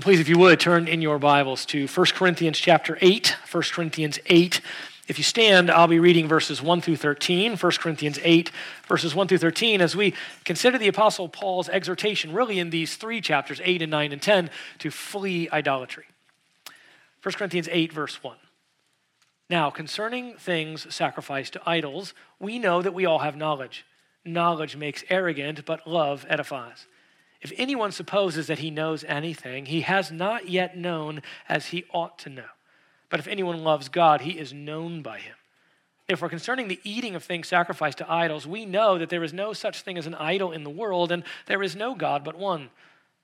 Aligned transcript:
Please, 0.00 0.20
if 0.20 0.28
you 0.28 0.38
would, 0.38 0.58
turn 0.58 0.88
in 0.88 1.02
your 1.02 1.18
Bibles 1.18 1.66
to 1.66 1.86
1 1.86 2.06
Corinthians 2.14 2.58
chapter 2.58 2.96
8. 3.02 3.36
1 3.50 3.62
Corinthians 3.72 4.18
8. 4.24 4.62
If 5.06 5.18
you 5.18 5.22
stand, 5.22 5.70
I'll 5.70 5.86
be 5.86 5.98
reading 5.98 6.26
verses 6.26 6.62
1 6.62 6.80
through 6.80 6.96
13. 6.96 7.58
1 7.58 7.72
Corinthians 7.72 8.18
8, 8.22 8.50
verses 8.88 9.14
1 9.14 9.28
through 9.28 9.38
13, 9.38 9.82
as 9.82 9.94
we 9.94 10.14
consider 10.46 10.78
the 10.78 10.88
Apostle 10.88 11.28
Paul's 11.28 11.68
exhortation, 11.68 12.32
really 12.32 12.58
in 12.58 12.70
these 12.70 12.96
three 12.96 13.20
chapters, 13.20 13.60
8 13.62 13.82
and 13.82 13.90
9 13.90 14.12
and 14.12 14.22
10, 14.22 14.50
to 14.78 14.90
flee 14.90 15.50
idolatry. 15.52 16.06
1 17.22 17.34
Corinthians 17.34 17.68
8, 17.70 17.92
verse 17.92 18.22
1. 18.24 18.38
Now, 19.50 19.68
concerning 19.68 20.34
things 20.36 20.92
sacrificed 20.92 21.52
to 21.52 21.62
idols, 21.66 22.14
we 22.40 22.58
know 22.58 22.80
that 22.80 22.94
we 22.94 23.04
all 23.04 23.18
have 23.18 23.36
knowledge. 23.36 23.84
Knowledge 24.24 24.74
makes 24.74 25.04
arrogant, 25.10 25.66
but 25.66 25.86
love 25.86 26.24
edifies. 26.30 26.86
If 27.42 27.52
anyone 27.58 27.90
supposes 27.90 28.46
that 28.46 28.60
he 28.60 28.70
knows 28.70 29.02
anything, 29.02 29.66
he 29.66 29.80
has 29.80 30.12
not 30.12 30.48
yet 30.48 30.76
known 30.76 31.22
as 31.48 31.66
he 31.66 31.84
ought 31.92 32.16
to 32.20 32.30
know. 32.30 32.46
But 33.10 33.18
if 33.18 33.26
anyone 33.26 33.64
loves 33.64 33.88
God, 33.88 34.20
he 34.20 34.38
is 34.38 34.52
known 34.52 35.02
by 35.02 35.18
him. 35.18 35.34
Therefore, 36.06 36.28
concerning 36.28 36.68
the 36.68 36.80
eating 36.84 37.16
of 37.16 37.24
things 37.24 37.48
sacrificed 37.48 37.98
to 37.98 38.10
idols, 38.10 38.46
we 38.46 38.64
know 38.64 38.96
that 38.96 39.08
there 39.10 39.24
is 39.24 39.32
no 39.32 39.52
such 39.52 39.82
thing 39.82 39.98
as 39.98 40.06
an 40.06 40.14
idol 40.14 40.52
in 40.52 40.62
the 40.62 40.70
world, 40.70 41.10
and 41.10 41.24
there 41.46 41.64
is 41.64 41.74
no 41.74 41.96
God 41.96 42.22
but 42.22 42.38
one. 42.38 42.70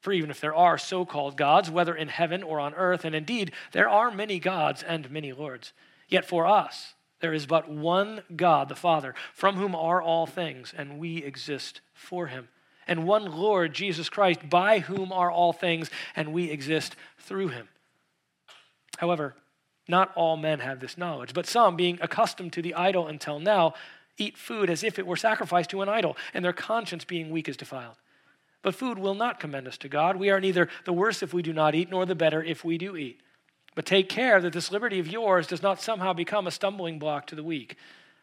For 0.00 0.12
even 0.12 0.30
if 0.30 0.40
there 0.40 0.54
are 0.54 0.78
so 0.78 1.04
called 1.04 1.36
gods, 1.36 1.70
whether 1.70 1.94
in 1.94 2.08
heaven 2.08 2.42
or 2.42 2.58
on 2.58 2.74
earth, 2.74 3.04
and 3.04 3.14
indeed 3.14 3.52
there 3.70 3.88
are 3.88 4.10
many 4.10 4.40
gods 4.40 4.82
and 4.82 5.10
many 5.12 5.32
lords, 5.32 5.72
yet 6.08 6.24
for 6.24 6.44
us 6.44 6.94
there 7.20 7.32
is 7.32 7.46
but 7.46 7.68
one 7.68 8.22
God, 8.34 8.68
the 8.68 8.74
Father, 8.74 9.14
from 9.32 9.56
whom 9.56 9.76
are 9.76 10.02
all 10.02 10.26
things, 10.26 10.74
and 10.76 10.98
we 10.98 11.18
exist 11.18 11.80
for 11.94 12.26
him 12.26 12.48
and 12.88 13.06
one 13.06 13.26
Lord, 13.26 13.74
Jesus 13.74 14.08
Christ, 14.08 14.48
by 14.48 14.80
whom 14.80 15.12
are 15.12 15.30
all 15.30 15.52
things, 15.52 15.90
and 16.16 16.32
we 16.32 16.50
exist 16.50 16.96
through 17.18 17.48
him. 17.48 17.68
However, 18.96 19.36
not 19.86 20.12
all 20.16 20.36
men 20.36 20.60
have 20.60 20.80
this 20.80 20.98
knowledge, 20.98 21.32
but 21.34 21.46
some, 21.46 21.76
being 21.76 21.98
accustomed 22.02 22.52
to 22.54 22.62
the 22.62 22.74
idol 22.74 23.06
until 23.06 23.38
now, 23.38 23.74
eat 24.16 24.36
food 24.36 24.68
as 24.68 24.82
if 24.82 24.98
it 24.98 25.06
were 25.06 25.16
sacrificed 25.16 25.70
to 25.70 25.82
an 25.82 25.88
idol, 25.88 26.16
and 26.34 26.44
their 26.44 26.52
conscience 26.52 27.04
being 27.04 27.30
weak 27.30 27.48
is 27.48 27.56
defiled. 27.56 27.96
But 28.62 28.74
food 28.74 28.98
will 28.98 29.14
not 29.14 29.38
commend 29.38 29.68
us 29.68 29.78
to 29.78 29.88
God. 29.88 30.16
We 30.16 30.30
are 30.30 30.40
neither 30.40 30.68
the 30.84 30.92
worse 30.92 31.22
if 31.22 31.32
we 31.32 31.42
do 31.42 31.52
not 31.52 31.74
eat, 31.74 31.90
nor 31.90 32.04
the 32.04 32.14
better 32.14 32.42
if 32.42 32.64
we 32.64 32.76
do 32.76 32.96
eat. 32.96 33.20
But 33.74 33.86
take 33.86 34.08
care 34.08 34.40
that 34.40 34.52
this 34.52 34.72
liberty 34.72 34.98
of 34.98 35.06
yours 35.06 35.46
does 35.46 35.62
not 35.62 35.80
somehow 35.80 36.12
become 36.12 36.46
a 36.46 36.50
stumbling 36.50 36.98
block 36.98 37.28
to 37.28 37.36
the 37.36 37.44
weak. 37.44 37.76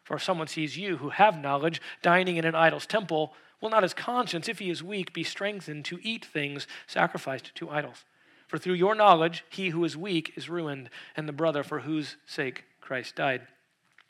For 0.04 0.16
if 0.16 0.22
someone 0.22 0.46
sees 0.46 0.76
you, 0.76 0.98
who 0.98 1.08
have 1.08 1.40
knowledge, 1.40 1.80
dining 2.02 2.36
in 2.36 2.44
an 2.44 2.54
idol's 2.54 2.86
temple, 2.86 3.32
Will 3.60 3.70
not 3.70 3.82
his 3.82 3.94
conscience, 3.94 4.48
if 4.48 4.58
he 4.58 4.70
is 4.70 4.82
weak, 4.82 5.12
be 5.12 5.24
strengthened 5.24 5.84
to 5.86 5.98
eat 6.02 6.24
things 6.24 6.66
sacrificed 6.86 7.54
to 7.54 7.70
idols? 7.70 8.04
For 8.48 8.58
through 8.58 8.74
your 8.74 8.94
knowledge, 8.94 9.44
he 9.48 9.70
who 9.70 9.84
is 9.84 9.96
weak 9.96 10.32
is 10.36 10.48
ruined, 10.48 10.90
and 11.16 11.28
the 11.28 11.32
brother 11.32 11.62
for 11.62 11.80
whose 11.80 12.16
sake 12.26 12.64
Christ 12.80 13.16
died. 13.16 13.42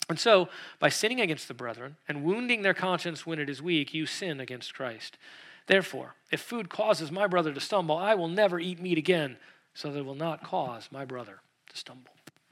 And 0.09 0.19
so, 0.19 0.47
by 0.79 0.89
sinning 0.89 1.19
against 1.19 1.47
the 1.47 1.53
brethren 1.53 1.97
and 2.07 2.23
wounding 2.23 2.61
their 2.61 2.73
conscience 2.73 3.25
when 3.25 3.39
it 3.39 3.49
is 3.49 3.61
weak, 3.61 3.93
you 3.93 4.05
sin 4.05 4.39
against 4.39 4.73
Christ. 4.73 5.17
Therefore, 5.65 6.15
if 6.31 6.39
food 6.39 6.69
causes 6.69 7.11
my 7.11 7.27
brother 7.27 7.53
to 7.53 7.59
stumble, 7.59 7.97
I 7.97 8.15
will 8.15 8.29
never 8.29 8.59
eat 8.59 8.81
meat 8.81 8.97
again, 8.97 9.37
so 9.73 9.91
that 9.91 9.99
it 9.99 10.05
will 10.05 10.15
not 10.15 10.43
cause 10.43 10.87
my 10.91 11.03
brother 11.03 11.41
to 11.69 11.77
stumble. 11.77 12.11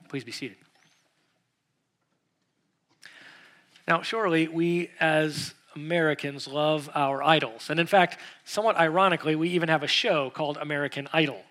Please 0.09 0.23
be 0.23 0.31
seated. 0.31 0.57
Now, 3.87 4.01
surely 4.01 4.47
we 4.47 4.89
as 4.99 5.53
Americans 5.75 6.47
love 6.47 6.89
our 6.95 7.21
idols. 7.21 7.69
And 7.69 7.79
in 7.79 7.87
fact, 7.87 8.19
somewhat 8.43 8.77
ironically, 8.77 9.35
we 9.35 9.49
even 9.49 9.69
have 9.69 9.83
a 9.83 9.87
show 9.87 10.29
called 10.29 10.57
American 10.57 11.07
Idol, 11.11 11.41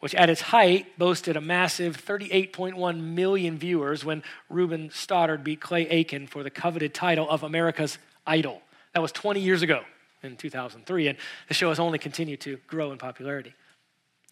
which 0.00 0.14
at 0.14 0.28
its 0.28 0.40
height 0.40 0.98
boasted 0.98 1.36
a 1.36 1.40
massive 1.40 1.96
38.1 1.96 3.00
million 3.00 3.58
viewers 3.58 4.04
when 4.04 4.22
Ruben 4.50 4.90
Studdard 4.90 5.42
beat 5.42 5.60
Clay 5.60 5.88
Aiken 5.88 6.26
for 6.26 6.42
the 6.42 6.50
coveted 6.50 6.92
title 6.94 7.28
of 7.30 7.42
America's 7.42 7.98
Idol. 8.26 8.60
That 8.92 9.00
was 9.00 9.12
20 9.12 9.40
years 9.40 9.62
ago 9.62 9.82
in 10.22 10.36
2003, 10.36 11.08
and 11.08 11.18
the 11.48 11.54
show 11.54 11.68
has 11.70 11.78
only 11.78 11.98
continued 11.98 12.40
to 12.42 12.58
grow 12.66 12.92
in 12.92 12.98
popularity. 12.98 13.54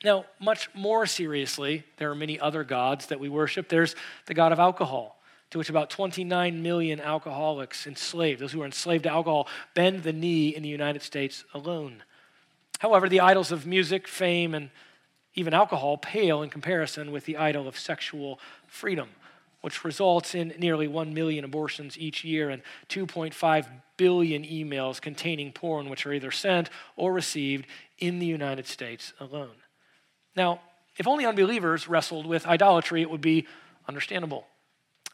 Now, 0.03 0.27
much 0.39 0.69
more 0.75 1.06
seriously, 1.06 1.85
there 1.97 2.11
are 2.11 2.15
many 2.15 2.39
other 2.39 2.62
gods 2.62 3.06
that 3.06 3.21
we 3.21 3.31
worship. 3.31 3.69
There's 3.69 3.95
the 4.27 4.35
god 4.35 4.53
of 4.53 4.59
alcohol 4.59 5.14
to 5.55 5.59
which 5.59 5.71
about 5.71 5.89
29 5.89 6.65
million 6.65 6.99
alcoholics 6.99 7.87
enslaved, 7.87 8.41
those 8.41 8.51
who 8.51 8.61
are 8.61 8.67
enslaved 8.67 9.05
to 9.05 9.09
alcohol, 9.09 9.47
bend 9.73 10.03
the 10.03 10.13
knee 10.13 10.49
in 10.49 10.65
the 10.65 10.69
United 10.69 11.01
States 11.01 11.45
alone. 11.55 12.03
However, 12.81 13.09
the 13.09 13.21
idols 13.21 13.53
of 13.53 13.65
music, 13.65 14.09
fame, 14.09 14.53
and 14.53 14.71
even 15.37 15.55
alcohol 15.55 15.97
pale 15.97 16.43
in 16.43 16.51
comparison 16.51 17.13
with 17.13 17.25
the 17.25 17.37
idol 17.37 17.69
of 17.69 17.79
sexual 17.79 18.41
freedom, 18.67 19.11
which 19.61 19.85
results 19.85 20.35
in 20.35 20.53
nearly 20.59 20.89
1 20.89 21.15
million 21.15 21.45
abortions 21.45 21.97
each 21.97 22.25
year 22.25 22.51
and 22.51 22.61
2.5 22.89 23.67
billion 23.97 24.43
emails 24.43 25.01
containing 25.01 25.53
porn, 25.53 25.89
which 25.89 26.05
are 26.05 26.13
either 26.13 26.33
sent 26.33 26.69
or 26.97 27.13
received 27.13 27.69
in 28.01 28.19
the 28.19 28.27
United 28.27 28.67
States 28.67 29.13
alone. 29.21 29.55
Now, 30.35 30.63
if 30.97 31.07
only 31.07 31.25
unbelievers 31.25 31.87
wrestled 31.87 32.27
with 32.27 32.45
idolatry, 32.45 33.03
it 33.03 33.11
would 33.11 33.21
be 33.21 33.47
understandable. 33.87 34.49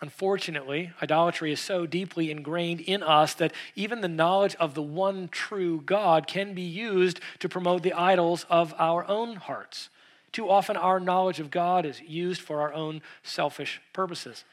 Unfortunately, 0.02 0.92
idolatry 1.02 1.52
is 1.52 1.60
so 1.60 1.84
deeply 1.84 2.30
ingrained 2.30 2.80
in 2.80 3.02
us 3.02 3.34
that 3.34 3.52
even 3.76 4.00
the 4.00 4.08
knowledge 4.08 4.56
of 4.56 4.74
the 4.74 4.82
one 4.82 5.28
true 5.28 5.82
God 5.84 6.26
can 6.26 6.54
be 6.54 6.62
used 6.62 7.20
to 7.40 7.50
promote 7.50 7.82
the 7.82 7.92
idols 7.92 8.46
of 8.48 8.74
our 8.78 9.06
own 9.08 9.36
hearts. 9.36 9.90
Too 10.32 10.48
often, 10.48 10.76
our 10.76 11.00
knowledge 11.00 11.38
of 11.38 11.50
God 11.50 11.84
is 11.84 12.00
used 12.00 12.40
for 12.40 12.60
our 12.62 12.72
own 12.72 13.02
selfish 13.22 13.80
purposes. 13.92 14.44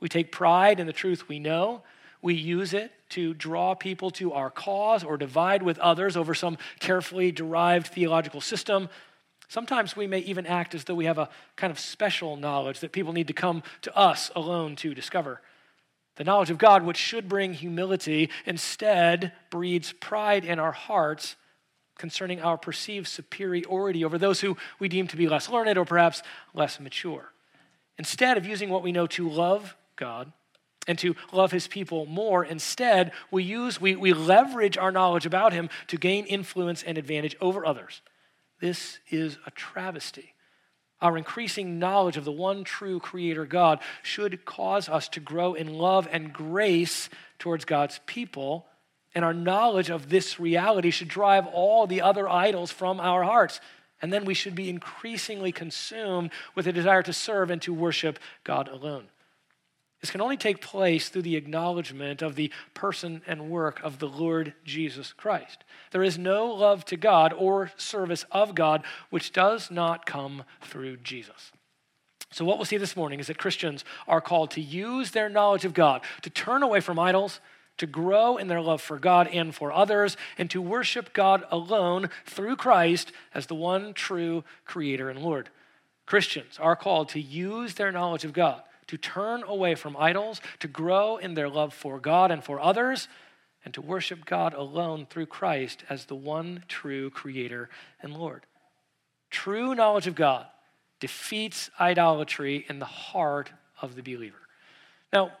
We 0.00 0.08
take 0.08 0.32
pride 0.32 0.80
in 0.80 0.88
the 0.88 0.92
truth 0.92 1.28
we 1.28 1.38
know. 1.38 1.82
We 2.20 2.34
use 2.34 2.74
it 2.74 2.90
to 3.10 3.32
draw 3.34 3.74
people 3.74 4.10
to 4.12 4.32
our 4.32 4.50
cause 4.50 5.04
or 5.04 5.16
divide 5.16 5.62
with 5.62 5.78
others 5.78 6.16
over 6.16 6.34
some 6.34 6.58
carefully 6.80 7.30
derived 7.30 7.86
theological 7.86 8.40
system 8.40 8.88
Sometimes 9.48 9.96
we 9.96 10.06
may 10.06 10.18
even 10.20 10.46
act 10.46 10.74
as 10.74 10.84
though 10.84 10.94
we 10.94 11.04
have 11.04 11.18
a 11.18 11.28
kind 11.54 11.70
of 11.70 11.78
special 11.78 12.36
knowledge 12.36 12.80
that 12.80 12.92
people 12.92 13.12
need 13.12 13.28
to 13.28 13.32
come 13.32 13.62
to 13.82 13.96
us 13.96 14.30
alone 14.34 14.76
to 14.76 14.94
discover. 14.94 15.40
The 16.16 16.24
knowledge 16.24 16.50
of 16.50 16.58
God, 16.58 16.82
which 16.82 16.96
should 16.96 17.28
bring 17.28 17.52
humility, 17.52 18.30
instead 18.44 19.32
breeds 19.50 19.92
pride 19.92 20.44
in 20.44 20.58
our 20.58 20.72
hearts 20.72 21.36
concerning 21.98 22.40
our 22.40 22.58
perceived 22.58 23.06
superiority 23.06 24.04
over 24.04 24.18
those 24.18 24.40
who 24.40 24.56
we 24.78 24.88
deem 24.88 25.06
to 25.08 25.16
be 25.16 25.28
less 25.28 25.48
learned 25.48 25.78
or 25.78 25.84
perhaps 25.84 26.22
less 26.54 26.80
mature. 26.80 27.32
Instead 27.98 28.36
of 28.36 28.46
using 28.46 28.68
what 28.68 28.82
we 28.82 28.92
know 28.92 29.06
to 29.06 29.28
love 29.28 29.76
God 29.94 30.32
and 30.86 30.98
to 30.98 31.16
love 31.32 31.52
his 31.52 31.68
people 31.68 32.04
more, 32.06 32.44
instead 32.44 33.12
we 33.30 33.42
use, 33.42 33.80
we, 33.80 33.96
we 33.96 34.12
leverage 34.12 34.76
our 34.76 34.92
knowledge 34.92 35.26
about 35.26 35.52
him 35.52 35.70
to 35.86 35.96
gain 35.96 36.24
influence 36.26 36.82
and 36.82 36.98
advantage 36.98 37.36
over 37.40 37.64
others. 37.64 38.02
This 38.60 38.98
is 39.10 39.38
a 39.46 39.50
travesty. 39.50 40.34
Our 41.00 41.18
increasing 41.18 41.78
knowledge 41.78 42.16
of 42.16 42.24
the 42.24 42.32
one 42.32 42.64
true 42.64 42.98
Creator 42.98 43.44
God 43.44 43.80
should 44.02 44.44
cause 44.44 44.88
us 44.88 45.08
to 45.10 45.20
grow 45.20 45.54
in 45.54 45.74
love 45.74 46.08
and 46.10 46.32
grace 46.32 47.10
towards 47.38 47.66
God's 47.66 48.00
people, 48.06 48.66
and 49.14 49.24
our 49.24 49.34
knowledge 49.34 49.90
of 49.90 50.08
this 50.08 50.40
reality 50.40 50.90
should 50.90 51.08
drive 51.08 51.46
all 51.46 51.86
the 51.86 52.00
other 52.00 52.28
idols 52.28 52.70
from 52.70 52.98
our 53.00 53.24
hearts. 53.24 53.60
And 54.02 54.12
then 54.12 54.24
we 54.24 54.34
should 54.34 54.54
be 54.54 54.68
increasingly 54.68 55.52
consumed 55.52 56.30
with 56.54 56.66
a 56.66 56.72
desire 56.72 57.02
to 57.02 57.12
serve 57.12 57.50
and 57.50 57.62
to 57.62 57.72
worship 57.72 58.18
God 58.44 58.68
alone. 58.68 59.04
This 60.00 60.10
can 60.10 60.20
only 60.20 60.36
take 60.36 60.60
place 60.60 61.08
through 61.08 61.22
the 61.22 61.36
acknowledgement 61.36 62.20
of 62.20 62.36
the 62.36 62.52
person 62.74 63.22
and 63.26 63.50
work 63.50 63.80
of 63.82 63.98
the 63.98 64.08
Lord 64.08 64.54
Jesus 64.62 65.12
Christ. 65.12 65.64
There 65.90 66.02
is 66.02 66.18
no 66.18 66.46
love 66.46 66.84
to 66.86 66.96
God 66.96 67.32
or 67.32 67.72
service 67.76 68.24
of 68.30 68.54
God 68.54 68.84
which 69.10 69.32
does 69.32 69.70
not 69.70 70.04
come 70.04 70.44
through 70.60 70.98
Jesus. 70.98 71.50
So, 72.30 72.44
what 72.44 72.58
we'll 72.58 72.66
see 72.66 72.76
this 72.76 72.96
morning 72.96 73.20
is 73.20 73.28
that 73.28 73.38
Christians 73.38 73.84
are 74.06 74.20
called 74.20 74.50
to 74.52 74.60
use 74.60 75.12
their 75.12 75.28
knowledge 75.28 75.64
of 75.64 75.72
God, 75.72 76.02
to 76.22 76.30
turn 76.30 76.62
away 76.62 76.80
from 76.80 76.98
idols, 76.98 77.40
to 77.78 77.86
grow 77.86 78.36
in 78.36 78.48
their 78.48 78.60
love 78.60 78.82
for 78.82 78.98
God 78.98 79.28
and 79.28 79.54
for 79.54 79.72
others, 79.72 80.16
and 80.36 80.50
to 80.50 80.60
worship 80.60 81.14
God 81.14 81.44
alone 81.50 82.10
through 82.26 82.56
Christ 82.56 83.12
as 83.32 83.46
the 83.46 83.54
one 83.54 83.94
true 83.94 84.44
Creator 84.64 85.08
and 85.08 85.22
Lord. 85.22 85.48
Christians 86.04 86.58
are 86.60 86.76
called 86.76 87.08
to 87.10 87.20
use 87.20 87.74
their 87.74 87.92
knowledge 87.92 88.24
of 88.24 88.32
God 88.32 88.62
to 88.88 88.96
turn 88.96 89.42
away 89.46 89.74
from 89.74 89.96
idols, 89.96 90.40
to 90.60 90.68
grow 90.68 91.16
in 91.16 91.34
their 91.34 91.48
love 91.48 91.74
for 91.74 91.98
God 91.98 92.30
and 92.30 92.42
for 92.42 92.60
others, 92.60 93.08
and 93.64 93.74
to 93.74 93.80
worship 93.80 94.24
God 94.24 94.54
alone 94.54 95.06
through 95.10 95.26
Christ 95.26 95.84
as 95.90 96.04
the 96.04 96.14
one 96.14 96.64
true 96.68 97.10
Creator 97.10 97.68
and 98.00 98.16
Lord. 98.16 98.46
True 99.30 99.74
knowledge 99.74 100.06
of 100.06 100.14
God 100.14 100.46
defeats 101.00 101.70
idolatry 101.80 102.64
in 102.68 102.78
the 102.78 102.84
heart 102.86 103.50
of 103.82 103.96
the 103.96 104.02
believer. 104.02 104.38
Now, 105.12 105.32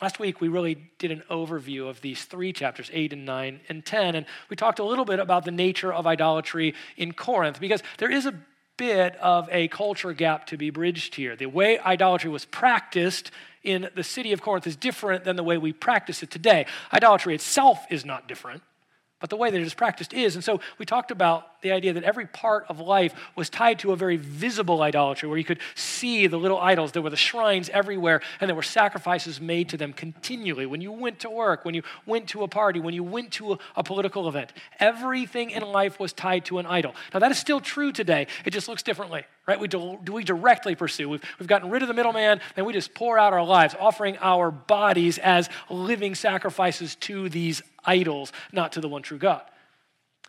last 0.00 0.18
week 0.18 0.40
we 0.40 0.48
really 0.48 0.90
did 0.98 1.10
an 1.10 1.22
overview 1.30 1.88
of 1.88 2.00
these 2.00 2.24
three 2.24 2.52
chapters, 2.52 2.90
8 2.92 3.12
and 3.12 3.24
9 3.24 3.60
and 3.68 3.84
10, 3.84 4.14
and 4.14 4.26
we 4.48 4.56
talked 4.56 4.78
a 4.78 4.84
little 4.84 5.04
bit 5.04 5.18
about 5.18 5.44
the 5.44 5.50
nature 5.50 5.92
of 5.92 6.06
idolatry 6.06 6.74
in 6.96 7.12
Corinth 7.12 7.60
because 7.60 7.82
there 7.98 8.10
is 8.10 8.26
a 8.26 8.34
bit 8.80 9.14
of 9.16 9.46
a 9.52 9.68
culture 9.68 10.14
gap 10.14 10.46
to 10.46 10.56
be 10.56 10.70
bridged 10.70 11.14
here. 11.14 11.36
The 11.36 11.44
way 11.44 11.78
idolatry 11.78 12.30
was 12.30 12.46
practiced 12.46 13.30
in 13.62 13.90
the 13.94 14.02
city 14.02 14.32
of 14.32 14.40
Corinth 14.40 14.66
is 14.66 14.74
different 14.74 15.22
than 15.24 15.36
the 15.36 15.42
way 15.42 15.58
we 15.58 15.74
practice 15.74 16.22
it 16.22 16.30
today. 16.30 16.64
Idolatry 16.90 17.34
itself 17.34 17.84
is 17.90 18.06
not 18.06 18.26
different 18.26 18.62
but 19.20 19.30
the 19.30 19.36
way 19.36 19.50
that 19.50 19.60
it 19.60 19.66
is 19.66 19.74
practiced 19.74 20.12
is. 20.12 20.34
And 20.34 20.42
so 20.42 20.60
we 20.78 20.86
talked 20.86 21.10
about 21.10 21.60
the 21.62 21.72
idea 21.72 21.92
that 21.92 22.04
every 22.04 22.26
part 22.26 22.64
of 22.68 22.80
life 22.80 23.14
was 23.36 23.50
tied 23.50 23.78
to 23.80 23.92
a 23.92 23.96
very 23.96 24.16
visible 24.16 24.82
idolatry 24.82 25.28
where 25.28 25.36
you 25.36 25.44
could 25.44 25.60
see 25.74 26.26
the 26.26 26.38
little 26.38 26.58
idols. 26.58 26.92
There 26.92 27.02
were 27.02 27.10
the 27.10 27.16
shrines 27.16 27.68
everywhere, 27.68 28.22
and 28.40 28.48
there 28.48 28.54
were 28.54 28.62
sacrifices 28.62 29.40
made 29.40 29.68
to 29.68 29.76
them 29.76 29.92
continually. 29.92 30.64
When 30.64 30.80
you 30.80 30.90
went 30.90 31.20
to 31.20 31.30
work, 31.30 31.64
when 31.64 31.74
you 31.74 31.82
went 32.06 32.28
to 32.28 32.42
a 32.42 32.48
party, 32.48 32.80
when 32.80 32.94
you 32.94 33.04
went 33.04 33.32
to 33.32 33.52
a, 33.52 33.58
a 33.76 33.84
political 33.84 34.26
event, 34.28 34.52
everything 34.78 35.50
in 35.50 35.62
life 35.62 36.00
was 36.00 36.12
tied 36.12 36.46
to 36.46 36.58
an 36.58 36.66
idol. 36.66 36.94
Now, 37.12 37.20
that 37.20 37.30
is 37.30 37.38
still 37.38 37.60
true 37.60 37.92
today, 37.92 38.26
it 38.44 38.50
just 38.50 38.68
looks 38.68 38.82
differently. 38.82 39.24
Right? 39.46 39.58
We, 39.58 39.66
do, 39.66 39.98
we 40.12 40.22
directly 40.22 40.76
pursue. 40.76 41.08
We've, 41.08 41.22
we've 41.40 41.48
gotten 41.48 41.70
rid 41.70 41.82
of 41.82 41.88
the 41.88 41.94
middleman, 41.94 42.40
and 42.56 42.64
we 42.64 42.72
just 42.72 42.94
pour 42.94 43.18
out 43.18 43.32
our 43.32 43.42
lives, 43.42 43.74
offering 43.80 44.16
our 44.20 44.52
bodies 44.52 45.18
as 45.18 45.48
living 45.68 46.14
sacrifices 46.14 46.94
to 46.96 47.28
these 47.28 47.60
idols, 47.84 48.32
not 48.52 48.72
to 48.72 48.80
the 48.80 48.88
one 48.88 49.02
true 49.02 49.18
God. 49.18 49.42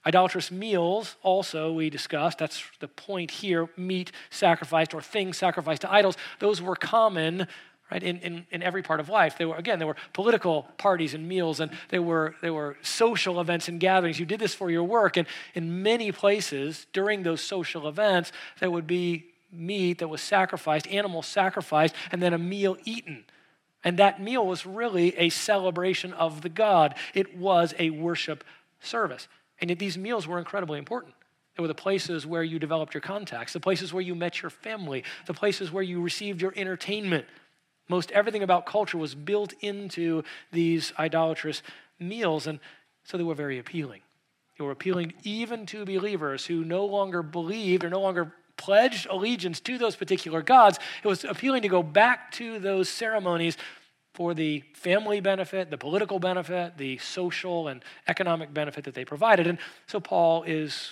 Idolatrous 0.06 0.50
meals, 0.50 1.15
also, 1.21 1.71
we 1.74 1.92
discussed, 1.92 2.39
that's 2.39 2.63
the 2.80 2.88
point 2.88 3.30
here 3.30 3.69
meat 3.77 4.12
sacrificed 4.31 4.95
or 4.95 5.01
things 5.01 5.38
sacrificed 5.38 5.83
to 5.83 5.92
idols, 5.92 6.18
those 6.39 6.59
were 6.62 6.75
common 6.75 7.48
right 7.92 8.01
in, 8.01 8.18
in, 8.19 8.48
in 8.51 8.63
every 8.63 8.81
part 8.81 9.00
of 9.00 9.09
life. 9.09 9.38
They 9.38 9.45
were 9.45 9.57
again 9.57 9.77
there 9.77 9.88
were 9.88 9.98
political 10.13 10.63
parties 10.77 11.13
and 11.13 11.27
meals 11.27 11.59
and 11.59 11.71
there 11.89 12.01
were 12.01 12.36
there 12.42 12.53
were 12.53 12.77
social 12.81 13.39
events 13.42 13.68
and 13.68 13.80
gatherings. 13.80 14.19
You 14.19 14.25
did 14.25 14.39
this 14.39 14.56
for 14.56 14.71
your 14.71 14.86
work 14.86 15.18
and 15.18 15.27
in 15.53 15.83
many 15.83 16.12
places 16.12 16.88
during 16.94 17.24
those 17.24 17.42
social 17.42 17.88
events 17.88 18.31
there 18.59 18.71
would 18.71 18.88
be 18.88 19.25
meat 19.51 20.00
that 20.00 20.07
was 20.07 20.21
sacrificed 20.21 20.88
animals 20.88 21.27
sacrificed 21.27 21.94
and 22.12 22.24
then 22.24 22.33
a 22.33 22.38
meal 22.38 22.77
eaten 22.86 23.25
and 23.83 23.98
that 23.98 24.22
meal 24.22 24.45
was 24.45 24.66
really 24.66 25.18
a 25.18 25.30
celebration 25.30 26.13
of 26.13 26.42
the 26.42 26.50
God. 26.50 26.95
It 27.13 27.38
was 27.38 27.74
a 27.80 27.89
worship 27.89 28.44
service. 28.80 29.28
And 29.60 29.69
yet 29.69 29.80
these 29.80 29.98
meals 29.98 30.28
were 30.28 30.39
incredibly 30.39 30.80
important. 30.80 31.13
They 31.56 31.62
were 31.62 31.68
the 31.68 31.75
places 31.75 32.25
where 32.25 32.44
you 32.44 32.60
developed 32.60 32.94
your 32.94 33.01
contacts, 33.01 33.54
the 33.54 33.60
places 33.60 33.94
where 33.94 34.01
you 34.01 34.16
met 34.16 34.42
your 34.42 34.50
family, 34.50 35.04
the 35.25 35.33
places 35.33 35.72
where 35.72 35.83
you 35.83 36.01
received 36.01 36.42
your 36.42 36.54
entertainment. 36.56 37.25
Most 37.89 38.12
everything 38.12 38.44
about 38.44 38.66
culture 38.66 38.98
was 38.98 39.16
built 39.16 39.54
into 39.60 40.24
these 40.51 40.94
idolatrous 40.98 41.62
meals, 42.00 42.48
and 42.48 42.60
so 43.04 43.18
they 43.18 43.24
were 43.24 43.36
very 43.36 43.60
appealing. 43.60 44.01
They 44.57 44.63
were 44.63 44.72
appealing 44.72 45.13
even 45.24 45.66
to 45.68 45.86
believers 45.86 46.45
who 46.45 46.63
no 46.63 46.86
longer 46.86 47.22
believed 47.22 47.84
or 47.84 47.89
no 47.89 48.00
longer 48.00 48.31
pledged 48.62 49.08
allegiance 49.10 49.60
to 49.62 49.78
those 49.80 49.96
particular 49.96 50.44
gods, 50.44 50.78
it 51.04 51.08
was 51.08 51.24
appealing 51.24 51.63
to 51.63 51.68
go 51.68 51.81
back 51.81 52.31
to 52.34 52.60
those 52.60 52.88
ceremonies 52.88 53.58
for 54.13 54.36
the 54.36 54.63
family 54.74 55.19
benefit, 55.19 55.72
the 55.72 55.78
political 55.78 56.19
benefit, 56.19 56.78
the 56.78 56.98
social 57.00 57.68
and 57.68 57.84
economic 58.08 58.54
benefit 58.54 58.84
that 58.84 58.94
they 58.94 59.06
provided. 59.06 59.48
And 59.48 59.58
so 59.88 60.00
Paul 60.00 60.44
is 60.44 60.92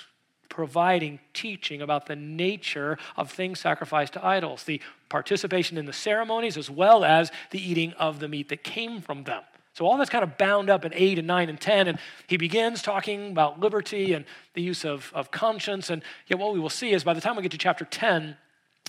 providing 0.50 1.20
teaching 1.34 1.82
about 1.82 2.08
the 2.08 2.16
nature 2.16 2.98
of 3.16 3.32
things 3.32 3.60
sacrificed 3.60 4.14
to 4.14 4.26
idols, 4.26 4.64
the 4.64 4.82
participation 5.08 5.78
in 5.78 5.86
the 5.86 5.94
ceremonies, 5.94 6.58
as 6.58 6.72
well 6.72 7.06
as 7.06 7.32
the 7.52 7.62
eating 7.62 7.94
of 7.94 8.20
the 8.20 8.28
meat 8.28 8.50
that 8.50 8.64
came 8.64 9.00
from 9.00 9.26
them. 9.26 9.44
So 9.80 9.86
all 9.86 9.98
that's 9.98 10.10
kind 10.10 10.26
of 10.26 10.38
bound 10.38 10.70
up 10.70 10.84
in 10.84 10.94
8 10.94 11.20
and 11.20 11.28
9 11.28 11.48
and 11.48 11.58
10. 11.58 11.88
And 11.88 12.00
he 12.28 12.36
begins 12.36 12.82
talking 12.82 13.32
about 13.32 13.62
liberty 13.62 14.12
and 14.12 14.26
the 14.54 14.62
use 14.62 14.84
of, 14.84 15.10
of 15.16 15.32
conscience. 15.32 15.90
And 15.90 16.04
yet 16.28 16.38
what 16.38 16.52
we 16.52 16.60
will 16.60 16.70
see 16.70 16.92
is 16.92 17.06
by 17.06 17.14
the 17.14 17.22
time 17.22 17.38
we 17.38 17.44
get 17.44 17.52
to 17.52 17.58
chapter 17.58 17.86
10, 17.86 18.36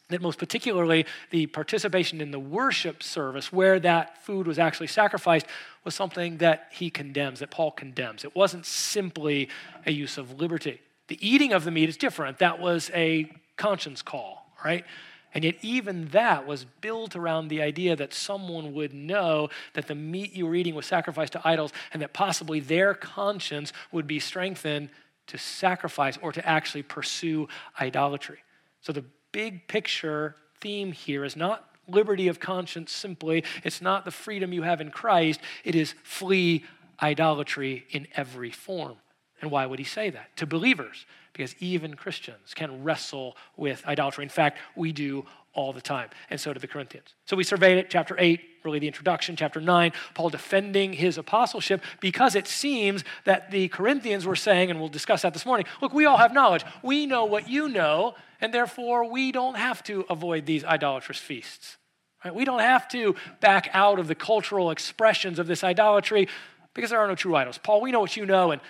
that 0.08 0.20
most 0.20 0.40
particularly 0.40 1.06
the 1.30 1.46
participation 1.46 2.20
in 2.20 2.32
the 2.32 2.40
worship 2.40 3.04
service 3.04 3.52
where 3.52 3.78
that 3.78 4.20
food 4.24 4.48
was 4.48 4.58
actually 4.58 4.88
sacrificed 4.88 5.46
was 5.84 5.94
something 5.94 6.38
that 6.38 6.66
he 6.72 6.90
condemns, 6.90 7.38
that 7.38 7.52
Paul 7.52 7.70
condemns. 7.70 8.24
It 8.24 8.34
wasn't 8.34 8.66
simply 8.66 9.48
a 9.86 9.92
use 9.92 10.18
of 10.18 10.40
liberty. 10.40 10.80
The 11.06 11.24
eating 11.24 11.52
of 11.52 11.62
the 11.62 11.70
meat 11.70 11.88
is 11.88 11.96
different. 11.96 12.38
That 12.38 12.58
was 12.58 12.90
a 12.94 13.30
conscience 13.56 14.02
call, 14.02 14.44
right? 14.64 14.84
And 15.32 15.44
yet, 15.44 15.56
even 15.62 16.08
that 16.08 16.46
was 16.46 16.64
built 16.64 17.14
around 17.14 17.48
the 17.48 17.62
idea 17.62 17.94
that 17.94 18.12
someone 18.12 18.74
would 18.74 18.92
know 18.92 19.48
that 19.74 19.86
the 19.86 19.94
meat 19.94 20.32
you 20.32 20.46
were 20.46 20.54
eating 20.54 20.74
was 20.74 20.86
sacrificed 20.86 21.32
to 21.34 21.48
idols 21.48 21.72
and 21.92 22.02
that 22.02 22.12
possibly 22.12 22.58
their 22.58 22.94
conscience 22.94 23.72
would 23.92 24.06
be 24.06 24.18
strengthened 24.18 24.90
to 25.28 25.38
sacrifice 25.38 26.18
or 26.20 26.32
to 26.32 26.46
actually 26.46 26.82
pursue 26.82 27.48
idolatry. 27.80 28.38
So, 28.80 28.92
the 28.92 29.04
big 29.30 29.68
picture 29.68 30.34
theme 30.60 30.92
here 30.92 31.24
is 31.24 31.36
not 31.36 31.68
liberty 31.86 32.28
of 32.28 32.40
conscience 32.40 32.92
simply, 32.92 33.44
it's 33.62 33.80
not 33.80 34.04
the 34.04 34.10
freedom 34.10 34.52
you 34.52 34.62
have 34.62 34.80
in 34.80 34.90
Christ, 34.90 35.40
it 35.64 35.74
is 35.74 35.94
flee 36.02 36.64
idolatry 37.00 37.86
in 37.90 38.06
every 38.16 38.50
form. 38.50 38.96
And 39.40 39.50
why 39.50 39.66
would 39.66 39.78
he 39.78 39.84
say 39.84 40.10
that? 40.10 40.36
To 40.36 40.46
believers, 40.46 41.06
because 41.32 41.54
even 41.60 41.94
Christians 41.94 42.54
can 42.54 42.82
wrestle 42.84 43.36
with 43.56 43.86
idolatry. 43.86 44.24
In 44.24 44.28
fact, 44.28 44.58
we 44.76 44.92
do 44.92 45.24
all 45.52 45.72
the 45.72 45.80
time, 45.80 46.08
and 46.28 46.40
so 46.40 46.52
do 46.52 46.60
the 46.60 46.66
Corinthians. 46.66 47.14
So 47.24 47.36
we 47.36 47.42
surveyed 47.42 47.78
it, 47.78 47.90
chapter 47.90 48.14
8, 48.18 48.40
really 48.64 48.78
the 48.78 48.86
introduction, 48.86 49.34
chapter 49.34 49.60
9, 49.60 49.92
Paul 50.14 50.28
defending 50.28 50.92
his 50.92 51.18
apostleship 51.18 51.82
because 52.00 52.34
it 52.36 52.46
seems 52.46 53.02
that 53.24 53.50
the 53.50 53.68
Corinthians 53.68 54.26
were 54.26 54.36
saying, 54.36 54.70
and 54.70 54.78
we'll 54.78 54.88
discuss 54.88 55.22
that 55.22 55.32
this 55.32 55.46
morning 55.46 55.66
look, 55.80 55.92
we 55.92 56.06
all 56.06 56.18
have 56.18 56.32
knowledge. 56.32 56.64
We 56.82 57.06
know 57.06 57.24
what 57.24 57.48
you 57.48 57.68
know, 57.68 58.14
and 58.40 58.54
therefore 58.54 59.10
we 59.10 59.32
don't 59.32 59.56
have 59.56 59.82
to 59.84 60.04
avoid 60.08 60.46
these 60.46 60.64
idolatrous 60.64 61.18
feasts. 61.18 61.78
Right? 62.24 62.34
We 62.34 62.44
don't 62.44 62.60
have 62.60 62.86
to 62.90 63.16
back 63.40 63.70
out 63.72 63.98
of 63.98 64.06
the 64.06 64.14
cultural 64.14 64.70
expressions 64.70 65.38
of 65.38 65.46
this 65.46 65.64
idolatry 65.64 66.28
because 66.74 66.90
there 66.90 67.00
are 67.00 67.08
no 67.08 67.14
true 67.14 67.34
idols. 67.34 67.58
Paul, 67.58 67.80
we 67.80 67.90
know 67.90 68.00
what 68.00 68.16
you 68.16 68.26
know, 68.26 68.52
and 68.52 68.60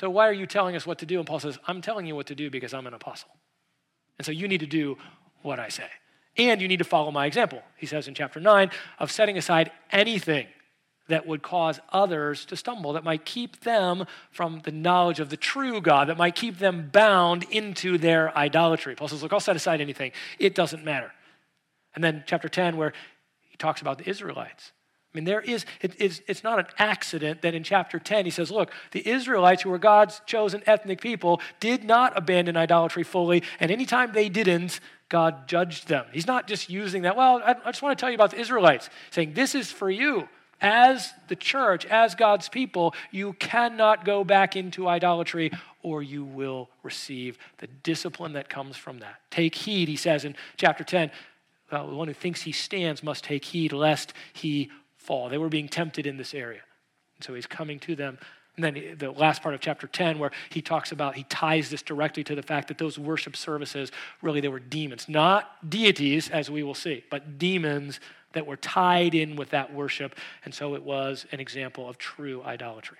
so 0.00 0.10
why 0.10 0.28
are 0.28 0.32
you 0.32 0.46
telling 0.46 0.76
us 0.76 0.86
what 0.86 0.98
to 0.98 1.06
do? 1.06 1.18
And 1.18 1.26
Paul 1.26 1.40
says, 1.40 1.58
I'm 1.66 1.80
telling 1.80 2.06
you 2.06 2.16
what 2.16 2.26
to 2.26 2.34
do 2.34 2.50
because 2.50 2.74
I'm 2.74 2.86
an 2.86 2.94
apostle. 2.94 3.30
And 4.18 4.26
so 4.26 4.32
you 4.32 4.48
need 4.48 4.60
to 4.60 4.66
do 4.66 4.96
what 5.42 5.58
I 5.58 5.68
say. 5.68 5.88
And 6.36 6.60
you 6.60 6.66
need 6.66 6.78
to 6.78 6.84
follow 6.84 7.10
my 7.12 7.26
example, 7.26 7.62
he 7.76 7.86
says 7.86 8.08
in 8.08 8.14
chapter 8.14 8.40
9, 8.40 8.70
of 8.98 9.12
setting 9.12 9.38
aside 9.38 9.70
anything 9.92 10.48
that 11.08 11.26
would 11.26 11.42
cause 11.42 11.78
others 11.90 12.44
to 12.46 12.56
stumble, 12.56 12.94
that 12.94 13.04
might 13.04 13.24
keep 13.24 13.60
them 13.60 14.06
from 14.32 14.60
the 14.64 14.72
knowledge 14.72 15.20
of 15.20 15.30
the 15.30 15.36
true 15.36 15.80
God, 15.80 16.08
that 16.08 16.16
might 16.16 16.34
keep 16.34 16.58
them 16.58 16.88
bound 16.90 17.44
into 17.50 17.98
their 17.98 18.36
idolatry. 18.36 18.96
Paul 18.96 19.08
says, 19.08 19.22
Look, 19.22 19.32
I'll 19.32 19.40
set 19.40 19.54
aside 19.54 19.80
anything. 19.80 20.12
It 20.38 20.54
doesn't 20.54 20.84
matter. 20.84 21.12
And 21.94 22.02
then 22.02 22.24
chapter 22.26 22.48
10, 22.48 22.76
where 22.76 22.92
he 23.42 23.56
talks 23.56 23.80
about 23.80 23.98
the 23.98 24.08
Israelites. 24.08 24.72
I 25.14 25.18
mean, 25.18 25.24
there 25.24 25.40
is, 25.40 25.64
it, 25.80 25.94
it's, 25.98 26.20
it's 26.26 26.42
not 26.42 26.58
an 26.58 26.66
accident 26.76 27.42
that 27.42 27.54
in 27.54 27.62
chapter 27.62 28.00
10 28.00 28.24
he 28.24 28.32
says, 28.32 28.50
look, 28.50 28.72
the 28.90 29.08
Israelites, 29.08 29.62
who 29.62 29.70
were 29.70 29.78
God's 29.78 30.20
chosen 30.26 30.60
ethnic 30.66 31.00
people, 31.00 31.40
did 31.60 31.84
not 31.84 32.18
abandon 32.18 32.56
idolatry 32.56 33.04
fully, 33.04 33.44
and 33.60 33.70
anytime 33.70 34.12
they 34.12 34.28
didn't, 34.28 34.80
God 35.08 35.46
judged 35.46 35.86
them. 35.86 36.06
He's 36.12 36.26
not 36.26 36.48
just 36.48 36.68
using 36.68 37.02
that, 37.02 37.16
well, 37.16 37.40
I, 37.44 37.54
I 37.64 37.70
just 37.70 37.80
want 37.80 37.96
to 37.96 38.00
tell 38.00 38.10
you 38.10 38.16
about 38.16 38.32
the 38.32 38.40
Israelites, 38.40 38.90
saying, 39.12 39.34
this 39.34 39.54
is 39.54 39.70
for 39.70 39.88
you. 39.88 40.28
As 40.60 41.12
the 41.28 41.36
church, 41.36 41.86
as 41.86 42.16
God's 42.16 42.48
people, 42.48 42.94
you 43.12 43.34
cannot 43.34 44.04
go 44.04 44.24
back 44.24 44.56
into 44.56 44.88
idolatry 44.88 45.52
or 45.82 46.02
you 46.02 46.24
will 46.24 46.70
receive 46.82 47.38
the 47.58 47.66
discipline 47.66 48.32
that 48.32 48.48
comes 48.48 48.76
from 48.76 48.98
that. 49.00 49.20
Take 49.30 49.54
heed, 49.54 49.88
he 49.88 49.96
says 49.96 50.24
in 50.24 50.34
chapter 50.56 50.82
10. 50.82 51.10
Uh, 51.70 51.86
the 51.86 51.94
one 51.94 52.08
who 52.08 52.14
thinks 52.14 52.42
he 52.42 52.52
stands 52.52 53.02
must 53.02 53.24
take 53.24 53.44
heed 53.44 53.72
lest 53.72 54.12
he 54.32 54.70
fall. 55.04 55.28
They 55.28 55.38
were 55.38 55.48
being 55.48 55.68
tempted 55.68 56.06
in 56.06 56.16
this 56.16 56.34
area. 56.34 56.62
And 57.16 57.24
so 57.24 57.34
he's 57.34 57.46
coming 57.46 57.78
to 57.80 57.94
them. 57.94 58.18
And 58.56 58.64
then 58.64 58.96
the 58.98 59.10
last 59.10 59.42
part 59.42 59.54
of 59.54 59.60
chapter 59.60 59.86
10, 59.86 60.18
where 60.18 60.30
he 60.50 60.62
talks 60.62 60.92
about, 60.92 61.16
he 61.16 61.24
ties 61.24 61.70
this 61.70 61.82
directly 61.82 62.22
to 62.24 62.34
the 62.34 62.42
fact 62.42 62.68
that 62.68 62.78
those 62.78 62.98
worship 62.98 63.36
services, 63.36 63.90
really, 64.22 64.40
they 64.40 64.48
were 64.48 64.60
demons. 64.60 65.08
Not 65.08 65.68
deities, 65.68 66.30
as 66.30 66.50
we 66.50 66.62
will 66.62 66.74
see, 66.74 67.04
but 67.10 67.38
demons 67.38 67.98
that 68.32 68.46
were 68.46 68.56
tied 68.56 69.14
in 69.14 69.34
with 69.36 69.50
that 69.50 69.72
worship. 69.72 70.14
And 70.44 70.54
so 70.54 70.74
it 70.74 70.82
was 70.82 71.26
an 71.32 71.40
example 71.40 71.88
of 71.88 71.98
true 71.98 72.42
idolatry. 72.44 72.98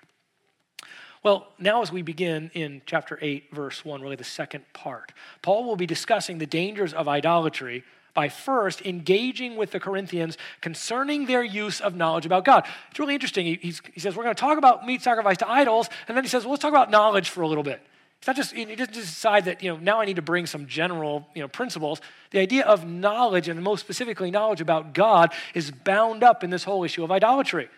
Well, 1.23 1.47
now 1.57 1.81
as 1.81 1.91
we 1.91 2.01
begin 2.01 2.51
in 2.53 2.81
chapter 2.85 3.17
8, 3.21 3.45
verse 3.51 3.83
1, 3.83 4.01
really 4.01 4.15
the 4.15 4.23
second 4.23 4.65
part, 4.73 5.11
Paul 5.41 5.63
will 5.63 5.75
be 5.75 5.87
discussing 5.87 6.37
the 6.37 6.45
dangers 6.45 6.93
of 6.93 7.07
idolatry 7.07 7.83
by 8.15 8.29
first 8.29 8.81
engaging 8.81 9.55
with 9.55 9.69
the 9.69 9.79
Corinthians 9.79 10.39
concerning 10.61 11.27
their 11.27 11.43
use 11.43 11.79
of 11.79 11.95
knowledge 11.95 12.25
about 12.25 12.45
God. 12.45 12.65
It's 12.89 12.99
really 12.99 13.13
interesting. 13.13 13.45
He, 13.45 13.75
he 13.93 13.99
says, 13.99 14.15
We're 14.15 14.23
going 14.23 14.33
to 14.33 14.39
talk 14.39 14.57
about 14.57 14.87
meat 14.87 15.03
sacrifice 15.03 15.37
to 15.37 15.49
idols, 15.49 15.87
and 16.07 16.17
then 16.17 16.23
he 16.23 16.29
says, 16.29 16.43
Well, 16.43 16.51
let's 16.51 16.63
talk 16.63 16.71
about 16.71 16.89
knowledge 16.89 17.29
for 17.29 17.43
a 17.43 17.47
little 17.47 17.63
bit. 17.63 17.79
It's 18.17 18.27
not 18.27 18.37
just, 18.37 18.53
he 18.53 18.65
doesn't 18.65 18.93
just 18.93 19.11
decide 19.11 19.45
that, 19.45 19.61
you 19.61 19.69
know, 19.69 19.77
now 19.77 20.01
I 20.01 20.05
need 20.05 20.15
to 20.15 20.23
bring 20.23 20.47
some 20.47 20.65
general, 20.65 21.27
you 21.35 21.43
know, 21.43 21.47
principles. 21.47 22.01
The 22.31 22.39
idea 22.39 22.65
of 22.65 22.83
knowledge, 22.83 23.47
and 23.47 23.61
most 23.61 23.81
specifically 23.81 24.31
knowledge 24.31 24.61
about 24.61 24.95
God, 24.95 25.31
is 25.53 25.69
bound 25.69 26.23
up 26.23 26.43
in 26.43 26.49
this 26.49 26.63
whole 26.63 26.83
issue 26.83 27.03
of 27.03 27.11
idolatry. 27.11 27.69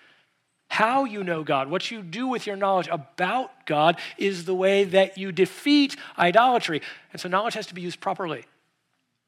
How 0.70 1.06
you 1.06 1.24
know 1.24 1.44
God, 1.44 1.70
what 1.70 1.92
you 1.92 2.02
do 2.02 2.28
with 2.28 2.46
your 2.46 2.56
knowledge 2.56 2.88
about 2.92 3.66
God, 3.66 4.00
is 4.18 4.46
the 4.46 4.56
way 4.56 4.84
that 4.86 5.18
you 5.18 5.32
defeat 5.32 5.96
idolatry. 6.18 6.82
And 7.12 7.22
so 7.22 7.28
knowledge 7.28 7.56
has 7.56 7.68
to 7.68 7.74
be 7.74 7.82
used 7.82 8.00
properly. 8.00 8.46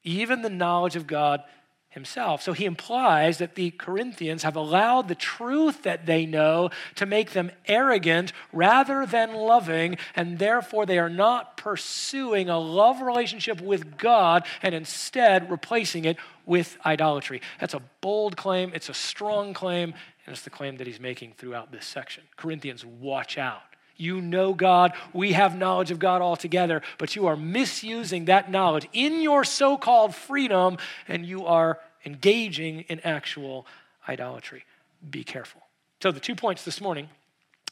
Even 0.04 0.42
the 0.42 0.50
knowledge 0.50 0.96
of 0.96 1.06
God 1.06 1.42
himself. 1.90 2.40
So 2.40 2.52
he 2.52 2.66
implies 2.66 3.38
that 3.38 3.56
the 3.56 3.72
Corinthians 3.72 4.44
have 4.44 4.54
allowed 4.54 5.08
the 5.08 5.16
truth 5.16 5.82
that 5.82 6.06
they 6.06 6.24
know 6.24 6.70
to 6.94 7.04
make 7.04 7.32
them 7.32 7.50
arrogant 7.66 8.32
rather 8.52 9.04
than 9.04 9.34
loving, 9.34 9.96
and 10.14 10.38
therefore 10.38 10.86
they 10.86 10.98
are 11.00 11.10
not 11.10 11.56
pursuing 11.56 12.48
a 12.48 12.58
love 12.58 13.02
relationship 13.02 13.60
with 13.60 13.98
God 13.98 14.46
and 14.62 14.72
instead 14.72 15.50
replacing 15.50 16.04
it 16.04 16.16
with 16.46 16.78
idolatry. 16.86 17.42
That's 17.58 17.74
a 17.74 17.82
bold 18.00 18.36
claim, 18.36 18.70
it's 18.72 18.88
a 18.88 18.94
strong 18.94 19.52
claim, 19.52 19.92
and 20.26 20.32
it's 20.32 20.42
the 20.42 20.50
claim 20.50 20.76
that 20.76 20.86
he's 20.86 21.00
making 21.00 21.34
throughout 21.38 21.72
this 21.72 21.86
section. 21.86 22.22
Corinthians, 22.36 22.84
watch 22.84 23.36
out. 23.36 23.62
You 24.00 24.20
know 24.20 24.54
God. 24.54 24.92
We 25.12 25.32
have 25.32 25.56
knowledge 25.56 25.90
of 25.90 25.98
God 25.98 26.22
altogether, 26.22 26.82
but 26.98 27.14
you 27.14 27.26
are 27.26 27.36
misusing 27.36 28.24
that 28.24 28.50
knowledge 28.50 28.88
in 28.92 29.20
your 29.20 29.44
so 29.44 29.76
called 29.76 30.14
freedom 30.14 30.78
and 31.06 31.26
you 31.26 31.46
are 31.46 31.78
engaging 32.04 32.80
in 32.82 33.00
actual 33.00 33.66
idolatry. 34.08 34.64
Be 35.08 35.24
careful. 35.24 35.62
So, 36.02 36.10
the 36.10 36.20
two 36.20 36.34
points 36.34 36.64
this 36.64 36.80
morning 36.80 37.10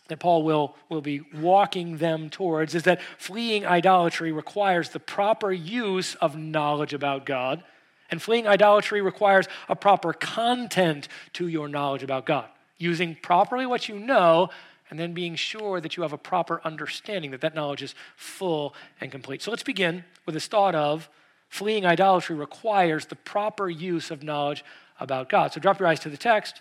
that 0.08 0.18
Paul 0.18 0.42
will, 0.42 0.74
will 0.88 1.00
be 1.00 1.20
walking 1.34 1.98
them 1.98 2.30
towards 2.30 2.74
is 2.74 2.82
that 2.84 3.00
fleeing 3.18 3.66
idolatry 3.66 4.32
requires 4.32 4.90
the 4.90 5.00
proper 5.00 5.52
use 5.52 6.14
of 6.16 6.36
knowledge 6.36 6.94
about 6.94 7.26
God, 7.26 7.62
and 8.10 8.20
fleeing 8.20 8.46
idolatry 8.46 9.02
requires 9.02 9.46
a 9.68 9.76
proper 9.76 10.14
content 10.14 11.08
to 11.34 11.46
your 11.46 11.68
knowledge 11.68 12.02
about 12.02 12.24
God. 12.24 12.46
Using 12.78 13.16
properly 13.16 13.66
what 13.66 13.88
you 13.88 13.98
know 13.98 14.48
and 14.90 14.98
then 14.98 15.12
being 15.12 15.34
sure 15.34 15.80
that 15.80 15.96
you 15.96 16.02
have 16.02 16.12
a 16.12 16.18
proper 16.18 16.60
understanding, 16.64 17.30
that 17.32 17.40
that 17.40 17.54
knowledge 17.54 17.82
is 17.82 17.94
full 18.16 18.74
and 19.00 19.10
complete. 19.10 19.42
So 19.42 19.50
let's 19.50 19.62
begin 19.62 20.04
with 20.26 20.34
this 20.34 20.46
thought 20.46 20.74
of 20.74 21.08
fleeing 21.48 21.86
idolatry 21.86 22.36
requires 22.36 23.06
the 23.06 23.16
proper 23.16 23.68
use 23.68 24.10
of 24.10 24.22
knowledge 24.22 24.64
about 25.00 25.28
God. 25.28 25.52
So 25.52 25.60
drop 25.60 25.78
your 25.78 25.88
eyes 25.88 26.00
to 26.00 26.10
the 26.10 26.16
text, 26.16 26.60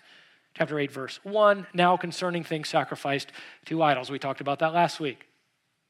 chapter 0.54 0.78
8, 0.78 0.90
verse 0.90 1.20
1. 1.22 1.66
Now 1.74 1.96
concerning 1.96 2.44
things 2.44 2.68
sacrificed 2.68 3.32
to 3.66 3.82
idols. 3.82 4.10
We 4.10 4.18
talked 4.18 4.40
about 4.40 4.60
that 4.60 4.72
last 4.72 5.00
week. 5.00 5.26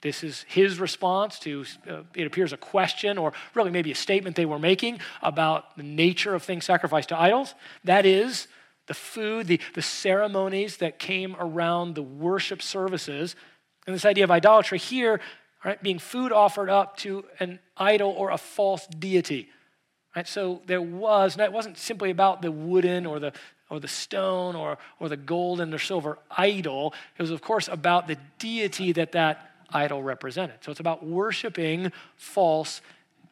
This 0.00 0.22
is 0.22 0.44
his 0.48 0.78
response 0.78 1.40
to, 1.40 1.64
uh, 1.88 2.02
it 2.14 2.26
appears, 2.26 2.52
a 2.52 2.56
question 2.56 3.18
or 3.18 3.32
really 3.54 3.70
maybe 3.70 3.90
a 3.90 3.96
statement 3.96 4.36
they 4.36 4.46
were 4.46 4.58
making 4.58 5.00
about 5.22 5.76
the 5.76 5.82
nature 5.82 6.34
of 6.34 6.44
things 6.44 6.64
sacrificed 6.64 7.08
to 7.08 7.20
idols. 7.20 7.54
That 7.82 8.06
is, 8.06 8.46
the 8.88 8.94
food, 8.94 9.46
the, 9.46 9.60
the 9.74 9.82
ceremonies 9.82 10.78
that 10.78 10.98
came 10.98 11.36
around 11.38 11.94
the 11.94 12.02
worship 12.02 12.60
services. 12.60 13.36
And 13.86 13.94
this 13.94 14.04
idea 14.04 14.24
of 14.24 14.30
idolatry 14.30 14.78
here, 14.78 15.20
right, 15.64 15.80
being 15.82 15.98
food 15.98 16.32
offered 16.32 16.68
up 16.68 16.96
to 16.98 17.24
an 17.38 17.60
idol 17.76 18.10
or 18.10 18.30
a 18.30 18.38
false 18.38 18.86
deity. 18.88 19.48
Right? 20.16 20.26
So 20.26 20.62
there 20.66 20.82
was, 20.82 21.34
and 21.34 21.42
it 21.42 21.52
wasn't 21.52 21.78
simply 21.78 22.10
about 22.10 22.42
the 22.42 22.50
wooden 22.50 23.06
or 23.06 23.20
the 23.20 23.32
or 23.70 23.80
the 23.80 23.88
stone 23.88 24.56
or, 24.56 24.78
or 24.98 25.08
the 25.08 25.16
gold 25.16 25.60
and 25.60 25.72
the 25.72 25.78
silver 25.78 26.18
idol. 26.30 26.94
It 27.18 27.22
was, 27.22 27.30
of 27.30 27.42
course, 27.42 27.68
about 27.68 28.06
the 28.06 28.16
deity 28.38 28.92
that 28.92 29.12
that 29.12 29.50
idol 29.70 30.02
represented. 30.02 30.56
So 30.62 30.70
it's 30.70 30.80
about 30.80 31.04
worshiping 31.04 31.92
false 32.16 32.80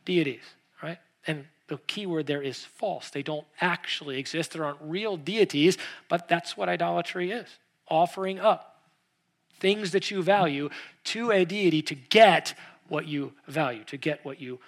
deities, 0.05 0.43
right? 0.83 0.99
And 1.27 1.47
the 1.69 1.79
key 1.87 2.07
word 2.07 2.27
there 2.27 2.43
is 2.43 2.65
false. 2.65 3.11
They 3.11 3.23
don't 3.23 3.47
actually 3.61 4.19
exist. 4.19 4.53
There 4.53 4.65
aren't 4.65 4.79
real 4.81 5.17
deities, 5.17 5.79
but 6.09 6.29
that's 6.29 6.57
what 6.57 6.69
idolatry 6.69 7.31
is 7.31 7.49
offering 7.89 8.41
up 8.41 8.77
things 9.59 9.93
that 9.93 10.11
you 10.11 10.23
value 10.23 10.69
to 11.05 11.31
a 11.31 11.45
deity 11.45 11.83
to 11.83 11.95
get 11.95 12.55
what 12.89 13.07
you 13.07 13.33
value, 13.49 13.85
to 13.85 13.97
get 13.97 14.25
what 14.25 14.41
you 14.41 14.61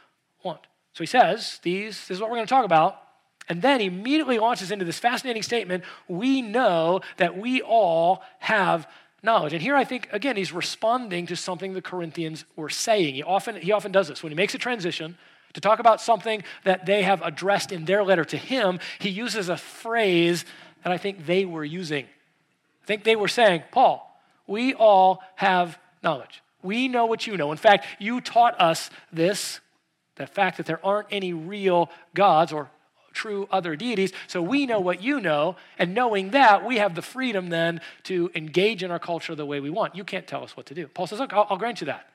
want. 0.43 0.61
So 0.93 1.02
he 1.02 1.07
says, 1.07 1.61
these, 1.62 2.09
this 2.09 2.17
is 2.17 2.21
what 2.21 2.31
we're 2.31 2.37
going 2.37 2.47
to 2.47 2.50
talk 2.50 2.64
about. 2.64 3.00
And 3.49 3.62
then 3.62 3.81
he 3.81 3.87
immediately 3.87 4.38
launches 4.38 4.71
into 4.71 4.85
this 4.85 4.99
fascinating 4.99 5.43
statement 5.43 5.85
we 6.07 6.43
know 6.43 7.00
that 7.17 7.38
we 7.38 7.62
all 7.62 8.23
have 8.40 8.87
knowledge. 9.23 9.52
And 9.52 9.62
here 9.62 9.75
I 9.75 9.85
think, 9.85 10.09
again, 10.12 10.37
he's 10.37 10.52
responding 10.52 11.26
to 11.26 11.37
something 11.37 11.73
the 11.73 11.83
Corinthians 11.83 12.45
were 12.57 12.69
saying. 12.69 13.14
He 13.14 13.23
often, 13.23 13.57
he 13.57 13.73
often 13.73 13.93
does 13.93 14.09
this. 14.09 14.23
When 14.23 14.33
he 14.33 14.37
makes 14.37 14.55
a 14.55 14.59
transition 14.59 15.17
to 15.55 15.61
talk 15.61 15.78
about 15.78 16.00
something 16.00 16.43
that 16.64 16.87
they 16.87 17.02
have 17.02 17.23
addressed 17.23 17.73
in 17.73 17.85
their 17.85 18.05
letter 18.05 18.25
to 18.26 18.37
him, 18.37 18.81
he 18.99 19.09
uses 19.09 19.49
a 19.49 19.57
phrase 19.57 20.45
that 20.85 20.93
I 20.93 20.99
think 20.99 21.26
they 21.26 21.45
were 21.45 21.64
using. 21.64 22.05
I 22.05 22.87
think 22.87 23.05
they 23.05 23.17
were 23.17 23.28
saying, 23.28 23.62
Paul, 23.73 24.05
we 24.47 24.75
all 24.75 25.23
have 25.37 25.78
knowledge. 26.02 26.43
We 26.62 26.88
know 26.88 27.07
what 27.07 27.26
you 27.26 27.37
know. 27.37 27.52
In 27.52 27.59
fact, 27.59 27.87
you 27.99 28.21
taught 28.21 28.61
us 28.61 28.90
this 29.12 29.61
the 30.17 30.26
fact 30.26 30.57
that 30.57 30.67
there 30.67 30.85
aren't 30.85 31.09
any 31.12 31.33
real 31.33 31.90
gods 32.12 32.52
or 32.52 32.69
true 33.12 33.49
other 33.50 33.76
deities. 33.76 34.12
So 34.26 34.43
we 34.43 34.67
know 34.67 34.81
what 34.81 35.02
you 35.02 35.21
know. 35.21 35.57
And 35.78 35.95
knowing 35.95 36.31
that, 36.31 36.64
we 36.64 36.76
have 36.76 36.95
the 36.95 37.02
freedom 37.02 37.49
then 37.49 37.81
to 38.05 38.31
engage 38.35 38.83
in 38.83 38.90
our 38.90 38.99
culture 38.99 39.35
the 39.35 39.47
way 39.47 39.61
we 39.61 39.71
want. 39.71 39.97
You 39.97 40.05
can't 40.05 40.26
tell 40.26 40.45
us 40.45 40.57
what 40.57 40.67
to 40.67 40.75
do. 40.75 40.87
Paul 40.88 41.07
says, 41.07 41.19
Look, 41.19 41.33
I'll, 41.33 41.47
I'll 41.50 41.57
grant 41.57 41.81
you 41.81 41.87
that. 41.87 42.09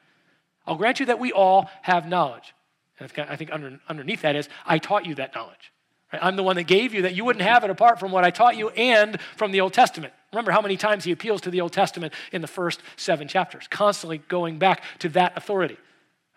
I'll 0.66 0.76
grant 0.76 1.00
you 1.00 1.06
that 1.08 1.20
we 1.20 1.32
all 1.32 1.70
have 1.82 2.08
knowledge. 2.08 2.54
And 3.00 3.12
I 3.30 3.36
think 3.36 3.52
under, 3.52 3.80
underneath 3.90 4.22
that 4.22 4.36
is, 4.36 4.50
I 4.66 4.78
taught 4.78 5.06
you 5.06 5.16
that 5.16 5.34
knowledge. 5.34 5.72
Right? 6.12 6.24
I'm 6.24 6.36
the 6.36 6.44
one 6.44 6.56
that 6.58 6.64
gave 6.64 6.94
you 6.94 7.04
that 7.04 7.16
you 7.16 7.26
wouldn't 7.26 7.44
have 7.44 7.64
it 7.64 7.70
apart 7.70 8.00
from 8.00 8.12
what 8.12 8.24
I 8.24 8.30
taught 8.30 8.56
you 8.56 8.70
and 8.70 9.20
from 9.36 9.52
the 9.52 9.62
Old 9.62 9.74
Testament. 9.74 10.14
Remember 10.32 10.52
how 10.52 10.62
many 10.62 10.78
times 10.78 11.04
he 11.04 11.12
appeals 11.12 11.42
to 11.42 11.52
the 11.52 11.62
Old 11.62 11.74
Testament 11.74 12.14
in 12.32 12.42
the 12.42 12.48
first 12.48 12.82
seven 12.96 13.28
chapters, 13.28 13.68
constantly 13.68 14.20
going 14.20 14.60
back 14.60 14.84
to 15.00 15.10
that 15.10 15.36
authority. 15.36 15.78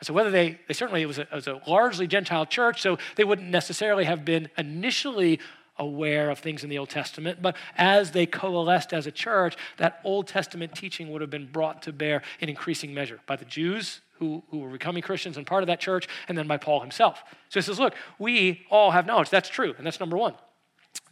So 0.03 0.13
whether 0.13 0.31
they, 0.31 0.59
they 0.69 0.75
certainly, 0.75 1.03
it 1.03 1.07
was, 1.07 1.19
a, 1.19 1.23
it 1.23 1.33
was 1.33 1.47
a 1.47 1.61
largely 1.67 2.07
Gentile 2.07 2.45
church, 2.45 2.83
so 2.83 2.99
they 3.17 3.25
wouldn't 3.25 3.49
necessarily 3.49 4.05
have 4.05 4.25
been 4.25 4.51
initially 4.59 5.41
aware 5.79 6.31
of 6.31 6.39
things 6.39 6.65
in 6.65 6.71
the 6.71 6.79
Old 6.79 6.89
Testament, 6.89 7.41
but 7.43 7.57
as 7.77 8.13
they 8.13 8.27
coalesced 8.27 8.93
as 8.93 9.07
a 9.07 9.11
church, 9.11 9.57
that 9.77 10.01
Old 10.05 10.27
Testament 10.27 10.75
teaching 10.75 11.11
would 11.11 11.21
have 11.21 11.31
been 11.31 11.47
brought 11.47 11.83
to 11.83 11.93
bear 11.93 12.23
in 12.41 12.49
increasing 12.49 12.95
measure 12.95 13.21
by 13.27 13.37
the 13.37 13.45
Jews 13.45 14.01
who, 14.19 14.43
who 14.51 14.59
were 14.59 14.71
becoming 14.71 15.03
Christians 15.03 15.37
and 15.37 15.47
part 15.47 15.63
of 15.63 15.67
that 15.69 15.81
church, 15.81 16.09
and 16.29 16.37
then 16.37 16.47
by 16.47 16.57
Paul 16.57 16.81
himself. 16.81 17.23
So 17.49 17.61
he 17.61 17.63
says, 17.63 17.79
Look, 17.79 17.95
we 18.19 18.67
all 18.71 18.91
have 18.91 19.07
knowledge. 19.07 19.31
That's 19.31 19.49
true, 19.49 19.75
and 19.77 19.87
that's 19.87 20.01
number 20.01 20.17
one. 20.17 20.35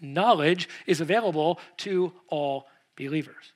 Knowledge 0.00 0.68
is 0.87 1.00
available 1.00 1.61
to 1.78 2.12
all 2.28 2.66
believers. 2.96 3.52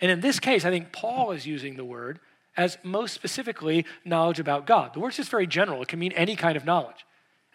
And 0.00 0.10
in 0.10 0.20
this 0.20 0.40
case, 0.40 0.64
I 0.64 0.70
think 0.70 0.92
Paul 0.92 1.32
is 1.32 1.46
using 1.46 1.76
the 1.76 1.84
word 1.84 2.20
as 2.56 2.78
most 2.82 3.14
specifically 3.14 3.86
knowledge 4.04 4.40
about 4.40 4.66
God. 4.66 4.94
The 4.94 5.00
word's 5.00 5.16
just 5.16 5.30
very 5.30 5.46
general, 5.46 5.82
it 5.82 5.88
can 5.88 5.98
mean 5.98 6.12
any 6.12 6.36
kind 6.36 6.56
of 6.56 6.64
knowledge. 6.64 7.06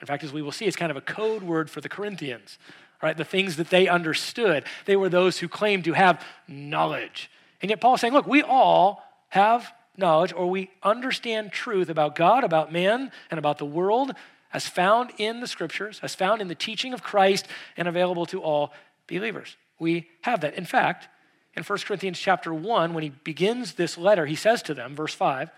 In 0.01 0.07
fact, 0.07 0.23
as 0.23 0.33
we 0.33 0.41
will 0.41 0.51
see, 0.51 0.65
it's 0.65 0.75
kind 0.75 0.91
of 0.91 0.97
a 0.97 1.01
code 1.01 1.43
word 1.43 1.69
for 1.69 1.81
the 1.81 1.89
Corinthians, 1.89 2.57
right? 3.01 3.15
The 3.15 3.23
things 3.23 3.55
that 3.55 3.69
they 3.69 3.87
understood. 3.87 4.65
They 4.85 4.95
were 4.95 5.09
those 5.09 5.39
who 5.39 5.47
claimed 5.47 5.85
to 5.85 5.93
have 5.93 6.21
knowledge. 6.47 7.31
And 7.61 7.69
yet 7.69 7.79
Paul 7.79 7.95
is 7.95 8.01
saying, 8.01 8.13
look, 8.13 8.27
we 8.27 8.41
all 8.41 9.01
have 9.29 9.71
knowledge 9.97 10.33
or 10.33 10.49
we 10.49 10.69
understand 10.83 11.51
truth 11.51 11.89
about 11.89 12.15
God, 12.15 12.43
about 12.43 12.71
man, 12.71 13.11
and 13.29 13.37
about 13.37 13.57
the 13.57 13.65
world 13.65 14.13
as 14.53 14.67
found 14.67 15.11
in 15.17 15.41
the 15.41 15.47
scriptures, 15.47 15.99
as 16.01 16.15
found 16.15 16.41
in 16.41 16.47
the 16.47 16.55
teaching 16.55 16.93
of 16.93 17.03
Christ, 17.03 17.45
and 17.75 17.87
available 17.87 18.25
to 18.27 18.41
all 18.41 18.71
believers. 19.07 19.57
We 19.79 20.09
have 20.21 20.41
that. 20.41 20.53
In 20.53 20.65
fact, 20.65 21.09
in 21.55 21.63
1 21.63 21.79
Corinthians 21.79 22.19
chapter 22.19 22.53
1, 22.53 22.93
when 22.93 23.03
he 23.03 23.09
begins 23.09 23.73
this 23.73 23.97
letter, 23.97 24.25
he 24.25 24.35
says 24.35 24.61
to 24.63 24.73
them, 24.73 24.95
verse 24.95 25.13
5, 25.13 25.49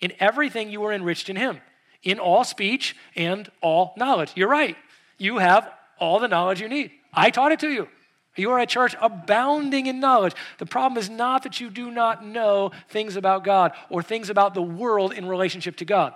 In 0.00 0.12
everything 0.20 0.70
you 0.70 0.84
are 0.84 0.92
enriched 0.92 1.28
in 1.28 1.36
him, 1.36 1.60
in 2.02 2.18
all 2.18 2.44
speech 2.44 2.96
and 3.16 3.50
all 3.60 3.94
knowledge. 3.96 4.32
You're 4.36 4.48
right. 4.48 4.76
You 5.18 5.38
have 5.38 5.70
all 5.98 6.20
the 6.20 6.28
knowledge 6.28 6.60
you 6.60 6.68
need. 6.68 6.92
I 7.12 7.30
taught 7.30 7.52
it 7.52 7.60
to 7.60 7.68
you. 7.68 7.88
You 8.36 8.50
are 8.52 8.60
a 8.60 8.66
church 8.66 8.94
abounding 9.00 9.86
in 9.86 10.00
knowledge. 10.00 10.34
The 10.58 10.66
problem 10.66 10.98
is 10.98 11.10
not 11.10 11.42
that 11.42 11.60
you 11.60 11.68
do 11.68 11.90
not 11.90 12.24
know 12.24 12.70
things 12.88 13.16
about 13.16 13.44
God 13.44 13.72
or 13.88 14.02
things 14.02 14.30
about 14.30 14.54
the 14.54 14.62
world 14.62 15.12
in 15.12 15.26
relationship 15.26 15.76
to 15.76 15.84
God. 15.84 16.14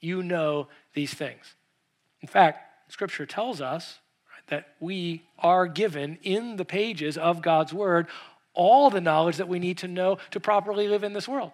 You 0.00 0.22
know 0.22 0.68
these 0.94 1.14
things. 1.14 1.54
In 2.20 2.28
fact, 2.28 2.92
Scripture 2.92 3.24
tells 3.24 3.60
us 3.60 3.98
right, 4.32 4.46
that 4.48 4.74
we 4.80 5.22
are 5.38 5.66
given 5.66 6.18
in 6.22 6.56
the 6.56 6.64
pages 6.64 7.16
of 7.16 7.40
God's 7.40 7.72
Word 7.72 8.08
all 8.52 8.90
the 8.90 9.00
knowledge 9.00 9.36
that 9.36 9.48
we 9.48 9.58
need 9.58 9.78
to 9.78 9.88
know 9.88 10.18
to 10.30 10.40
properly 10.40 10.88
live 10.88 11.04
in 11.04 11.12
this 11.12 11.28
world. 11.28 11.52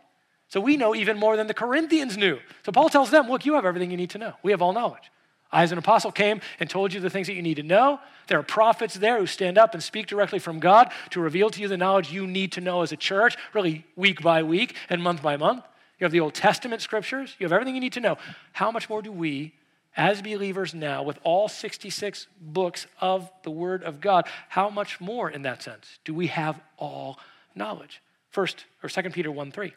So 0.48 0.60
we 0.60 0.76
know 0.76 0.94
even 0.94 1.18
more 1.18 1.36
than 1.36 1.46
the 1.46 1.54
Corinthians 1.54 2.16
knew. 2.16 2.38
So 2.64 2.72
Paul 2.72 2.88
tells 2.88 3.10
them, 3.10 3.28
look, 3.28 3.46
you 3.46 3.54
have 3.54 3.64
everything 3.64 3.90
you 3.90 3.96
need 3.96 4.10
to 4.10 4.18
know. 4.18 4.34
We 4.42 4.50
have 4.50 4.60
all 4.60 4.72
knowledge. 4.72 5.10
I, 5.52 5.62
as 5.62 5.72
an 5.72 5.78
apostle, 5.78 6.12
came 6.12 6.40
and 6.60 6.70
told 6.70 6.92
you 6.92 7.00
the 7.00 7.10
things 7.10 7.26
that 7.26 7.34
you 7.34 7.42
need 7.42 7.56
to 7.56 7.62
know. 7.62 8.00
There 8.28 8.38
are 8.38 8.44
prophets 8.44 8.94
there 8.94 9.18
who 9.18 9.26
stand 9.26 9.58
up 9.58 9.74
and 9.74 9.82
speak 9.82 10.06
directly 10.06 10.38
from 10.38 10.60
God 10.60 10.92
to 11.10 11.20
reveal 11.20 11.50
to 11.50 11.60
you 11.60 11.68
the 11.68 11.76
knowledge 11.76 12.12
you 12.12 12.26
need 12.26 12.52
to 12.52 12.60
know 12.60 12.82
as 12.82 12.92
a 12.92 12.96
church, 12.96 13.36
really 13.52 13.84
week 13.96 14.22
by 14.22 14.42
week 14.42 14.76
and 14.88 15.02
month 15.02 15.22
by 15.22 15.36
month. 15.36 15.64
You 15.98 16.04
have 16.04 16.12
the 16.12 16.20
Old 16.20 16.34
Testament 16.34 16.80
scriptures. 16.80 17.34
You 17.38 17.44
have 17.44 17.52
everything 17.52 17.74
you 17.74 17.80
need 17.80 17.92
to 17.94 18.00
know. 18.00 18.16
How 18.52 18.70
much 18.70 18.88
more 18.88 19.02
do 19.02 19.12
we, 19.12 19.52
as 19.96 20.22
believers 20.22 20.72
now, 20.72 21.02
with 21.02 21.18
all 21.24 21.48
66 21.48 22.26
books 22.40 22.86
of 23.00 23.30
the 23.42 23.50
Word 23.50 23.82
of 23.82 24.00
God, 24.00 24.26
how 24.48 24.70
much 24.70 25.00
more 25.00 25.28
in 25.28 25.42
that 25.42 25.62
sense 25.62 25.98
do 26.04 26.14
we 26.14 26.28
have 26.28 26.60
all 26.78 27.18
knowledge? 27.54 28.00
First, 28.30 28.64
or 28.82 28.88
Second 28.88 29.12
Peter 29.12 29.30
1 29.30 29.50
3. 29.50 29.74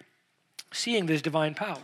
Seeing 0.72 1.08
this 1.08 1.22
divine 1.22 1.56
power 1.56 1.82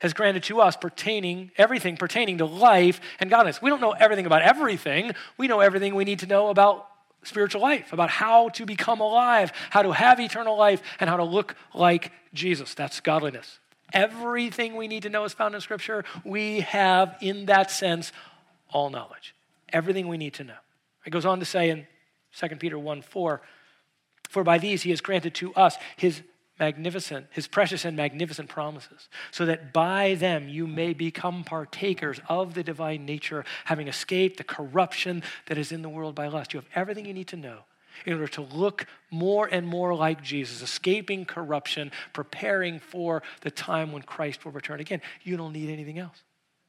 has 0.00 0.12
granted 0.12 0.42
to 0.44 0.60
us 0.60 0.76
pertaining 0.76 1.50
everything 1.56 1.96
pertaining 1.96 2.38
to 2.38 2.46
life 2.46 3.00
and 3.20 3.30
godliness. 3.30 3.62
We 3.62 3.70
don't 3.70 3.80
know 3.80 3.92
everything 3.92 4.26
about 4.26 4.42
everything. 4.42 5.12
We 5.36 5.48
know 5.48 5.60
everything 5.60 5.94
we 5.94 6.04
need 6.04 6.20
to 6.20 6.26
know 6.26 6.48
about 6.48 6.88
spiritual 7.22 7.60
life, 7.60 7.92
about 7.92 8.10
how 8.10 8.50
to 8.50 8.64
become 8.64 9.00
alive, 9.00 9.52
how 9.70 9.82
to 9.82 9.92
have 9.92 10.20
eternal 10.20 10.56
life, 10.56 10.80
and 11.00 11.10
how 11.10 11.16
to 11.16 11.24
look 11.24 11.56
like 11.74 12.12
Jesus. 12.32 12.74
That's 12.74 13.00
godliness. 13.00 13.58
Everything 13.92 14.76
we 14.76 14.88
need 14.88 15.02
to 15.04 15.10
know 15.10 15.24
is 15.24 15.32
found 15.32 15.54
in 15.54 15.60
Scripture. 15.60 16.04
We 16.24 16.60
have, 16.60 17.16
in 17.20 17.46
that 17.46 17.70
sense, 17.70 18.12
all 18.70 18.90
knowledge. 18.90 19.34
Everything 19.72 20.08
we 20.08 20.16
need 20.16 20.34
to 20.34 20.44
know. 20.44 20.56
It 21.04 21.10
goes 21.10 21.24
on 21.24 21.38
to 21.40 21.44
say 21.44 21.70
in 21.70 21.86
2 22.36 22.56
Peter 22.56 22.78
1 22.78 23.02
4, 23.02 23.40
for 24.28 24.44
by 24.44 24.58
these 24.58 24.82
he 24.82 24.90
has 24.90 25.00
granted 25.00 25.34
to 25.36 25.54
us 25.54 25.76
his 25.96 26.22
magnificent, 26.58 27.26
his 27.30 27.46
precious 27.46 27.84
and 27.84 27.96
magnificent 27.96 28.48
promises, 28.48 29.08
so 29.30 29.44
that 29.46 29.72
by 29.72 30.14
them 30.14 30.48
you 30.48 30.66
may 30.66 30.92
become 30.92 31.44
partakers 31.44 32.20
of 32.28 32.54
the 32.54 32.62
divine 32.62 33.04
nature, 33.04 33.44
having 33.64 33.88
escaped 33.88 34.38
the 34.38 34.44
corruption 34.44 35.22
that 35.46 35.58
is 35.58 35.72
in 35.72 35.82
the 35.82 35.88
world 35.88 36.14
by 36.14 36.28
lust. 36.28 36.54
You 36.54 36.60
have 36.60 36.68
everything 36.74 37.06
you 37.06 37.14
need 37.14 37.28
to 37.28 37.36
know 37.36 37.60
in 38.04 38.12
order 38.12 38.28
to 38.28 38.42
look 38.42 38.86
more 39.10 39.48
and 39.50 39.66
more 39.66 39.94
like 39.94 40.22
Jesus, 40.22 40.62
escaping 40.62 41.24
corruption, 41.24 41.90
preparing 42.12 42.78
for 42.78 43.22
the 43.40 43.50
time 43.50 43.92
when 43.92 44.02
Christ 44.02 44.44
will 44.44 44.52
return 44.52 44.80
again. 44.80 45.00
You 45.22 45.36
don't 45.36 45.52
need 45.52 45.70
anything 45.70 45.98
else. 45.98 46.22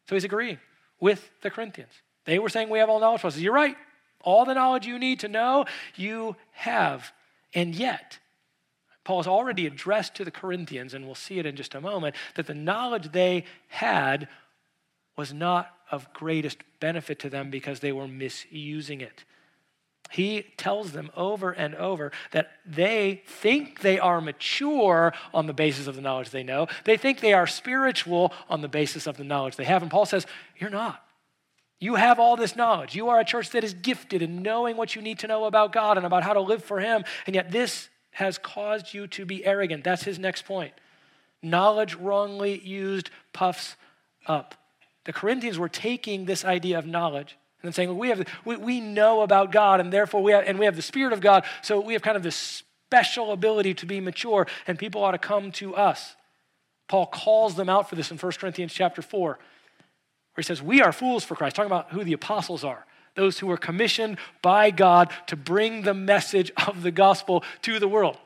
So 0.08 0.16
he's 0.16 0.24
agreeing 0.24 0.60
with 1.00 1.30
the 1.42 1.50
Corinthians. 1.50 1.92
They 2.26 2.40
were 2.40 2.50
saying 2.50 2.70
we 2.70 2.80
have 2.80 2.90
all 2.90 3.00
knowledge. 3.00 3.22
Says, 3.22 3.42
You're 3.42 3.54
right. 3.54 3.76
All 4.22 4.46
the 4.46 4.54
knowledge 4.54 4.86
you 4.86 5.00
need 5.00 5.22
to 5.22 5.28
know, 5.28 5.66
you 5.96 6.36
have. 6.52 7.12
And 7.54 7.76
yet, 7.76 8.20
Paul 9.08 9.20
has 9.20 9.28
already 9.28 9.66
addressed 9.66 10.16
to 10.16 10.26
the 10.26 10.32
Corinthians, 10.32 10.94
and 10.94 11.06
we'll 11.06 11.16
see 11.16 11.40
it 11.40 11.46
in 11.46 11.56
just 11.56 11.74
a 11.74 11.80
moment, 11.80 12.14
that 12.36 12.46
the 12.46 12.54
knowledge 12.54 13.14
they 13.14 13.46
had 13.70 14.28
was 15.16 15.32
not 15.32 15.74
of 15.90 16.12
greatest 16.12 16.58
benefit 16.82 17.18
to 17.20 17.30
them 17.30 17.50
because 17.50 17.80
they 17.80 17.94
were 17.94 18.10
misusing 18.10 19.00
it. 19.00 19.24
He 20.12 20.48
tells 20.58 20.92
them 20.92 21.10
over 21.16 21.52
and 21.52 21.74
over 21.76 22.12
that 22.32 22.52
they 22.66 23.22
think 23.26 23.80
they 23.80 23.98
are 23.98 24.20
mature 24.20 25.14
on 25.34 25.48
the 25.48 25.54
basis 25.54 25.88
of 25.88 25.96
the 25.96 26.02
knowledge 26.02 26.32
they 26.32 26.44
know. 26.44 26.68
They 26.84 26.98
think 26.98 27.22
they 27.22 27.32
are 27.32 27.48
spiritual 27.48 28.34
on 28.50 28.60
the 28.60 28.68
basis 28.68 29.08
of 29.08 29.16
the 29.16 29.24
knowledge 29.24 29.56
they 29.56 29.64
have. 29.64 29.84
And 29.84 29.90
Paul 29.90 30.06
says, 30.06 30.26
You're 30.58 30.70
not. 30.70 31.02
You 31.80 31.96
have 31.96 32.20
all 32.20 32.36
this 32.36 32.58
knowledge. 32.58 32.94
You 32.94 33.08
are 33.08 33.22
a 33.22 33.26
church 33.26 33.52
that 33.52 33.64
is 33.64 33.74
gifted 33.74 34.22
in 34.22 34.42
knowing 34.42 34.76
what 34.76 34.98
you 34.98 35.02
need 35.02 35.20
to 35.20 35.28
know 35.28 35.46
about 35.46 35.72
God 35.72 35.96
and 35.96 36.06
about 36.06 36.24
how 36.24 36.34
to 36.34 36.42
live 36.42 36.62
for 36.62 36.82
Him. 36.82 37.06
And 37.26 37.34
yet, 37.34 37.52
this 37.52 37.88
has 38.18 38.40
caused 38.40 38.96
you 38.96 39.06
to 39.06 39.28
be 39.28 39.46
arrogant. 39.46 39.84
That's 39.84 40.04
his 40.04 40.18
next 40.18 40.46
point. 40.46 40.74
Knowledge 41.44 41.94
wrongly 41.94 42.60
used 42.60 43.12
puffs 43.32 43.76
up. 44.26 44.56
The 45.06 45.14
Corinthians 45.14 45.60
were 45.60 45.70
taking 45.70 46.26
this 46.26 46.44
idea 46.44 46.80
of 46.80 46.88
knowledge 46.88 47.38
and 47.62 47.76
saying, 47.76 47.96
we, 47.96 48.10
have, 48.10 48.28
we, 48.44 48.58
we 48.58 48.82
know 48.82 49.22
about 49.22 49.52
God, 49.52 49.80
and 49.80 49.94
therefore 49.94 50.24
we 50.24 50.32
have, 50.32 50.46
and 50.48 50.58
we 50.58 50.66
have 50.66 50.76
the 50.76 50.82
Spirit 50.82 51.14
of 51.14 51.22
God, 51.22 51.46
so 51.62 51.80
we 51.80 51.94
have 51.94 52.02
kind 52.02 52.18
of 52.18 52.24
this 52.24 52.64
special 52.88 53.32
ability 53.32 53.76
to 53.76 53.86
be 53.86 54.00
mature, 54.00 54.48
and 54.66 54.80
people 54.80 55.04
ought 55.04 55.12
to 55.12 55.20
come 55.20 55.52
to 55.52 55.76
us. 55.76 56.16
Paul 56.88 57.06
calls 57.06 57.54
them 57.54 57.70
out 57.70 57.88
for 57.88 57.96
this 57.96 58.10
in 58.10 58.18
1 58.18 58.32
Corinthians 58.40 58.74
chapter 58.74 59.04
4, 59.04 59.28
where 59.30 59.38
he 60.36 60.42
says, 60.42 60.60
We 60.60 60.82
are 60.82 60.92
fools 60.92 61.24
for 61.24 61.36
Christ, 61.36 61.56
talking 61.56 61.72
about 61.72 61.92
who 61.92 62.04
the 62.04 62.14
apostles 62.14 62.64
are 62.64 62.88
those 63.18 63.40
who 63.40 63.48
were 63.48 63.58
commissioned 63.58 64.18
by 64.42 64.72
God 64.72 65.12
to 65.26 65.36
bring 65.36 65.82
the 65.82 65.94
message 65.94 66.52
of 66.68 66.84
the 66.84 66.92
gospel 66.92 67.44
to 67.64 67.80
the 67.80 67.88
world. 67.88 68.18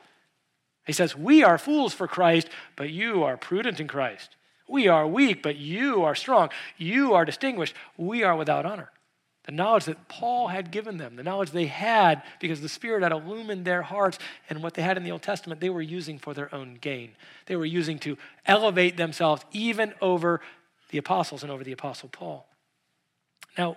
He 0.86 0.92
says, 0.92 1.16
We 1.16 1.42
are 1.42 1.58
fools 1.58 1.94
for 1.94 2.06
Christ, 2.06 2.48
but 2.76 2.90
you 2.90 3.24
are 3.24 3.36
prudent 3.36 3.80
in 3.80 3.88
Christ. 3.88 4.36
We 4.68 4.88
are 4.88 5.06
weak, 5.06 5.42
but 5.42 5.56
you 5.56 6.04
are 6.04 6.14
strong. 6.14 6.50
You 6.76 7.14
are 7.14 7.24
distinguished. 7.24 7.74
We 7.96 8.22
are 8.22 8.36
without 8.36 8.66
honor. 8.66 8.90
The 9.44 9.52
knowledge 9.52 9.86
that 9.86 10.08
Paul 10.08 10.48
had 10.48 10.70
given 10.70 10.98
them, 10.98 11.16
the 11.16 11.24
knowledge 11.24 11.50
they 11.50 11.66
had 11.66 12.22
because 12.38 12.60
the 12.60 12.68
Spirit 12.68 13.02
had 13.02 13.10
illumined 13.10 13.64
their 13.64 13.82
hearts, 13.82 14.18
and 14.48 14.62
what 14.62 14.74
they 14.74 14.82
had 14.82 14.96
in 14.96 15.02
the 15.02 15.10
Old 15.10 15.22
Testament, 15.22 15.60
they 15.60 15.70
were 15.70 15.82
using 15.82 16.18
for 16.18 16.32
their 16.32 16.54
own 16.54 16.78
gain. 16.80 17.16
They 17.46 17.56
were 17.56 17.64
using 17.64 17.98
to 18.00 18.16
elevate 18.46 18.96
themselves 18.96 19.44
even 19.52 19.94
over 20.00 20.40
the 20.90 20.98
apostles 20.98 21.42
and 21.42 21.50
over 21.50 21.64
the 21.64 21.72
apostle 21.72 22.08
Paul. 22.08 22.46
Now, 23.58 23.76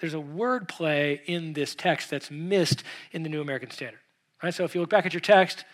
there's 0.00 0.14
a 0.14 0.20
word 0.20 0.68
play 0.68 1.22
in 1.26 1.52
this 1.52 1.74
text 1.74 2.10
that's 2.10 2.30
missed 2.30 2.82
in 3.12 3.22
the 3.22 3.28
New 3.28 3.40
American 3.40 3.70
Standard. 3.70 4.00
Right? 4.42 4.52
So 4.52 4.64
if 4.64 4.74
you 4.74 4.80
look 4.80 4.90
back 4.90 5.06
at 5.06 5.12
your 5.12 5.20
text, 5.20 5.64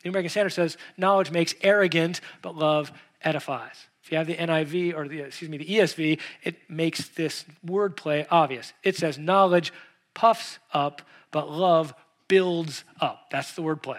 the 0.00 0.08
New 0.08 0.10
American 0.10 0.30
Standard 0.30 0.50
says, 0.50 0.76
knowledge 0.96 1.30
makes 1.30 1.54
arrogant, 1.62 2.20
but 2.42 2.54
love 2.54 2.92
edifies. 3.22 3.88
If 4.02 4.12
you 4.12 4.18
have 4.18 4.28
the 4.28 4.36
NIV 4.36 4.94
or 4.94 5.08
the 5.08 5.20
excuse 5.20 5.50
me, 5.50 5.58
the 5.58 5.66
ESV, 5.66 6.20
it 6.44 6.70
makes 6.70 7.08
this 7.08 7.44
word 7.64 7.96
play 7.96 8.24
obvious. 8.30 8.72
It 8.84 8.96
says 8.96 9.18
knowledge 9.18 9.72
puffs 10.14 10.60
up, 10.72 11.02
but 11.32 11.50
love 11.50 11.92
builds 12.28 12.84
up. 13.00 13.26
That's 13.30 13.54
the 13.54 13.62
word 13.62 13.82
play. 13.82 13.98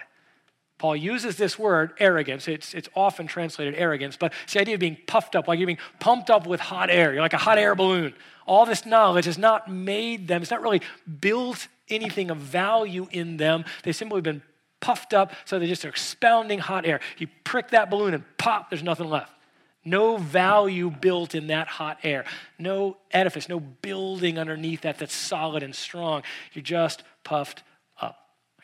Paul 0.78 0.96
uses 0.96 1.38
this 1.38 1.58
word, 1.58 1.94
arrogance. 2.00 2.48
It's, 2.48 2.74
it's 2.74 2.90
often 2.96 3.26
translated 3.26 3.74
arrogance, 3.76 4.16
but 4.16 4.32
it's 4.44 4.54
the 4.54 4.62
idea 4.62 4.76
of 4.76 4.80
being 4.80 4.98
puffed 5.08 5.36
up, 5.36 5.48
like 5.48 5.58
you're 5.60 5.66
being 5.66 5.80
pumped 6.00 6.30
up 6.30 6.46
with 6.46 6.60
hot 6.60 6.90
air. 6.90 7.13
You're 7.13 7.22
like 7.22 7.34
a 7.34 7.38
hot 7.38 7.58
air 7.58 7.74
balloon 7.74 8.13
all 8.48 8.66
this 8.66 8.86
knowledge 8.86 9.26
has 9.26 9.38
not 9.38 9.70
made 9.70 10.28
them, 10.28 10.42
it's 10.42 10.50
not 10.50 10.62
really 10.62 10.82
built 11.20 11.68
anything 11.90 12.32
of 12.32 12.38
value 12.38 13.08
in 13.12 13.38
them. 13.38 13.66
They've 13.84 13.96
simply 13.96 14.22
been 14.22 14.42
puffed 14.80 15.13
up, 15.13 15.34
so 15.46 15.60
they're 15.60 15.68
just 15.68 15.86
are 15.86 15.90
expounding 15.90 16.60
hot 16.60 16.86
air. 16.86 17.02
You 17.18 17.28
prick 17.44 17.70
that 17.72 17.90
balloon 17.90 18.13
and 18.13 18.24
pop, 18.38 18.70
there's 18.70 18.84
nothing 18.84 19.10
left. 19.10 19.34
No 19.84 20.18
value 20.18 20.90
built 20.90 21.36
in 21.36 21.48
that 21.48 21.68
hot 21.68 22.00
air. 22.04 22.26
No 22.58 22.98
edifice, 23.12 23.48
no 23.48 23.60
building 23.60 24.38
underneath 24.38 24.82
that 24.82 24.98
that's 24.98 25.13
solid 25.13 25.63
and 25.63 25.74
strong. 25.74 26.24
You're 26.54 26.63
just 26.63 27.04
puffed. 27.24 27.63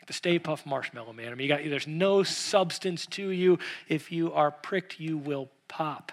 Like 0.04 0.08
the 0.08 0.12
Stay 0.12 0.38
Puft 0.38 0.66
Marshmallow 0.66 1.14
Man. 1.14 1.28
I 1.28 1.34
mean, 1.34 1.48
you 1.48 1.56
got, 1.56 1.64
there's 1.64 1.86
no 1.86 2.22
substance 2.22 3.06
to 3.06 3.30
you. 3.30 3.58
If 3.88 4.12
you 4.12 4.34
are 4.34 4.50
pricked, 4.50 5.00
you 5.00 5.16
will 5.16 5.48
pop. 5.66 6.12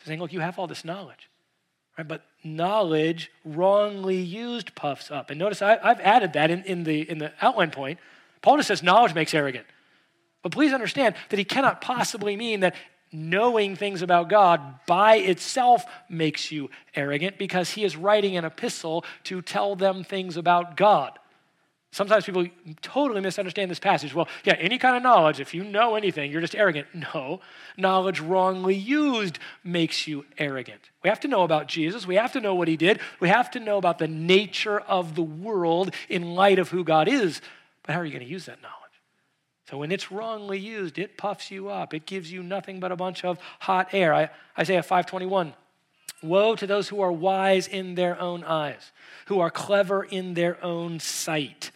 So 0.00 0.08
saying, 0.08 0.20
look, 0.20 0.34
you 0.34 0.40
have 0.40 0.58
all 0.58 0.66
this 0.66 0.84
knowledge. 0.84 1.30
Right? 1.96 2.06
But 2.06 2.26
knowledge 2.44 3.32
wrongly 3.46 4.18
used 4.18 4.74
puffs 4.74 5.10
up. 5.10 5.30
And 5.30 5.38
notice 5.38 5.62
I, 5.62 5.78
have 5.82 6.00
added 6.00 6.34
that 6.34 6.50
in, 6.50 6.64
in, 6.64 6.84
the, 6.84 7.08
in 7.08 7.16
the 7.16 7.32
outline 7.40 7.70
point. 7.70 7.98
Paul 8.42 8.58
just 8.58 8.68
says 8.68 8.82
knowledge 8.82 9.14
makes 9.14 9.32
arrogant. 9.32 9.64
But 10.42 10.52
please 10.52 10.74
understand 10.74 11.14
that 11.30 11.38
he 11.38 11.44
cannot 11.46 11.80
possibly 11.80 12.36
mean 12.36 12.60
that 12.60 12.74
knowing 13.10 13.74
things 13.74 14.02
about 14.02 14.28
God 14.28 14.80
by 14.86 15.16
itself 15.16 15.86
makes 16.10 16.52
you 16.52 16.68
arrogant 16.94 17.38
because 17.38 17.70
he 17.70 17.84
is 17.84 17.96
writing 17.96 18.36
an 18.36 18.44
epistle 18.44 19.02
to 19.24 19.40
tell 19.40 19.76
them 19.76 20.04
things 20.04 20.36
about 20.36 20.76
God. 20.76 21.18
Sometimes 21.92 22.24
people 22.24 22.46
totally 22.82 23.20
misunderstand 23.20 23.68
this 23.68 23.80
passage. 23.80 24.14
Well, 24.14 24.28
yeah, 24.44 24.54
any 24.54 24.78
kind 24.78 24.96
of 24.96 25.02
knowledge, 25.02 25.40
if 25.40 25.52
you 25.52 25.64
know 25.64 25.96
anything, 25.96 26.30
you're 26.30 26.40
just 26.40 26.54
arrogant. 26.54 26.86
No, 26.94 27.40
knowledge 27.76 28.20
wrongly 28.20 28.76
used 28.76 29.40
makes 29.64 30.06
you 30.06 30.24
arrogant. 30.38 30.90
We 31.02 31.10
have 31.10 31.18
to 31.20 31.28
know 31.28 31.42
about 31.42 31.66
Jesus. 31.66 32.06
We 32.06 32.14
have 32.14 32.32
to 32.34 32.40
know 32.40 32.54
what 32.54 32.68
he 32.68 32.76
did. 32.76 33.00
We 33.18 33.28
have 33.28 33.50
to 33.52 33.60
know 33.60 33.76
about 33.76 33.98
the 33.98 34.06
nature 34.06 34.78
of 34.78 35.16
the 35.16 35.22
world 35.22 35.92
in 36.08 36.34
light 36.34 36.60
of 36.60 36.68
who 36.68 36.84
God 36.84 37.08
is. 37.08 37.40
But 37.82 37.94
how 37.94 38.00
are 38.00 38.04
you 38.04 38.12
going 38.12 38.24
to 38.24 38.30
use 38.30 38.46
that 38.46 38.62
knowledge? 38.62 38.76
So 39.68 39.78
when 39.78 39.90
it's 39.90 40.12
wrongly 40.12 40.58
used, 40.58 40.96
it 40.96 41.16
puffs 41.16 41.50
you 41.50 41.70
up. 41.70 41.92
It 41.92 42.06
gives 42.06 42.30
you 42.30 42.42
nothing 42.42 42.78
but 42.78 42.92
a 42.92 42.96
bunch 42.96 43.24
of 43.24 43.38
hot 43.58 43.88
air. 43.92 44.14
I, 44.14 44.30
Isaiah 44.56 44.82
521. 44.82 45.54
Woe 46.22 46.54
to 46.56 46.66
those 46.66 46.88
who 46.88 47.00
are 47.00 47.12
wise 47.12 47.66
in 47.66 47.94
their 47.94 48.20
own 48.20 48.44
eyes, 48.44 48.92
who 49.26 49.40
are 49.40 49.50
clever 49.50 50.02
in 50.02 50.34
their 50.34 50.62
own 50.62 51.00
sight. 51.00 51.70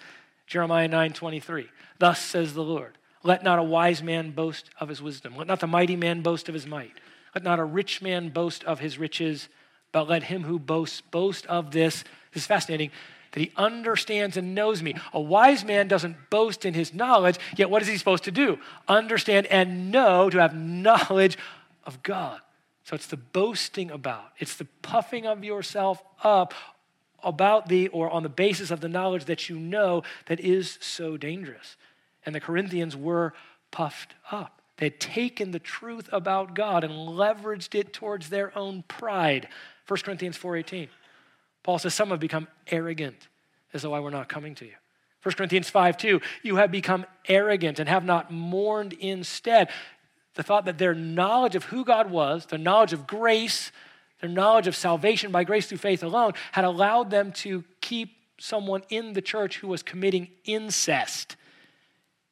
Jeremiah 0.47 0.89
9 0.89 1.13
23. 1.13 1.69
Thus 1.99 2.21
says 2.21 2.55
the 2.55 2.63
Lord 2.63 2.99
Let 3.23 3.43
not 3.43 3.59
a 3.59 3.63
wise 3.63 4.03
man 4.03 4.33
boast 4.33 4.69
of 4.79 4.89
his 4.89 5.01
wisdom. 5.01 5.37
Let 5.37 5.47
not 5.47 5.61
the 5.61 5.67
mighty 5.67 5.97
man 5.97 6.21
boast 6.21 6.49
of 6.49 6.55
his 6.55 6.67
might. 6.67 6.93
Let 7.35 7.45
not 7.45 7.59
a 7.59 7.65
rich 7.65 8.03
man 8.03 8.29
boast 8.29 8.65
of 8.65 8.81
his 8.81 8.99
riches, 8.99 9.49
but 9.93 10.09
let 10.09 10.25
him 10.25 10.45
who 10.45 10.59
boasts 10.59 11.01
boast 11.01 11.47
of 11.47 11.71
this. 11.71 12.05
This 12.33 12.43
is 12.43 12.47
fascinating 12.47 12.91
that 13.33 13.41
he 13.41 13.53
understands 13.57 14.37
and 14.37 14.55
knows 14.55 14.83
me. 14.83 14.95
A 15.13 15.21
wise 15.21 15.65
man 15.65 15.89
doesn't 15.89 16.31
boast 16.31 16.65
in 16.65 16.75
his 16.75 16.95
knowledge, 16.95 17.39
yet 17.57 17.69
what 17.69 17.83
is 17.83 17.89
he 17.89 17.97
supposed 17.97 18.25
to 18.25 18.31
do? 18.31 18.59
Understand 18.87 19.47
and 19.47 19.91
know 19.91 20.31
to 20.31 20.39
have 20.39 20.55
knowledge 20.55 21.37
of 21.85 22.03
God. 22.03 22.41
So 22.85 22.95
it's 22.95 23.07
the 23.07 23.17
boasting 23.17 23.91
about, 23.91 24.33
it's 24.39 24.57
the 24.57 24.67
puffing 24.83 25.27
of 25.27 25.43
yourself 25.43 26.03
up 26.23 26.53
about 27.23 27.69
the 27.69 27.89
or 27.89 28.11
on 28.11 28.23
the 28.23 28.29
basis 28.29 28.71
of 28.71 28.81
the 28.81 28.89
knowledge 28.89 29.25
that 29.25 29.49
you 29.49 29.59
know 29.59 30.03
that 30.27 30.39
is 30.39 30.79
so 30.81 31.17
dangerous. 31.17 31.77
And 32.27 32.35
the 32.35 32.41
Corinthians 32.41 32.95
were 32.95 33.33
puffed 33.71 34.15
up. 34.31 34.61
They 34.77 34.87
had 34.87 35.01
taken 35.01 35.51
the 35.51 35.59
truth 35.59 36.09
about 36.13 36.55
God 36.55 36.85
and 36.85 36.93
leveraged 36.93 37.75
it 37.75 37.93
towards 37.93 38.29
their 38.29 38.57
own 38.57 38.83
pride. 38.87 39.49
1 39.87 40.05
Corinthians 40.05 40.37
4:18. 40.37 40.89
Paul 41.63 41.79
says 41.79 41.95
some 41.95 42.11
have 42.11 42.21
become 42.21 42.49
arrogant. 42.67 43.29
As 43.73 43.83
though 43.83 43.95
I 43.95 44.01
we're 44.01 44.11
not 44.11 44.29
coming 44.29 44.55
to 44.57 44.67
you. 44.67 44.75
1 45.23 45.37
Corinthians 45.37 45.71
5 45.71 45.97
2, 45.97 46.21
you 46.43 46.57
have 46.57 46.71
become 46.71 47.07
arrogant 47.27 47.79
and 47.79 47.89
have 47.89 48.05
not 48.05 48.31
mourned 48.31 48.93
instead. 48.93 49.71
The 50.35 50.43
thought 50.43 50.65
that 50.65 50.79
their 50.79 50.95
knowledge 50.95 51.55
of 51.55 51.65
who 51.65 51.85
God 51.85 52.11
was, 52.11 52.47
their 52.47 52.59
knowledge 52.59 52.93
of 52.93 53.07
grace, 53.07 53.71
their 54.21 54.31
knowledge 54.31 54.67
of 54.67 54.77
salvation 54.77 55.31
by 55.31 55.45
grace 55.45 55.67
through 55.67 55.79
faith 55.79 56.03
alone 56.03 56.33
had 56.53 56.65
allowed 56.65 57.11
them 57.11 57.33
to 57.33 57.65
keep 57.81 58.17
someone 58.39 58.83
in 58.89 59.13
the 59.13 59.23
church 59.23 59.59
who 59.59 59.69
was 59.69 59.83
committing 59.83 60.29
incest. 60.45 61.37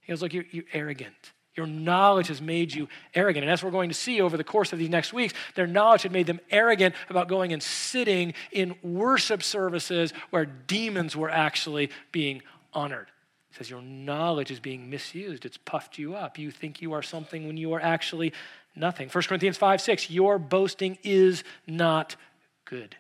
He 0.01 0.13
goes, 0.13 0.23
Look, 0.23 0.33
you're, 0.33 0.47
you're 0.51 0.65
arrogant. 0.73 1.33
Your 1.55 1.67
knowledge 1.67 2.29
has 2.29 2.41
made 2.41 2.73
you 2.73 2.89
arrogant. 3.15 3.45
And 3.45 3.53
as 3.53 3.63
we're 3.63 3.71
going 3.71 3.91
to 3.91 3.95
see 3.95 4.23
over 4.23 4.39
the 4.39 4.45
course 4.45 4.73
of 4.73 4.79
these 4.79 4.89
next 4.89 5.13
weeks, 5.13 5.35
their 5.55 5.67
knowledge 5.67 6.03
had 6.03 6.13
made 6.13 6.27
them 6.27 6.41
arrogant 6.51 6.95
about 7.11 7.29
going 7.29 7.53
and 7.53 7.63
sitting 7.63 8.33
in 8.53 8.75
worship 8.83 9.43
services 9.43 10.15
where 10.31 10.47
demons 10.47 11.15
were 11.15 11.29
actually 11.29 11.91
being 12.11 12.43
honored. 12.73 13.09
He 13.53 13.59
says, 13.59 13.71
Your 13.71 13.83
knowledge 13.83 14.51
is 14.51 14.61
being 14.61 14.89
misused. 14.89 15.45
It's 15.45 15.59
puffed 15.59 15.99
you 15.99 16.15
up. 16.15 16.39
You 16.39 16.51
think 16.51 16.81
you 16.81 16.95
are 16.95 17.03
something 17.03 17.47
when 17.47 17.59
you 17.59 17.75
are 17.75 17.81
actually 17.81 18.33
nothing. 18.75 19.11
1 19.11 19.25
Corinthians 19.25 19.59
5 19.59 19.81
6, 19.81 20.11
your 20.11 20.39
boasting 20.39 20.97
is 21.03 21.45
not 21.67 22.17
good. 22.65 22.97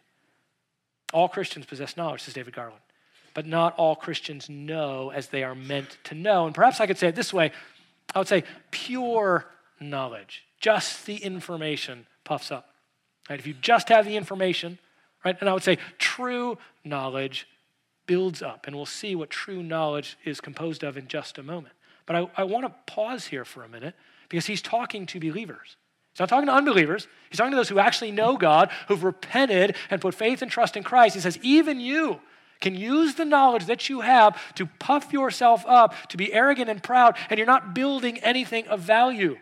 All 1.14 1.28
Christians 1.28 1.64
possess 1.66 1.96
knowledge, 1.96 2.22
says 2.22 2.34
David 2.34 2.54
Garland, 2.54 2.80
but 3.32 3.46
not 3.46 3.74
all 3.76 3.96
Christians 3.96 4.50
know 4.50 5.10
as 5.10 5.28
they 5.28 5.42
are 5.42 5.54
meant 5.54 5.96
to 6.04 6.14
know. 6.14 6.46
And 6.46 6.54
perhaps 6.54 6.80
I 6.80 6.86
could 6.86 6.98
say 6.98 7.08
it 7.08 7.14
this 7.14 7.32
way 7.32 7.52
I 8.14 8.18
would 8.18 8.28
say 8.28 8.44
pure 8.70 9.46
knowledge, 9.80 10.44
just 10.60 11.06
the 11.06 11.16
information 11.16 12.06
puffs 12.24 12.52
up. 12.52 12.68
Right? 13.30 13.38
If 13.38 13.46
you 13.46 13.54
just 13.54 13.88
have 13.88 14.04
the 14.04 14.16
information, 14.16 14.78
right? 15.24 15.36
And 15.40 15.48
I 15.48 15.54
would 15.54 15.62
say 15.62 15.78
true 15.98 16.58
knowledge 16.84 17.46
builds 18.12 18.42
up. 18.42 18.66
And 18.66 18.77
we'll 18.77 18.85
see 18.85 19.14
what 19.14 19.31
true 19.31 19.62
knowledge 19.62 20.18
is 20.22 20.38
composed 20.38 20.83
of 20.83 20.98
in 20.98 21.09
just 21.09 21.38
a 21.38 21.42
moment. 21.42 21.75
But 22.05 22.16
I, 22.16 22.31
I 22.37 22.44
want 22.44 22.66
to 22.66 22.92
pause 22.92 23.25
here 23.29 23.42
for 23.42 23.64
a 23.64 23.68
minute 23.70 23.94
because 24.29 24.44
he's 24.44 24.61
talking 24.61 25.07
to 25.07 25.18
believers. 25.18 25.79
He's 26.12 26.20
not 26.20 26.29
talking 26.29 26.48
to 26.48 26.53
unbelievers. 26.53 27.09
He's 27.31 27.38
talking 27.38 27.53
to 27.53 27.57
those 27.57 27.70
who 27.70 27.79
actually 27.79 28.12
know 28.12 28.37
God, 28.37 28.70
who've 28.88 29.03
repented 29.03 29.77
and 29.88 29.98
put 29.98 30.14
faith 30.14 30.42
and 30.42 30.51
trust 30.51 30.77
in 30.77 30.83
Christ. 30.83 31.14
He 31.14 31.22
says, 31.22 31.38
even 31.40 31.81
you 31.81 32.20
can 32.61 32.75
use 32.75 33.14
the 33.14 33.25
knowledge 33.25 33.64
that 33.64 33.88
you 33.88 34.03
have 34.03 34.38
to 34.57 34.66
puff 34.66 35.11
yourself 35.11 35.64
up, 35.66 35.94
to 36.09 36.18
be 36.18 36.35
arrogant 36.35 36.68
and 36.68 36.83
proud, 36.83 37.16
and 37.31 37.38
you're 37.38 37.46
not 37.46 37.75
building 37.75 38.18
anything 38.18 38.66
of 38.68 38.81
value. 38.81 39.38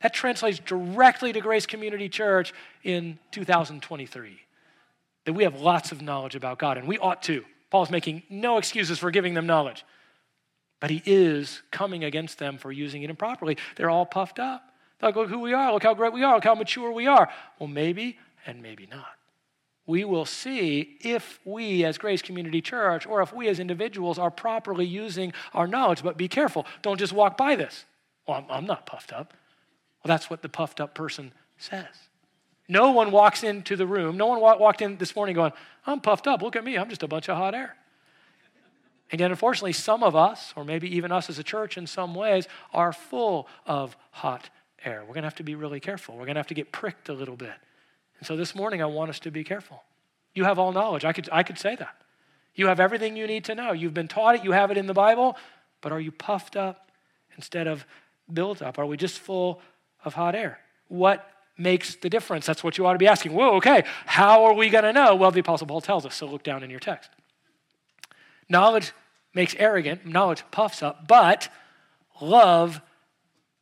That 0.00 0.14
translates 0.14 0.60
directly 0.60 1.32
to 1.32 1.40
Grace 1.40 1.66
Community 1.66 2.08
Church 2.08 2.54
in 2.84 3.18
2023. 3.32 4.38
That 5.24 5.32
we 5.32 5.42
have 5.42 5.60
lots 5.60 5.90
of 5.90 6.02
knowledge 6.02 6.36
about 6.36 6.60
God, 6.60 6.78
and 6.78 6.86
we 6.86 6.98
ought 6.98 7.20
to. 7.24 7.44
Paul's 7.76 7.90
making 7.90 8.22
no 8.30 8.56
excuses 8.56 8.98
for 8.98 9.10
giving 9.10 9.34
them 9.34 9.46
knowledge, 9.46 9.84
but 10.80 10.88
he 10.88 11.02
is 11.04 11.60
coming 11.70 12.04
against 12.04 12.38
them 12.38 12.56
for 12.56 12.72
using 12.72 13.02
it 13.02 13.10
improperly. 13.10 13.58
They're 13.76 13.90
all 13.90 14.06
puffed 14.06 14.38
up. 14.38 14.72
Like, 15.02 15.14
look 15.14 15.28
who 15.28 15.40
we 15.40 15.52
are, 15.52 15.70
look 15.74 15.82
how 15.82 15.92
great 15.92 16.14
we 16.14 16.22
are, 16.22 16.36
look 16.36 16.44
how 16.44 16.54
mature 16.54 16.90
we 16.90 17.06
are. 17.06 17.28
Well, 17.58 17.68
maybe 17.68 18.18
and 18.46 18.62
maybe 18.62 18.86
not 18.90 19.08
we 19.86 20.04
will 20.04 20.24
see 20.24 20.96
if 21.02 21.38
we 21.44 21.84
as 21.84 21.98
Grace 21.98 22.22
Community 22.22 22.62
Church 22.62 23.06
or 23.06 23.20
if 23.20 23.32
we 23.32 23.46
as 23.48 23.60
individuals 23.60 24.18
are 24.18 24.30
properly 24.30 24.86
using 24.86 25.34
our 25.54 25.66
knowledge. 25.66 26.02
But 26.02 26.16
be 26.16 26.28
careful, 26.28 26.66
don't 26.80 26.98
just 26.98 27.12
walk 27.12 27.36
by 27.36 27.56
this. 27.56 27.84
Well, 28.26 28.38
I'm, 28.38 28.46
I'm 28.50 28.66
not 28.66 28.86
puffed 28.86 29.12
up. 29.12 29.34
Well, 30.02 30.08
that's 30.08 30.28
what 30.30 30.40
the 30.42 30.48
puffed 30.48 30.80
up 30.80 30.94
person 30.94 31.32
says. 31.58 32.08
No 32.68 32.90
one 32.90 33.12
walks 33.12 33.44
into 33.44 33.76
the 33.76 33.86
room, 33.86 34.16
no 34.16 34.26
one 34.26 34.40
walked 34.40 34.82
in 34.82 34.96
this 34.96 35.14
morning 35.14 35.34
going, 35.34 35.52
I'm 35.86 36.00
puffed 36.00 36.26
up, 36.26 36.42
look 36.42 36.56
at 36.56 36.64
me, 36.64 36.76
I'm 36.76 36.88
just 36.88 37.02
a 37.02 37.08
bunch 37.08 37.28
of 37.28 37.36
hot 37.36 37.54
air. 37.54 37.76
And 39.12 39.20
yet, 39.20 39.30
unfortunately, 39.30 39.72
some 39.72 40.02
of 40.02 40.16
us, 40.16 40.52
or 40.56 40.64
maybe 40.64 40.94
even 40.96 41.12
us 41.12 41.30
as 41.30 41.38
a 41.38 41.44
church 41.44 41.78
in 41.78 41.86
some 41.86 42.14
ways, 42.14 42.48
are 42.72 42.92
full 42.92 43.46
of 43.64 43.96
hot 44.10 44.50
air. 44.84 45.02
We're 45.02 45.14
going 45.14 45.22
to 45.22 45.28
have 45.28 45.36
to 45.36 45.44
be 45.44 45.54
really 45.54 45.78
careful. 45.78 46.16
We're 46.16 46.24
going 46.24 46.34
to 46.34 46.40
have 46.40 46.48
to 46.48 46.54
get 46.54 46.72
pricked 46.72 47.08
a 47.08 47.12
little 47.12 47.36
bit. 47.36 47.54
And 48.18 48.26
so 48.26 48.36
this 48.36 48.54
morning, 48.54 48.82
I 48.82 48.86
want 48.86 49.10
us 49.10 49.20
to 49.20 49.30
be 49.30 49.44
careful. 49.44 49.84
You 50.34 50.44
have 50.44 50.58
all 50.58 50.72
knowledge. 50.72 51.04
I 51.04 51.12
could, 51.12 51.28
I 51.30 51.44
could 51.44 51.58
say 51.58 51.76
that. 51.76 51.94
You 52.56 52.66
have 52.66 52.80
everything 52.80 53.16
you 53.16 53.28
need 53.28 53.44
to 53.44 53.54
know. 53.54 53.72
You've 53.72 53.94
been 53.94 54.08
taught 54.08 54.36
it, 54.36 54.44
you 54.44 54.52
have 54.52 54.70
it 54.70 54.76
in 54.76 54.86
the 54.86 54.94
Bible, 54.94 55.36
but 55.82 55.92
are 55.92 56.00
you 56.00 56.10
puffed 56.10 56.56
up 56.56 56.90
instead 57.36 57.68
of 57.68 57.86
built 58.32 58.60
up? 58.60 58.78
Are 58.78 58.86
we 58.86 58.96
just 58.96 59.18
full 59.18 59.60
of 60.04 60.14
hot 60.14 60.34
air? 60.34 60.58
What 60.88 61.30
makes 61.58 61.96
the 61.96 62.10
difference? 62.10 62.46
That's 62.46 62.62
what 62.62 62.78
you 62.78 62.86
ought 62.86 62.92
to 62.92 62.98
be 62.98 63.06
asking. 63.06 63.32
Whoa, 63.32 63.56
okay, 63.56 63.84
how 64.04 64.44
are 64.44 64.52
we 64.52 64.68
going 64.68 64.84
to 64.84 64.92
know? 64.92 65.14
Well, 65.14 65.30
the 65.30 65.40
Apostle 65.40 65.66
Paul 65.66 65.80
tells 65.80 66.04
us, 66.04 66.14
so 66.14 66.26
look 66.26 66.42
down 66.42 66.62
in 66.62 66.70
your 66.70 66.80
text. 66.80 67.10
Knowledge 68.48 68.92
makes 69.34 69.54
arrogant, 69.58 70.06
knowledge 70.06 70.42
puffs 70.50 70.82
up, 70.82 71.06
but 71.08 71.48
love 72.20 72.80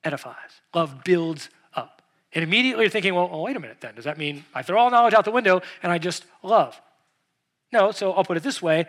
edifies. 0.02 0.34
Love 0.74 1.04
builds 1.04 1.50
up. 1.74 2.02
and 2.32 2.42
immediately 2.42 2.84
you're 2.84 2.90
thinking, 2.90 3.14
well, 3.14 3.28
oh, 3.30 3.42
wait 3.42 3.56
a 3.56 3.60
minute 3.60 3.80
then. 3.80 3.94
Does 3.94 4.04
that 4.04 4.18
mean 4.18 4.44
I 4.54 4.62
throw 4.62 4.78
all 4.78 4.90
knowledge 4.90 5.14
out 5.14 5.24
the 5.24 5.30
window 5.30 5.62
and 5.82 5.90
I 5.90 5.98
just 5.98 6.24
love? 6.42 6.80
No, 7.72 7.90
so 7.90 8.12
I'll 8.12 8.24
put 8.24 8.36
it 8.36 8.42
this 8.42 8.62
way. 8.62 8.86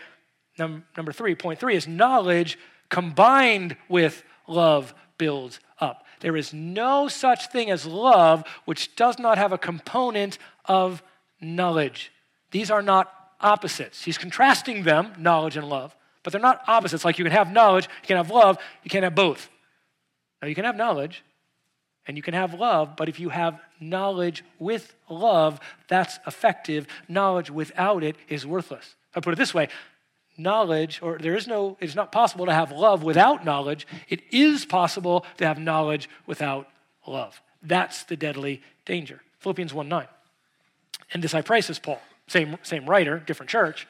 Num- 0.58 0.86
number 0.96 1.12
three, 1.12 1.36
point 1.36 1.60
three 1.60 1.76
is 1.76 1.88
knowledge 1.88 2.58
combined 2.90 3.76
with 3.90 4.24
love 4.48 4.94
builds 5.18 5.60
up. 5.80 6.05
There 6.20 6.38
is 6.38 6.54
no 6.54 7.08
such 7.08 7.48
thing 7.48 7.70
as 7.70 7.86
love 7.86 8.44
which 8.66 8.96
does 8.96 9.20
not 9.20 9.38
have 9.38 9.52
a 9.52 9.58
component 9.58 10.38
of 10.66 11.04
knowledge. 11.42 12.12
These 12.52 12.72
are 12.72 12.82
not 12.82 13.12
opposites. 13.42 14.04
He's 14.04 14.18
contrasting 14.18 14.84
them, 14.84 15.14
knowledge 15.18 15.58
and 15.58 15.68
love, 15.68 15.96
but 16.24 16.32
they're 16.32 16.42
not 16.42 16.62
opposites. 16.68 17.06
Like 17.06 17.20
you 17.20 17.26
can 17.26 17.34
have 17.34 17.52
knowledge, 17.52 17.86
you 18.02 18.08
can 18.08 18.18
have 18.18 18.32
love, 18.32 18.58
you 18.84 18.90
can't 18.90 19.04
have 19.04 19.16
both. 19.16 19.50
Now, 20.42 20.48
you 20.48 20.56
can 20.56 20.66
have 20.66 20.76
knowledge, 20.76 21.24
and 22.08 22.18
you 22.18 22.24
can 22.24 22.34
have 22.34 22.54
love, 22.54 22.96
but 22.96 23.10
if 23.10 23.20
you 23.20 23.30
have 23.30 23.60
knowledge 23.80 24.44
with 24.60 24.94
love, 25.10 25.60
that's 25.88 26.20
effective. 26.28 26.88
Knowledge 27.08 27.50
without 27.50 28.04
it 28.04 28.16
is 28.28 28.46
worthless. 28.46 28.96
I 29.16 29.22
put 29.22 29.34
it 29.34 29.38
this 29.38 29.54
way 29.54 29.70
knowledge, 30.38 31.00
or 31.02 31.18
there 31.18 31.36
is 31.36 31.48
no, 31.48 31.78
it's 31.80 31.96
not 31.96 32.12
possible 32.12 32.46
to 32.46 32.54
have 32.54 32.72
love 32.72 33.04
without 33.04 33.46
knowledge. 33.46 33.88
It 34.10 34.22
is 34.32 34.66
possible 34.66 35.26
to 35.38 35.46
have 35.46 35.58
knowledge 35.58 36.10
without 36.26 36.70
love. 37.08 37.42
That's 37.62 38.04
the 38.04 38.16
deadly 38.16 38.62
danger. 38.86 39.22
Philippians 39.40 39.74
1 39.74 39.88
9. 39.88 40.08
And 41.14 41.24
this 41.24 41.34
I 41.34 41.42
pray, 41.42 41.62
says 41.62 41.80
Paul, 41.80 42.02
same, 42.28 42.58
same 42.64 42.90
writer, 42.90 43.20
different 43.20 43.50
church. 43.50 43.88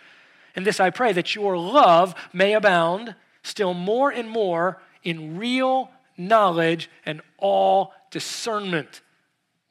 And 0.55 0.65
this 0.65 0.79
I 0.79 0.89
pray 0.89 1.13
that 1.13 1.35
your 1.35 1.57
love 1.57 2.15
may 2.33 2.53
abound 2.53 3.15
still 3.43 3.73
more 3.73 4.09
and 4.09 4.29
more 4.29 4.81
in 5.03 5.37
real 5.37 5.89
knowledge 6.17 6.89
and 7.05 7.21
all 7.37 7.93
discernment. 8.11 9.01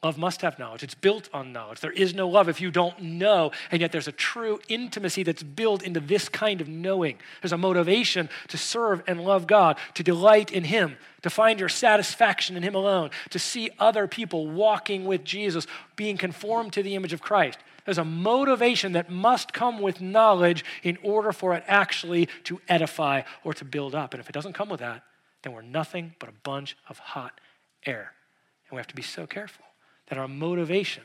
Love 0.05 0.19
must 0.19 0.43
have 0.43 0.59
knowledge. 0.59 0.83
It's 0.83 0.95
built 0.95 1.31
on 1.33 1.55
knowledge. 1.55 1.81
There 1.81 1.91
is 1.91 2.13
no 2.13 2.29
love 2.29 2.51
if 2.51 2.61
you 2.61 2.71
don't 2.71 3.01
know, 3.01 3.53
and 3.71 3.81
yet 3.81 3.91
there's 3.91 4.07
a 4.07 4.13
true 4.13 4.61
intimacy 4.69 5.23
that's 5.23 5.43
built 5.43 5.83
into 5.83 5.99
this 5.99 6.29
kind 6.29 6.61
of 6.61 6.69
knowing. 6.69 7.17
There's 7.41 7.55
a 7.55 7.59
motivation 7.59 8.29
to 8.49 8.59
serve 8.59 9.03
and 9.07 9.25
love 9.25 9.47
God, 9.47 9.79
to 9.95 10.03
delight 10.03 10.53
in 10.53 10.65
Him, 10.65 10.99
to 11.23 11.31
find 11.31 11.59
your 11.59 11.71
satisfaction 11.71 12.55
in 12.55 12.63
Him 12.63 12.75
alone, 12.75 13.13
to 13.31 13.39
see 13.39 13.71
other 13.79 14.07
people 14.07 14.47
walking 14.47 15.07
with 15.07 15.25
Jesus, 15.25 15.67
being 15.97 16.19
conformed 16.19 16.75
to 16.75 16.83
the 16.83 16.97
image 16.97 17.15
of 17.15 17.23
Christ. 17.23 17.59
There's 17.87 17.97
a 17.97 18.05
motivation 18.05 18.93
that 18.93 19.09
must 19.09 19.55
come 19.55 19.81
with 19.81 20.03
knowledge 20.03 20.67
in 20.83 20.99
order 21.03 21.33
for 21.33 21.55
it 21.55 21.65
actually 21.67 22.29
to 22.45 22.61
edify 22.69 23.23
or 23.43 23.55
to 23.55 23.65
build 23.65 23.95
up. 23.95 24.13
And 24.13 24.21
if 24.21 24.29
it 24.29 24.35
doesn't 24.35 24.53
come 24.53 24.69
with 24.69 24.81
that, 24.81 25.03
then 25.43 25.55
we're 25.55 25.63
nothing 25.63 26.15
but 26.19 26.29
a 26.29 26.35
bunch 26.43 26.77
of 26.91 26.99
hot 26.99 27.41
air. 27.87 28.13
And 28.69 28.77
we 28.77 28.81
have 28.81 28.87
to 28.89 28.95
be 28.95 29.03
so 29.03 29.27
careful 29.27 29.65
that 30.09 30.19
our 30.19 30.29
motivation 30.29 31.03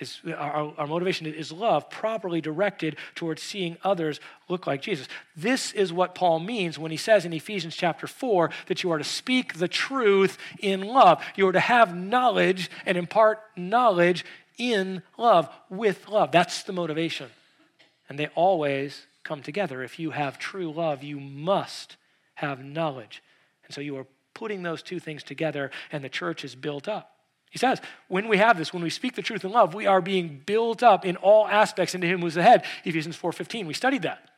is 0.00 0.20
our, 0.26 0.74
our, 0.76 0.86
motivation 0.88 1.26
is 1.26 1.52
love 1.52 1.88
properly 1.88 2.40
directed 2.40 2.96
towards 3.14 3.40
seeing 3.40 3.76
others 3.84 4.18
look 4.48 4.66
like 4.66 4.82
jesus. 4.82 5.06
This 5.36 5.72
is 5.72 5.92
what 5.92 6.14
paul 6.14 6.40
means 6.40 6.78
when 6.78 6.90
he 6.90 6.96
says 6.96 7.24
in 7.24 7.32
ephesians 7.32 7.76
chapter 7.76 8.06
4 8.06 8.50
that 8.66 8.82
you 8.82 8.90
are 8.90 8.98
to 8.98 9.04
speak 9.04 9.54
the 9.54 9.68
truth 9.68 10.36
in 10.58 10.82
love. 10.82 11.22
You 11.36 11.46
are 11.46 11.52
to 11.52 11.60
have 11.60 11.96
knowledge 11.96 12.70
and 12.84 12.98
impart 12.98 13.40
knowledge 13.56 14.24
in 14.58 15.02
love 15.16 15.48
with 15.68 16.08
love. 16.08 16.32
That's 16.32 16.64
the 16.64 16.72
motivation. 16.72 17.30
And 18.08 18.18
they 18.18 18.26
always 18.34 19.06
come 19.22 19.42
together. 19.42 19.82
If 19.82 19.98
you 19.98 20.10
have 20.10 20.38
true 20.38 20.72
love 20.72 21.04
you 21.04 21.20
must 21.20 21.96
have 22.34 22.64
knowledge. 22.64 23.22
And 23.64 23.74
so 23.74 23.80
you 23.80 23.96
are 23.96 24.06
putting 24.34 24.62
those 24.62 24.82
two 24.82 24.98
things 24.98 25.22
together, 25.22 25.70
and 25.92 26.02
the 26.02 26.08
church 26.08 26.44
is 26.44 26.54
built 26.54 26.88
up. 26.88 27.13
He 27.54 27.58
says, 27.58 27.80
when 28.08 28.26
we 28.26 28.38
have 28.38 28.58
this, 28.58 28.72
when 28.72 28.82
we 28.82 28.90
speak 28.90 29.14
the 29.14 29.22
truth 29.22 29.44
in 29.44 29.52
love, 29.52 29.74
we 29.74 29.86
are 29.86 30.00
being 30.00 30.42
built 30.44 30.82
up 30.82 31.04
in 31.06 31.14
all 31.14 31.46
aspects 31.46 31.94
into 31.94 32.08
him 32.08 32.20
who's 32.20 32.34
the 32.34 32.42
head. 32.42 32.64
Ephesians 32.84 33.16
4:15. 33.16 33.68
We 33.68 33.74
studied 33.74 34.02
that. 34.02 34.28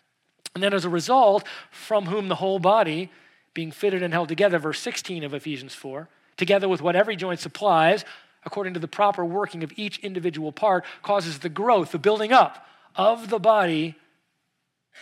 And 0.54 0.62
then 0.62 0.74
as 0.74 0.84
a 0.84 0.90
result, 0.90 1.46
from 1.70 2.04
whom 2.04 2.28
the 2.28 2.34
whole 2.34 2.58
body, 2.58 3.10
being 3.54 3.72
fitted 3.72 4.02
and 4.02 4.12
held 4.12 4.28
together, 4.28 4.58
verse 4.58 4.80
16 4.80 5.24
of 5.24 5.32
Ephesians 5.32 5.74
4, 5.74 6.10
together 6.36 6.68
with 6.68 6.82
what 6.82 6.94
every 6.94 7.16
joint 7.16 7.40
supplies, 7.40 8.04
according 8.44 8.74
to 8.74 8.80
the 8.80 8.86
proper 8.86 9.24
working 9.24 9.64
of 9.64 9.72
each 9.76 9.98
individual 10.00 10.52
part, 10.52 10.84
causes 11.00 11.38
the 11.38 11.48
growth, 11.48 11.92
the 11.92 11.98
building 11.98 12.34
up 12.34 12.66
of 12.96 13.30
the 13.30 13.38
body 13.38 13.94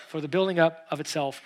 for 0.06 0.20
the 0.20 0.28
building 0.28 0.60
up 0.60 0.86
of 0.88 1.00
itself 1.00 1.42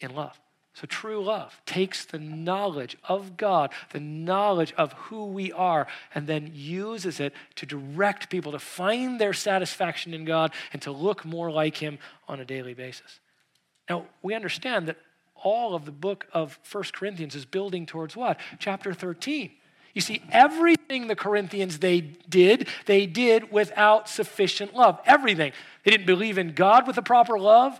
in 0.00 0.14
love. 0.14 0.38
So, 0.74 0.86
true 0.86 1.22
love 1.22 1.60
takes 1.66 2.06
the 2.06 2.18
knowledge 2.18 2.96
of 3.06 3.36
God, 3.36 3.72
the 3.90 4.00
knowledge 4.00 4.72
of 4.78 4.94
who 4.94 5.26
we 5.26 5.52
are, 5.52 5.86
and 6.14 6.26
then 6.26 6.50
uses 6.54 7.20
it 7.20 7.34
to 7.56 7.66
direct 7.66 8.30
people 8.30 8.52
to 8.52 8.58
find 8.58 9.20
their 9.20 9.34
satisfaction 9.34 10.14
in 10.14 10.24
God 10.24 10.52
and 10.72 10.80
to 10.82 10.90
look 10.90 11.26
more 11.26 11.50
like 11.50 11.76
Him 11.76 11.98
on 12.26 12.40
a 12.40 12.44
daily 12.46 12.72
basis. 12.72 13.20
Now, 13.90 14.06
we 14.22 14.32
understand 14.32 14.88
that 14.88 14.96
all 15.34 15.74
of 15.74 15.84
the 15.84 15.92
book 15.92 16.26
of 16.32 16.58
First 16.62 16.94
Corinthians 16.94 17.34
is 17.34 17.44
building 17.44 17.84
towards 17.84 18.16
what? 18.16 18.38
Chapter 18.58 18.94
13. 18.94 19.50
You 19.92 20.00
see, 20.00 20.22
everything 20.30 21.06
the 21.06 21.16
Corinthians 21.16 21.80
they 21.80 22.00
did, 22.00 22.68
they 22.86 23.04
did 23.04 23.52
without 23.52 24.08
sufficient 24.08 24.74
love. 24.74 24.98
Everything. 25.04 25.52
They 25.84 25.90
didn't 25.90 26.06
believe 26.06 26.38
in 26.38 26.54
God 26.54 26.86
with 26.86 26.96
the 26.96 27.02
proper 27.02 27.38
love. 27.38 27.78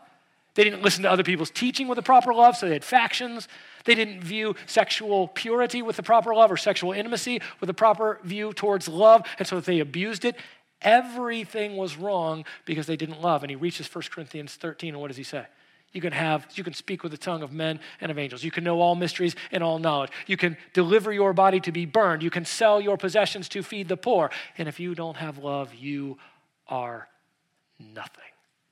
They 0.54 0.64
didn't 0.64 0.82
listen 0.82 1.02
to 1.04 1.10
other 1.10 1.22
people's 1.22 1.50
teaching 1.50 1.88
with 1.88 1.96
the 1.96 2.02
proper 2.02 2.34
love, 2.34 2.56
so 2.56 2.66
they 2.66 2.74
had 2.74 2.84
factions. 2.84 3.48
They 3.84 3.94
didn't 3.94 4.22
view 4.22 4.54
sexual 4.66 5.28
purity 5.28 5.80
with 5.80 5.96
the 5.96 6.02
proper 6.02 6.34
love 6.34 6.52
or 6.52 6.56
sexual 6.56 6.92
intimacy 6.92 7.40
with 7.60 7.68
the 7.68 7.74
proper 7.74 8.20
view 8.22 8.52
towards 8.52 8.86
love, 8.86 9.22
and 9.38 9.48
so 9.48 9.60
they 9.60 9.80
abused 9.80 10.24
it. 10.24 10.36
Everything 10.82 11.76
was 11.76 11.96
wrong 11.96 12.44
because 12.64 12.86
they 12.86 12.96
didn't 12.96 13.22
love. 13.22 13.42
And 13.42 13.50
he 13.50 13.56
reaches 13.56 13.92
1 13.92 14.04
Corinthians 14.10 14.56
13, 14.56 14.90
and 14.90 15.00
what 15.00 15.08
does 15.08 15.16
he 15.16 15.22
say? 15.22 15.46
You 15.92 16.00
can 16.00 16.12
have, 16.12 16.46
you 16.54 16.64
can 16.64 16.72
speak 16.72 17.02
with 17.02 17.12
the 17.12 17.18
tongue 17.18 17.42
of 17.42 17.52
men 17.52 17.78
and 18.00 18.10
of 18.10 18.18
angels. 18.18 18.42
You 18.42 18.50
can 18.50 18.64
know 18.64 18.80
all 18.80 18.94
mysteries 18.94 19.36
and 19.52 19.62
all 19.62 19.78
knowledge. 19.78 20.10
You 20.26 20.36
can 20.36 20.56
deliver 20.72 21.12
your 21.12 21.34
body 21.34 21.60
to 21.60 21.72
be 21.72 21.84
burned. 21.84 22.22
You 22.22 22.30
can 22.30 22.46
sell 22.46 22.80
your 22.80 22.96
possessions 22.96 23.48
to 23.50 23.62
feed 23.62 23.88
the 23.88 23.96
poor. 23.96 24.30
And 24.56 24.68
if 24.68 24.80
you 24.80 24.94
don't 24.94 25.18
have 25.18 25.38
love, 25.38 25.74
you 25.74 26.18
are 26.66 27.08
nothing. 27.78 28.24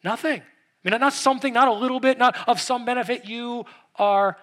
Nothing. 0.02 0.42
I 0.84 0.90
mean, 0.90 1.00
not 1.00 1.12
something, 1.12 1.52
not 1.52 1.68
a 1.68 1.72
little 1.72 2.00
bit, 2.00 2.18
not 2.18 2.36
of 2.48 2.60
some 2.60 2.84
benefit. 2.84 3.26
You 3.26 3.66
are 3.96 4.36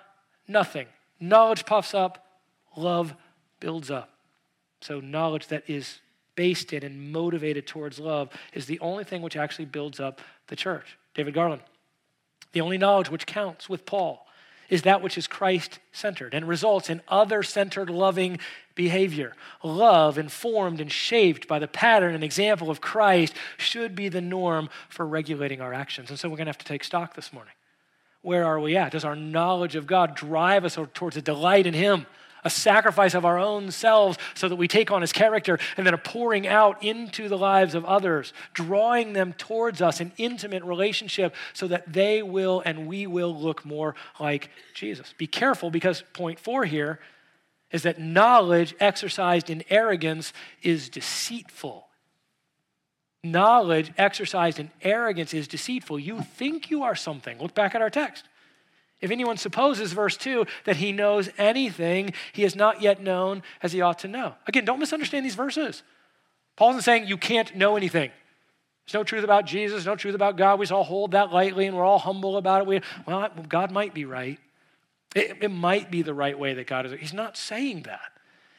nothing. 0.48 0.88
Knowledge 1.20 1.66
puffs 1.66 1.94
up, 1.94 2.26
love 2.76 3.16
builds 3.60 3.90
up. 3.90 4.12
So, 4.82 5.00
knowledge 5.00 5.48
that 5.48 5.64
is 5.68 6.00
based 6.36 6.72
in 6.72 6.84
and 6.84 7.12
motivated 7.12 7.66
towards 7.66 8.00
love 8.00 8.30
is 8.54 8.68
the 8.68 8.80
only 8.80 9.04
thing 9.04 9.24
which 9.24 9.36
actually 9.36 9.66
builds 9.66 10.00
up 10.00 10.22
the 10.48 10.56
church. 10.56 10.98
David 11.16 11.34
Garland. 11.34 11.64
The 12.52 12.62
only 12.62 12.78
knowledge 12.78 13.10
which 13.10 13.26
counts 13.26 13.68
with 13.68 13.86
Paul 13.86 14.26
is 14.70 14.84
that 14.84 15.02
which 15.02 15.18
is 15.18 15.28
Christ 15.28 15.80
centered 15.92 16.34
and 16.34 16.48
results 16.48 16.90
in 16.90 17.02
other 17.08 17.42
centered 17.42 17.90
loving 17.90 18.40
behavior. 18.78 19.34
Love, 19.62 20.18
informed 20.18 20.80
and 20.80 20.90
shaped 20.90 21.48
by 21.48 21.60
the 21.60 21.68
pattern 21.68 22.16
and 22.16 22.24
example 22.24 22.70
of 22.70 22.80
Christ, 22.80 23.34
should 23.58 23.94
be 23.96 24.08
the 24.08 24.22
norm 24.22 24.70
for 24.88 25.06
regulating 25.06 25.60
our 25.60 25.74
actions. 25.74 26.10
And 26.10 26.18
so 26.18 26.30
we're 26.30 26.38
going 26.38 26.46
to 26.46 26.52
have 26.52 26.58
to 26.60 26.66
take 26.66 26.86
stock 26.86 27.16
this 27.16 27.34
morning. 27.34 27.54
Where 28.22 28.46
are 28.46 28.60
we 28.60 28.78
at? 28.78 28.94
Does 28.94 29.04
our 29.04 29.16
knowledge 29.16 29.76
of 29.76 29.88
God 29.88 30.16
drive 30.16 30.64
us 30.64 30.78
towards 30.94 31.18
a 31.18 31.22
delight 31.22 31.68
in 31.68 31.74
Him? 31.74 32.06
a 32.44 32.50
sacrifice 32.50 33.14
of 33.14 33.26
our 33.26 33.38
own 33.38 33.72
selves 33.72 34.18
so 34.34 34.48
that 34.48 34.56
we 34.56 34.68
take 34.68 34.90
on 34.90 35.02
his 35.02 35.12
character, 35.12 35.60
and 35.76 35.86
then 35.86 35.94
a 35.94 35.98
pouring 35.98 36.48
out 36.48 36.82
into 36.82 37.28
the 37.28 37.38
lives 37.38 37.76
of 37.76 37.84
others, 37.84 38.32
drawing 38.54 39.12
them 39.12 39.34
towards 39.34 39.82
us 39.82 40.00
in 40.00 40.14
intimate 40.18 40.64
relationship 40.64 41.36
so 41.52 41.68
that 41.68 41.92
they 41.92 42.22
will 42.22 42.62
and 42.66 42.88
we 42.88 43.06
will 43.06 43.36
look 43.36 43.66
more 43.66 43.96
like 44.20 44.50
Jesus. 44.74 45.14
Be 45.18 45.28
careful 45.28 45.70
because 45.70 46.04
point 46.14 46.40
four 46.40 46.64
here 46.64 47.00
is 47.72 47.84
that 47.84 48.00
knowledge 48.00 48.76
exercised 48.80 49.50
in 49.50 49.64
arrogance 49.70 50.34
is 50.62 50.90
deceitful. 50.90 51.88
Knowledge 53.24 53.92
exercised 53.98 54.60
in 54.60 54.72
arrogance 54.82 55.34
is 55.34 55.48
deceitful. 55.48 56.00
You 56.00 56.22
think 56.22 56.70
you 56.70 56.84
are 56.84 56.96
something. 56.96 57.40
Look 57.40 57.54
back 57.54 57.76
at 57.76 57.82
our 57.82 57.90
text. 57.90 58.26
If 59.02 59.12
anyone 59.12 59.38
supposes, 59.38 59.92
verse 59.94 60.18
2, 60.18 60.46
that 60.66 60.78
he 60.78 60.92
knows 60.92 61.30
anything, 61.38 62.14
he 62.34 62.44
has 62.44 62.56
not 62.56 62.82
yet 62.82 63.02
known 63.02 63.44
as 63.62 63.74
he 63.74 63.82
ought 63.82 64.00
to 64.00 64.08
know. 64.08 64.34
Again, 64.48 64.66
don't 64.66 64.80
misunderstand 64.80 65.26
these 65.26 65.36
verses. 65.36 65.84
Paul 66.56 66.72
isn't 66.72 66.82
saying 66.82 67.08
you 67.08 67.18
can't 67.18 67.56
know 67.56 67.76
anything. 67.76 68.12
There's 68.86 68.94
no 68.94 69.04
truth 69.04 69.24
about 69.24 69.46
Jesus, 69.46 69.86
no 69.86 69.96
truth 69.96 70.16
about 70.16 70.38
God. 70.38 70.58
We 70.58 70.64
just 70.64 70.72
all 70.72 70.84
hold 70.84 71.12
that 71.12 71.32
lightly 71.32 71.68
and 71.68 71.76
we're 71.76 71.84
all 71.84 72.00
humble 72.00 72.38
about 72.38 72.62
it. 72.62 72.68
We, 72.68 72.82
well, 73.06 73.30
God 73.48 73.70
might 73.70 73.94
be 73.94 74.06
right. 74.06 74.40
It, 75.16 75.38
it 75.42 75.52
might 75.52 75.90
be 75.90 76.02
the 76.02 76.14
right 76.14 76.38
way 76.38 76.54
that 76.54 76.68
God 76.68 76.86
is. 76.86 77.00
He's 77.00 77.14
not 77.14 77.38
saying 77.38 77.84
that. 77.84 78.12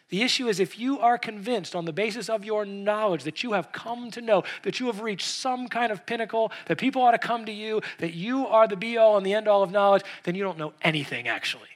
The 0.08 0.22
issue 0.22 0.48
is 0.48 0.58
if 0.58 0.78
you 0.78 0.98
are 1.00 1.18
convinced 1.18 1.76
on 1.76 1.84
the 1.84 1.92
basis 1.92 2.30
of 2.30 2.44
your 2.44 2.64
knowledge 2.64 3.24
that 3.24 3.42
you 3.42 3.52
have 3.52 3.72
come 3.72 4.10
to 4.12 4.22
know, 4.22 4.42
that 4.62 4.80
you 4.80 4.86
have 4.86 5.02
reached 5.02 5.26
some 5.26 5.68
kind 5.68 5.92
of 5.92 6.06
pinnacle, 6.06 6.50
that 6.66 6.78
people 6.78 7.02
ought 7.02 7.10
to 7.10 7.18
come 7.18 7.44
to 7.44 7.52
you, 7.52 7.82
that 7.98 8.14
you 8.14 8.46
are 8.46 8.66
the 8.66 8.76
be 8.76 8.96
all 8.96 9.18
and 9.18 9.26
the 9.26 9.34
end 9.34 9.46
all 9.46 9.62
of 9.62 9.70
knowledge, 9.70 10.02
then 10.24 10.34
you 10.34 10.42
don't 10.42 10.56
know 10.56 10.72
anything 10.80 11.28
actually. 11.28 11.68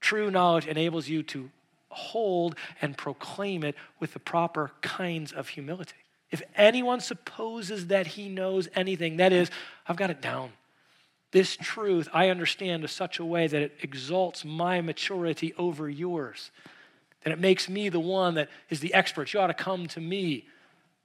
True 0.00 0.30
knowledge 0.30 0.66
enables 0.66 1.08
you 1.08 1.22
to 1.22 1.50
hold 1.88 2.56
and 2.82 2.96
proclaim 2.96 3.64
it 3.64 3.74
with 4.00 4.12
the 4.12 4.18
proper 4.18 4.72
kinds 4.82 5.32
of 5.32 5.48
humility. 5.48 5.94
If 6.30 6.42
anyone 6.56 7.00
supposes 7.00 7.86
that 7.86 8.08
he 8.08 8.28
knows 8.28 8.68
anything, 8.74 9.16
that 9.16 9.32
is, 9.32 9.50
I've 9.86 9.96
got 9.96 10.10
it 10.10 10.20
down. 10.20 10.50
This 11.34 11.56
truth 11.56 12.08
I 12.12 12.28
understand 12.28 12.84
in 12.84 12.88
such 12.88 13.18
a 13.18 13.24
way 13.24 13.48
that 13.48 13.60
it 13.60 13.78
exalts 13.82 14.44
my 14.44 14.80
maturity 14.80 15.52
over 15.58 15.90
yours 15.90 16.52
and 17.24 17.32
it 17.32 17.40
makes 17.40 17.68
me 17.68 17.88
the 17.88 17.98
one 17.98 18.34
that 18.34 18.48
is 18.70 18.78
the 18.78 18.94
expert. 18.94 19.32
You 19.32 19.40
ought 19.40 19.48
to 19.48 19.54
come 19.54 19.88
to 19.88 20.00
me. 20.00 20.46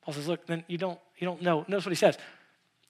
Paul 0.04 0.13
says, 0.13 0.28
look, 0.28 0.46
then 0.46 0.63
you 0.68 0.78
don't, 0.78 1.00
you 1.18 1.26
don't 1.26 1.42
know. 1.42 1.65
Notice 1.68 1.84
what 1.84 1.92
he 1.92 1.96
says. 1.96 2.15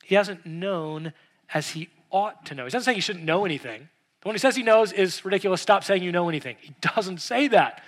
He 0.04 0.16
hasn't 0.16 0.46
known 0.46 1.14
as 1.54 1.70
he 1.70 1.88
ought 2.12 2.46
to 2.48 2.56
know. 2.56 2.66
He 2.66 2.72
doesn't 2.72 2.84
say 2.84 2.94
you 2.94 3.02
shouldn't 3.02 3.24
know 3.24 3.46
anything. 3.46 3.88
The 4.20 4.28
one 4.28 4.36
who 4.36 4.40
says 4.40 4.58
he 4.58 4.64
knows 4.64 4.92
is 4.92 5.24
ridiculous. 5.24 5.62
Stop 5.62 5.86
saying 5.86 6.04
you 6.04 6.12
know 6.12 6.28
anything. 6.28 6.58
He 6.60 6.76
doesn't 6.82 7.22
say 7.22 7.48
that. 7.48 7.82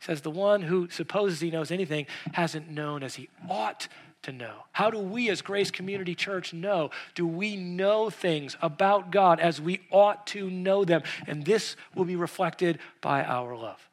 He 0.00 0.04
says 0.04 0.20
the 0.20 0.30
one 0.30 0.60
who 0.60 0.90
supposes 0.90 1.40
he 1.40 1.50
knows 1.50 1.70
anything 1.70 2.04
hasn't 2.34 2.68
known 2.68 3.02
as 3.02 3.14
he 3.14 3.30
ought 3.48 3.88
to 4.22 4.32
know. 4.32 4.54
How 4.72 4.90
do 4.90 4.98
we 4.98 5.28
as 5.30 5.42
Grace 5.42 5.70
Community 5.70 6.14
Church 6.14 6.52
know? 6.52 6.90
Do 7.14 7.26
we 7.26 7.56
know 7.56 8.10
things 8.10 8.56
about 8.62 9.10
God 9.10 9.40
as 9.40 9.60
we 9.60 9.80
ought 9.90 10.26
to 10.28 10.48
know 10.50 10.84
them? 10.84 11.02
And 11.26 11.44
this 11.44 11.76
will 11.94 12.04
be 12.04 12.16
reflected 12.16 12.78
by 13.00 13.24
our 13.24 13.56
love 13.56 13.88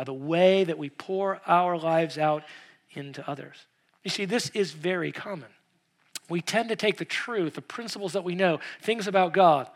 by 0.00 0.04
the 0.04 0.14
way 0.14 0.64
that 0.64 0.78
we 0.78 0.88
pour 0.88 1.42
our 1.46 1.76
lives 1.76 2.16
out 2.16 2.42
into 2.92 3.28
others. 3.30 3.66
You 4.02 4.10
see, 4.10 4.24
this 4.24 4.48
is 4.54 4.72
very 4.72 5.12
common. 5.12 5.50
We 6.30 6.40
tend 6.40 6.70
to 6.70 6.76
take 6.76 6.96
the 6.96 7.04
truth, 7.04 7.52
the 7.52 7.60
principles 7.60 8.14
that 8.14 8.24
we 8.24 8.34
know, 8.34 8.60
things 8.80 9.06
about 9.06 9.34
God, 9.34 9.68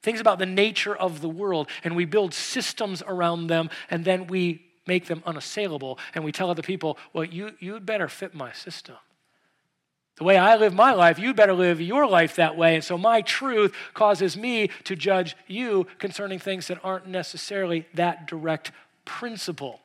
things 0.00 0.20
about 0.20 0.38
the 0.38 0.46
nature 0.46 0.96
of 0.96 1.20
the 1.20 1.28
world, 1.28 1.68
and 1.84 1.94
we 1.94 2.06
build 2.06 2.32
systems 2.32 3.02
around 3.06 3.48
them, 3.48 3.68
and 3.90 4.06
then 4.06 4.26
we 4.26 4.64
make 4.86 5.04
them 5.04 5.22
unassailable, 5.26 5.98
and 6.14 6.24
we 6.24 6.32
tell 6.32 6.48
other 6.48 6.62
people, 6.62 6.96
well, 7.12 7.24
you, 7.24 7.50
you'd 7.58 7.84
better 7.84 8.08
fit 8.08 8.34
my 8.34 8.52
system. 8.52 8.96
The 10.18 10.24
way 10.24 10.36
I 10.36 10.56
live 10.56 10.74
my 10.74 10.92
life, 10.94 11.20
you'd 11.20 11.36
better 11.36 11.54
live 11.54 11.80
your 11.80 12.04
life 12.04 12.34
that 12.36 12.56
way. 12.56 12.74
And 12.74 12.82
so 12.82 12.98
my 12.98 13.22
truth 13.22 13.72
causes 13.94 14.36
me 14.36 14.68
to 14.82 14.96
judge 14.96 15.36
you 15.46 15.86
concerning 15.98 16.40
things 16.40 16.66
that 16.66 16.80
aren't 16.82 17.06
necessarily 17.06 17.86
that 17.94 18.26
direct 18.26 18.72
principle. 19.04 19.80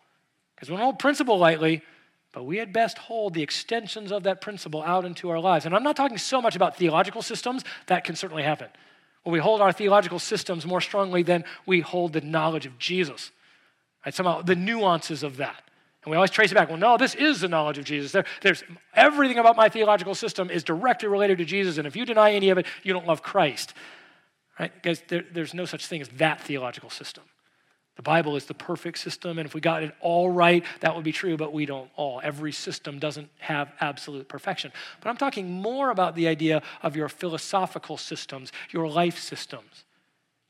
Because 0.55 0.69
we 0.71 0.75
don't 0.75 0.83
hold 0.83 0.97
principle 0.97 1.37
lightly, 1.37 1.83
but 2.31 2.45
we 2.45 2.57
had 2.57 2.73
best 2.73 2.97
hold 2.97 3.35
the 3.35 3.43
extensions 3.43 4.11
of 4.11 4.23
that 4.23 4.41
principle 4.41 4.81
out 4.81 5.05
into 5.05 5.29
our 5.29 5.39
lives. 5.39 5.67
And 5.67 5.75
I'm 5.75 5.83
not 5.83 5.95
talking 5.95 6.17
so 6.17 6.41
much 6.41 6.55
about 6.55 6.77
theological 6.77 7.21
systems, 7.21 7.63
that 7.85 8.03
can 8.03 8.15
certainly 8.15 8.41
happen. 8.41 8.69
When 9.21 9.33
we 9.33 9.39
hold 9.39 9.61
our 9.61 9.71
theological 9.71 10.17
systems 10.17 10.65
more 10.65 10.81
strongly 10.81 11.21
than 11.21 11.43
we 11.67 11.81
hold 11.81 12.13
the 12.13 12.21
knowledge 12.21 12.65
of 12.65 12.79
Jesus. 12.79 13.31
Right? 14.03 14.15
Somehow 14.15 14.41
the 14.41 14.55
nuances 14.55 15.21
of 15.21 15.37
that. 15.37 15.63
And 16.03 16.11
we 16.11 16.15
always 16.15 16.31
trace 16.31 16.51
it 16.51 16.55
back. 16.55 16.69
Well, 16.69 16.77
no, 16.77 16.97
this 16.97 17.15
is 17.15 17.41
the 17.41 17.47
knowledge 17.47 17.77
of 17.77 17.85
Jesus. 17.85 18.11
There, 18.11 18.25
there's 18.41 18.63
everything 18.93 19.39
about 19.39 19.55
my 19.55 19.69
theological 19.69 20.15
system 20.15 20.49
is 20.49 20.63
directly 20.63 21.07
related 21.07 21.37
to 21.37 21.45
Jesus, 21.45 21.77
and 21.77 21.87
if 21.87 21.95
you 21.95 22.05
deny 22.05 22.33
any 22.33 22.49
of 22.49 22.57
it, 22.57 22.65
you 22.83 22.93
don't 22.93 23.07
love 23.07 23.21
Christ. 23.21 23.73
Right? 24.59 24.73
Because 24.73 25.01
there, 25.07 25.23
there's 25.31 25.53
no 25.53 25.65
such 25.65 25.87
thing 25.87 26.01
as 26.01 26.09
that 26.09 26.41
theological 26.41 26.89
system. 26.89 27.23
The 27.95 28.01
Bible 28.01 28.35
is 28.35 28.45
the 28.45 28.55
perfect 28.55 28.97
system, 28.97 29.37
and 29.37 29.45
if 29.45 29.53
we 29.53 29.61
got 29.61 29.83
it 29.83 29.93
all 30.01 30.29
right, 30.29 30.65
that 30.79 30.95
would 30.95 31.03
be 31.03 31.11
true, 31.11 31.37
but 31.37 31.53
we 31.53 31.65
don't 31.65 31.89
all. 31.95 32.19
Every 32.23 32.51
system 32.51 32.97
doesn't 32.97 33.29
have 33.37 33.71
absolute 33.79 34.27
perfection. 34.27 34.71
But 34.99 35.09
I'm 35.09 35.17
talking 35.17 35.49
more 35.51 35.91
about 35.91 36.15
the 36.15 36.27
idea 36.27 36.63
of 36.81 36.95
your 36.95 37.07
philosophical 37.07 37.97
systems, 37.97 38.51
your 38.71 38.89
life 38.89 39.19
systems. 39.19 39.85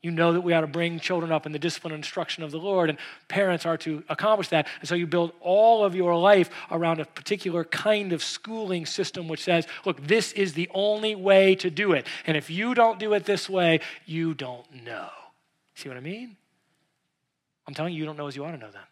You 0.04 0.10
know 0.10 0.34
that 0.34 0.42
we 0.42 0.52
ought 0.52 0.60
to 0.60 0.66
bring 0.66 1.00
children 1.00 1.32
up 1.32 1.46
in 1.46 1.52
the 1.52 1.58
discipline 1.58 1.94
and 1.94 2.00
instruction 2.00 2.42
of 2.42 2.50
the 2.50 2.58
Lord, 2.58 2.90
and 2.90 2.98
parents 3.26 3.64
are 3.64 3.78
to 3.78 4.04
accomplish 4.10 4.48
that. 4.48 4.68
And 4.80 4.86
so 4.86 4.94
you 4.94 5.06
build 5.06 5.32
all 5.40 5.82
of 5.82 5.94
your 5.94 6.14
life 6.14 6.50
around 6.70 7.00
a 7.00 7.06
particular 7.06 7.64
kind 7.64 8.12
of 8.12 8.22
schooling 8.22 8.84
system 8.84 9.28
which 9.28 9.42
says, 9.42 9.66
look, 9.86 10.06
this 10.06 10.32
is 10.32 10.52
the 10.52 10.68
only 10.74 11.14
way 11.14 11.54
to 11.54 11.70
do 11.70 11.92
it. 11.92 12.06
And 12.26 12.36
if 12.36 12.50
you 12.50 12.74
don't 12.74 12.98
do 12.98 13.14
it 13.14 13.24
this 13.24 13.48
way, 13.48 13.80
you 14.04 14.34
don't 14.34 14.84
know. 14.84 15.08
See 15.74 15.88
what 15.88 15.96
I 15.96 16.02
mean? 16.02 16.36
I'm 17.66 17.72
telling 17.72 17.94
you, 17.94 18.00
you 18.00 18.04
don't 18.04 18.18
know 18.18 18.26
as 18.26 18.36
you 18.36 18.44
ought 18.44 18.50
to 18.50 18.58
know 18.58 18.70
them. 18.70 18.84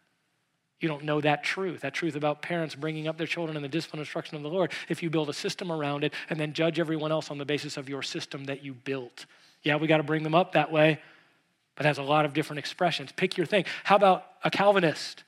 You 0.80 0.88
don't 0.88 1.04
know 1.04 1.20
that 1.20 1.44
truth, 1.44 1.82
that 1.82 1.92
truth 1.92 2.16
about 2.16 2.40
parents 2.40 2.74
bringing 2.74 3.06
up 3.06 3.18
their 3.18 3.26
children 3.26 3.54
in 3.54 3.62
the 3.62 3.68
discipline 3.68 4.00
and 4.00 4.06
instruction 4.06 4.38
of 4.38 4.42
the 4.42 4.48
Lord, 4.48 4.72
if 4.88 5.02
you 5.02 5.10
build 5.10 5.28
a 5.28 5.34
system 5.34 5.70
around 5.70 6.04
it 6.04 6.14
and 6.30 6.40
then 6.40 6.54
judge 6.54 6.80
everyone 6.80 7.12
else 7.12 7.30
on 7.30 7.36
the 7.36 7.44
basis 7.44 7.76
of 7.76 7.86
your 7.86 8.02
system 8.02 8.44
that 8.46 8.64
you 8.64 8.72
built. 8.72 9.26
Yeah, 9.62 9.76
we 9.76 9.86
got 9.86 9.98
to 9.98 10.02
bring 10.02 10.22
them 10.22 10.34
up 10.34 10.52
that 10.52 10.72
way, 10.72 11.00
but 11.76 11.86
has 11.86 11.98
a 11.98 12.02
lot 12.02 12.24
of 12.24 12.34
different 12.34 12.58
expressions. 12.58 13.12
Pick 13.12 13.36
your 13.36 13.46
thing. 13.46 13.64
How 13.84 13.96
about 13.96 14.26
a 14.44 14.50
Calvinist? 14.50 15.24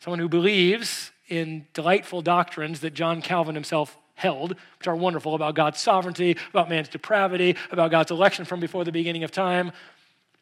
Someone 0.00 0.18
who 0.18 0.28
believes 0.28 1.10
in 1.28 1.66
delightful 1.74 2.22
doctrines 2.22 2.80
that 2.80 2.94
John 2.94 3.22
Calvin 3.22 3.54
himself 3.54 3.96
held, 4.14 4.56
which 4.78 4.86
are 4.86 4.96
wonderful 4.96 5.34
about 5.34 5.54
God's 5.54 5.80
sovereignty, 5.80 6.36
about 6.50 6.68
man's 6.68 6.88
depravity, 6.88 7.56
about 7.70 7.90
God's 7.90 8.10
election 8.10 8.44
from 8.44 8.60
before 8.60 8.84
the 8.84 8.92
beginning 8.92 9.24
of 9.24 9.30
time. 9.30 9.72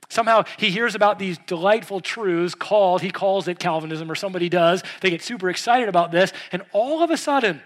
Somehow 0.08 0.44
he 0.58 0.70
hears 0.70 0.94
about 0.94 1.18
these 1.18 1.38
delightful 1.46 2.00
truths 2.00 2.54
called, 2.54 3.02
he 3.02 3.10
calls 3.10 3.48
it 3.48 3.58
Calvinism, 3.58 4.10
or 4.10 4.14
somebody 4.14 4.48
does. 4.48 4.82
They 5.00 5.10
get 5.10 5.22
super 5.22 5.48
excited 5.50 5.88
about 5.88 6.12
this, 6.12 6.32
and 6.52 6.62
all 6.72 7.02
of 7.02 7.10
a 7.10 7.16
sudden, 7.16 7.62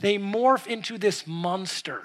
they 0.00 0.16
morph 0.16 0.66
into 0.66 0.96
this 0.96 1.26
monster. 1.26 2.04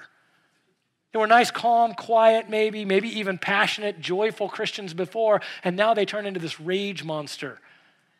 They 1.16 1.20
were 1.20 1.26
nice, 1.26 1.50
calm, 1.50 1.94
quiet, 1.94 2.50
maybe, 2.50 2.84
maybe 2.84 3.08
even 3.20 3.38
passionate, 3.38 4.02
joyful 4.02 4.50
Christians 4.50 4.92
before, 4.92 5.40
and 5.64 5.74
now 5.74 5.94
they 5.94 6.04
turn 6.04 6.26
into 6.26 6.40
this 6.40 6.60
rage 6.60 7.04
monster. 7.04 7.58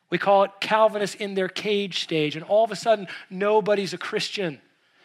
We 0.09 0.17
call 0.17 0.45
it 0.45 0.53
Calvinists 0.61 1.15
in 1.15 1.35
their 1.35 1.51
cage 1.51 2.03
stage, 2.03 2.37
and 2.37 2.45
all 2.47 2.65
of 2.65 2.71
a 2.71 2.75
sudden, 2.75 3.07
nobody's 3.29 3.93
a 3.93 3.99
Christian. 3.99 4.63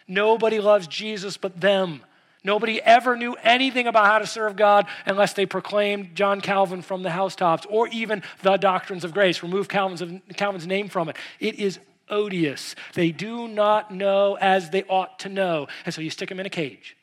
Nobody 0.08 0.60
loves 0.60 0.88
Jesus 0.88 1.36
but 1.36 1.60
them. 1.60 2.02
Nobody 2.46 2.82
ever 2.82 3.18
knew 3.18 3.34
anything 3.44 3.88
about 3.88 4.06
how 4.06 4.20
to 4.20 4.26
serve 4.26 4.56
God 4.56 4.86
unless 5.06 5.34
they 5.34 5.46
proclaimed 5.46 6.16
John 6.16 6.40
Calvin 6.40 6.82
from 6.84 7.04
the 7.04 7.10
housetops 7.10 7.68
or 7.70 7.90
even 7.90 8.24
the 8.42 8.56
doctrines 8.56 9.04
of 9.04 9.14
grace. 9.14 9.44
Remove 9.44 9.68
Calvin's, 9.68 10.22
Calvin's 10.38 10.66
name 10.66 10.88
from 10.88 11.10
it. 11.10 11.18
It 11.42 11.56
is 11.56 11.78
odious. 12.08 12.74
They 12.94 13.12
do 13.12 13.50
not 13.50 13.94
know 13.94 14.38
as 14.40 14.70
they 14.70 14.84
ought 14.84 15.20
to 15.20 15.28
know. 15.28 15.68
And 15.84 15.94
so 15.94 16.00
you 16.00 16.10
stick 16.10 16.30
them 16.30 16.40
in 16.40 16.46
a 16.46 16.50
cage. 16.50 16.96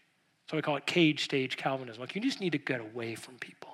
So 0.51 0.57
we 0.57 0.63
call 0.63 0.77
it 0.77 0.87
cage 0.87 1.25
stage 1.25 1.57
Calvinism. 1.57 2.01
Like 2.01 2.15
you 2.15 2.21
just 2.21 2.41
need 2.41 2.53
to 2.53 2.59
get 2.59 2.81
away 2.81 3.15
from 3.15 3.35
people. 3.35 3.69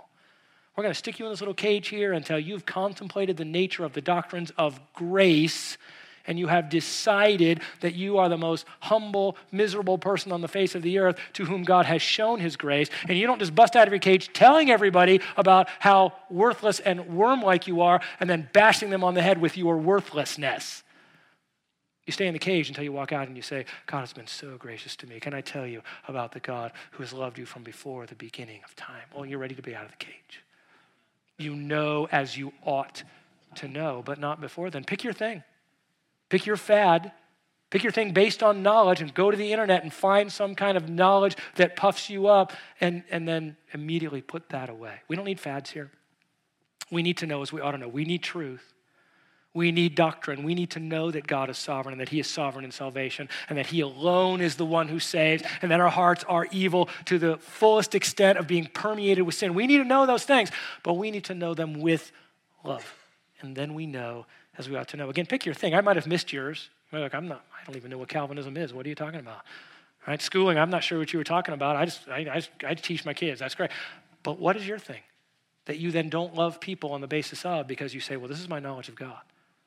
We're 0.77 0.83
going 0.83 0.93
to 0.93 0.99
stick 0.99 1.21
you 1.21 1.27
in 1.27 1.33
this 1.33 1.41
little 1.41 1.55
cage 1.55 1.89
here 1.89 2.13
until 2.13 2.39
you've 2.39 2.67
contemplated 2.67 3.37
the 3.37 3.45
nature 3.45 3.85
of 3.85 3.93
the 3.93 4.01
doctrines 4.01 4.51
of 4.59 4.81
grace 4.93 5.79
and 6.27 6.39
you 6.39 6.47
have 6.47 6.71
decided 6.71 7.61
that 7.81 7.95
you 7.95 8.19
are 8.19 8.29
the 8.29 8.39
most 8.39 8.67
humble, 8.81 9.37
miserable 9.53 9.99
person 9.99 10.33
on 10.33 10.41
the 10.41 10.49
face 10.49 10.75
of 10.75 10.83
the 10.83 10.99
earth 10.99 11.19
to 11.35 11.45
whom 11.45 11.65
God 11.65 11.87
has 11.87 12.03
shown 12.03 12.41
his 12.41 12.57
grace, 12.57 12.89
and 13.09 13.19
you 13.19 13.27
don't 13.27 13.39
just 13.39 13.55
bust 13.55 13.77
out 13.77 13.87
of 13.87 13.93
your 13.93 14.01
cage 14.01 14.33
telling 14.33 14.71
everybody 14.71 15.21
about 15.37 15.69
how 15.79 16.15
worthless 16.31 16.81
and 16.81 17.17
worm 17.17 17.43
like 17.43 17.67
you 17.67 17.83
are 17.83 18.01
and 18.21 18.29
then 18.29 18.49
bashing 18.53 18.91
them 18.91 19.05
on 19.05 19.15
the 19.15 19.23
head 19.23 19.41
with 19.41 19.57
your 19.57 19.77
worthlessness. 19.77 20.83
You 22.07 22.13
stay 22.13 22.27
in 22.27 22.35
the 22.35 22.39
cage 22.39 22.69
until 22.69 22.85
you 22.85 22.93
walk 22.93 23.13
out 23.13 23.29
and 23.29 23.37
you 23.37 23.43
say, 23.43 23.65
God 23.87 24.01
has 24.01 24.13
been 24.13 24.27
so 24.27 24.57
gracious 24.59 24.95
to 24.97 25.07
me. 25.07 25.21
Can 25.21 25.33
I 25.33 25.41
tell 25.41 25.67
you 25.67 25.83
about 26.07 26.33
the 26.33 26.41
God 26.41 26.73
who 26.93 27.03
has 27.03 27.13
loved 27.13 27.39
you 27.39 27.47
from 27.47 27.63
before 27.63 28.05
the 28.05 28.15
beginning 28.15 28.61
of 28.65 28.77
time? 28.77 29.05
Well, 29.15 29.25
you're 29.25 29.39
ready 29.39 29.55
to 29.55 29.63
be 29.63 29.75
out 29.75 29.87
of 29.87 29.91
the 29.91 29.97
cage. 29.97 30.43
You 31.39 31.55
know 31.57 32.07
as 32.13 32.37
you 32.37 32.53
ought 32.63 33.03
to 33.57 33.69
know, 33.69 34.03
but 34.05 34.19
not 34.19 34.41
before 34.41 34.69
then. 34.69 34.85
Pick 34.85 35.03
your 35.03 35.15
thing. 35.15 35.43
Pick 36.29 36.47
your 36.47 36.57
fad, 36.57 37.13
pick 37.71 37.83
your 37.83 37.93
thing 37.93 38.13
based 38.13 38.43
on 38.43 38.63
knowledge, 38.63 39.01
and 39.01 39.13
go 39.15 39.31
to 39.31 39.37
the 39.37 39.53
internet 39.53 39.83
and 39.83 39.93
find 39.93 40.31
some 40.31 40.55
kind 40.55 40.77
of 40.77 40.89
knowledge 40.89 41.37
that 41.57 41.77
puffs 41.77 42.11
you 42.11 42.27
up, 42.27 42.53
and, 42.81 43.03
and 43.11 43.27
then 43.27 43.57
immediately 43.73 44.21
put 44.21 44.49
that 44.51 44.69
away. 44.69 45.01
We 45.09 45.17
don't 45.17 45.25
need 45.25 45.41
fads 45.41 45.71
here. 45.71 45.91
We 46.91 47.03
need 47.03 47.19
to 47.19 47.27
know 47.27 47.41
as 47.41 47.53
we 47.53 47.61
ought 47.61 47.73
to 47.73 47.79
know. 47.79 47.89
We 47.89 48.05
need 48.05 48.23
truth. 48.23 48.74
We 49.55 49.71
need 49.71 49.95
doctrine. 49.95 50.43
We 50.43 50.57
need 50.57 50.71
to 50.71 50.81
know 50.81 51.13
that 51.13 51.29
God 51.29 51.49
is 51.49 51.57
sovereign 51.57 51.93
and 51.93 52.01
that 52.01 52.09
He 52.09 52.19
is 52.19 52.29
sovereign 52.29 52.65
in 52.65 52.73
salvation 52.73 53.29
and 53.49 53.57
that 53.57 53.67
He 53.67 53.81
alone 53.81 54.41
is 54.41 54.57
the 54.57 54.67
one 54.67 54.89
who 54.89 54.99
saves 54.99 55.45
and 55.63 55.71
that 55.71 55.81
our 55.81 55.89
hearts 55.89 56.25
are 56.29 56.47
evil 56.51 56.89
to 57.05 57.19
the 57.21 57.37
fullest 57.39 57.95
extent 57.95 58.37
of 58.37 58.49
being 58.49 58.67
permeated 58.67 59.25
with 59.25 59.37
sin. 59.37 59.55
We 59.55 59.69
need 59.69 59.79
to 59.79 59.85
know 59.85 60.07
those 60.07 60.25
things, 60.25 60.51
but 60.83 60.95
we 60.95 61.13
need 61.13 61.25
to 61.25 61.35
know 61.35 61.55
them 61.55 61.81
with 61.81 62.11
love. 62.65 62.95
And 63.41 63.55
then 63.55 63.75
we 63.75 63.87
know 63.87 64.27
as 64.59 64.69
we 64.69 64.77
ought 64.77 64.89
to 64.89 64.97
know. 64.97 65.09
Again, 65.09 65.27
pick 65.27 65.47
your 65.47 65.55
thing. 65.55 65.73
I 65.73 65.81
might 65.81 65.97
have 65.97 66.09
missed 66.09 66.33
yours. 66.33 66.71
like, 66.93 67.15
I'm 67.15 67.29
not, 67.29 67.45
I 67.53 67.65
don't 67.65 67.77
even 67.77 67.93
know 67.93 67.99
what 67.99 68.09
Calvinism 68.09 68.57
is. 68.57 68.75
What 68.75 68.87
are 68.87 68.89
you 68.89 68.95
talking 68.97 69.21
about? 69.21 69.43
Right? 70.07 70.21
Schooling, 70.21 70.59
I'm 70.59 70.71
not 70.71 70.83
sure 70.83 70.99
what 70.99 71.13
you 71.13 71.19
were 71.19 71.25
talking 71.25 71.55
about. 71.55 71.77
I 71.77 71.85
just, 71.85 72.09
I, 72.09 72.27
I, 72.31 72.35
just, 72.37 72.51
I 72.67 72.75
teach 72.75 73.05
my 73.05 73.15
kids. 73.15 73.39
That's 73.39 73.55
great. 73.55 73.71
But 74.25 74.41
what 74.41 74.57
is 74.57 74.67
your 74.67 74.79
thing 74.79 75.01
that 75.67 75.79
you 75.79 75.93
then 75.93 76.09
don't 76.09 76.35
love 76.35 76.61
people 76.61 76.93
on 76.93 77.01
the 77.01 77.07
basis 77.07 77.45
of 77.45 77.69
because 77.69 77.95
you 77.95 78.01
say, 78.01 78.17
well, 78.17 78.29
this 78.29 78.41
is 78.41 78.49
my 78.49 78.59
knowledge 78.59 78.89
of 78.89 78.97
God? 78.97 79.21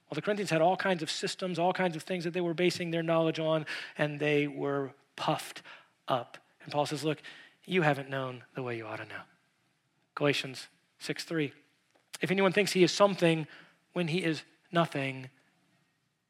Well, 0.09 0.15
the 0.15 0.21
Corinthians 0.21 0.49
had 0.49 0.61
all 0.61 0.77
kinds 0.77 1.03
of 1.03 1.11
systems, 1.11 1.59
all 1.59 1.73
kinds 1.73 1.95
of 1.95 2.03
things 2.03 2.23
that 2.23 2.33
they 2.33 2.41
were 2.41 2.53
basing 2.53 2.91
their 2.91 3.03
knowledge 3.03 3.39
on, 3.39 3.65
and 3.97 4.19
they 4.19 4.47
were 4.47 4.91
puffed 5.15 5.61
up. 6.07 6.37
And 6.63 6.71
Paul 6.71 6.85
says, 6.85 7.03
look, 7.03 7.21
you 7.65 7.81
haven't 7.81 8.09
known 8.09 8.43
the 8.55 8.63
way 8.63 8.77
you 8.77 8.85
ought 8.85 8.97
to 8.97 9.05
know. 9.05 9.21
Galatians 10.15 10.67
6 10.99 11.23
3. 11.25 11.51
If 12.21 12.31
anyone 12.31 12.53
thinks 12.53 12.71
he 12.71 12.83
is 12.83 12.91
something 12.91 13.47
when 13.93 14.07
he 14.07 14.23
is 14.23 14.43
nothing, 14.71 15.29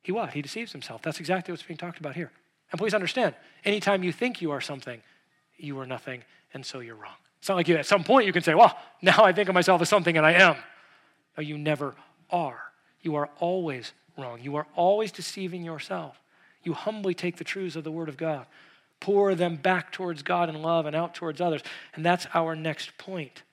he 0.02 0.12
what? 0.12 0.34
He 0.34 0.42
deceives 0.42 0.72
himself. 0.72 1.02
That's 1.02 1.20
exactly 1.20 1.52
what's 1.52 1.64
being 1.64 1.78
talked 1.78 2.00
about 2.00 2.16
here. 2.16 2.32
And 2.72 2.80
please 2.80 2.94
understand, 2.94 3.36
anytime 3.64 4.04
you 4.04 4.12
think 4.12 4.42
you 4.42 4.52
are 4.52 4.60
something, 4.60 5.02
you 5.56 5.80
are 5.80 5.86
nothing, 5.86 6.24
and 6.54 6.66
so 6.66 6.80
you're 6.80 6.96
wrong. 6.96 7.16
It's 7.40 7.48
not 7.48 7.56
like 7.56 7.68
you, 7.68 7.76
at 7.78 7.86
some 7.86 8.04
point 8.04 8.26
you 8.26 8.34
can 8.34 8.44
say, 8.44 8.56
well, 8.56 8.78
now 9.02 9.24
I 9.24 9.32
think 9.32 9.48
of 9.48 9.56
myself 9.56 9.82
as 9.82 9.90
something 9.90 10.18
and 10.18 10.26
I 10.26 10.34
am. 10.34 10.56
No, 11.38 11.44
you 11.44 11.58
never 11.58 11.96
are. 12.30 12.60
You 13.02 13.16
are 13.16 13.30
always 13.40 13.94
wrong. 14.18 14.40
You 14.42 14.56
are 14.56 14.68
always 14.76 15.12
deceiving 15.12 15.64
yourself. 15.64 16.22
You 16.64 16.74
humbly 16.74 17.14
take 17.14 17.38
the 17.38 17.44
truths 17.44 17.76
of 17.76 17.84
the 17.84 17.92
Word 17.92 18.10
of 18.10 18.18
God, 18.18 18.46
pour 19.00 19.36
them 19.36 19.56
back 19.56 19.92
towards 19.92 20.24
God 20.24 20.50
in 20.50 20.62
love 20.62 20.86
and 20.86 20.96
out 20.96 21.14
towards 21.14 21.40
others. 21.40 21.62
And 21.94 22.06
that's 22.06 22.28
our 22.34 22.56
next 22.56 22.98
point. 22.98 23.44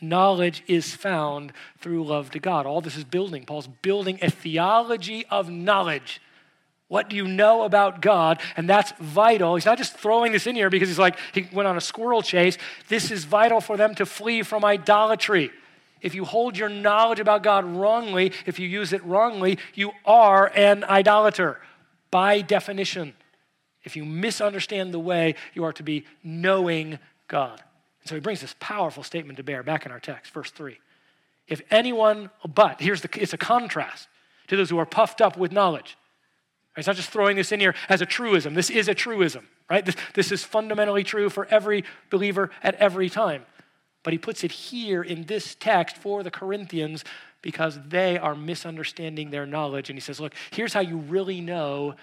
Knowledge 0.00 0.62
is 0.66 0.94
found 0.94 1.52
through 1.78 2.04
love 2.04 2.30
to 2.32 2.38
God. 2.38 2.66
All 2.66 2.82
this 2.82 2.96
is 2.96 3.04
building. 3.04 3.46
Paul's 3.46 3.68
building 3.68 4.18
a 4.20 4.30
theology 4.30 5.24
of 5.30 5.48
knowledge. 5.48 6.20
What 6.88 7.08
do 7.08 7.16
you 7.16 7.26
know 7.26 7.62
about 7.62 8.02
God? 8.02 8.40
And 8.56 8.68
that's 8.68 8.92
vital. 9.00 9.56
He's 9.56 9.64
not 9.64 9.78
just 9.78 9.96
throwing 9.96 10.32
this 10.32 10.46
in 10.46 10.54
here 10.54 10.70
because 10.70 10.88
he's 10.88 10.98
like, 10.98 11.18
he 11.32 11.48
went 11.52 11.66
on 11.66 11.76
a 11.76 11.80
squirrel 11.80 12.22
chase. 12.22 12.58
This 12.88 13.10
is 13.10 13.24
vital 13.24 13.60
for 13.60 13.76
them 13.76 13.94
to 13.96 14.06
flee 14.06 14.42
from 14.42 14.64
idolatry. 14.64 15.50
If 16.00 16.14
you 16.14 16.24
hold 16.24 16.56
your 16.56 16.68
knowledge 16.68 17.20
about 17.20 17.42
God 17.42 17.64
wrongly, 17.64 18.32
if 18.44 18.58
you 18.58 18.68
use 18.68 18.92
it 18.92 19.04
wrongly, 19.04 19.58
you 19.74 19.92
are 20.04 20.50
an 20.54 20.84
idolater 20.84 21.60
by 22.10 22.40
definition. 22.40 23.14
If 23.82 23.96
you 23.96 24.04
misunderstand 24.04 24.92
the 24.92 24.98
way, 24.98 25.36
you 25.54 25.64
are 25.64 25.72
to 25.74 25.82
be 25.82 26.04
knowing 26.22 26.98
God. 27.28 27.62
And 28.02 28.08
so 28.08 28.14
he 28.14 28.20
brings 28.20 28.40
this 28.40 28.54
powerful 28.60 29.02
statement 29.02 29.36
to 29.38 29.42
bear 29.42 29.62
back 29.62 29.86
in 29.86 29.92
our 29.92 30.00
text, 30.00 30.32
verse 30.32 30.50
3. 30.50 30.78
If 31.48 31.62
anyone, 31.70 32.30
but, 32.46 32.80
here's 32.80 33.00
the, 33.00 33.08
it's 33.20 33.32
a 33.32 33.38
contrast 33.38 34.08
to 34.48 34.56
those 34.56 34.70
who 34.70 34.78
are 34.78 34.86
puffed 34.86 35.20
up 35.20 35.36
with 35.36 35.52
knowledge. 35.52 35.96
It's 36.76 36.86
not 36.86 36.96
just 36.96 37.10
throwing 37.10 37.36
this 37.36 37.52
in 37.52 37.60
here 37.60 37.74
as 37.88 38.02
a 38.02 38.06
truism. 38.06 38.54
This 38.54 38.68
is 38.68 38.88
a 38.88 38.94
truism, 38.94 39.48
right? 39.70 39.84
This, 39.84 39.96
this 40.14 40.30
is 40.30 40.44
fundamentally 40.44 41.04
true 41.04 41.30
for 41.30 41.46
every 41.46 41.84
believer 42.10 42.50
at 42.62 42.74
every 42.74 43.08
time. 43.08 43.46
But 44.06 44.14
he 44.14 44.18
puts 44.18 44.42
it 44.42 44.52
here 44.52 45.02
in 45.02 45.24
this 45.24 45.54
text 45.54 45.98
for 45.98 46.22
the 46.22 46.30
Corinthians 46.30 47.04
because 47.42 47.78
they 47.86 48.16
are 48.16 48.34
misunderstanding 48.34 49.30
their 49.30 49.44
knowledge. 49.44 49.90
And 49.90 49.98
he 49.98 50.00
says, 50.00 50.20
Look, 50.20 50.32
here's 50.50 50.72
how 50.72 50.80
you 50.80 50.96
really 50.96 51.42
know 51.42 51.96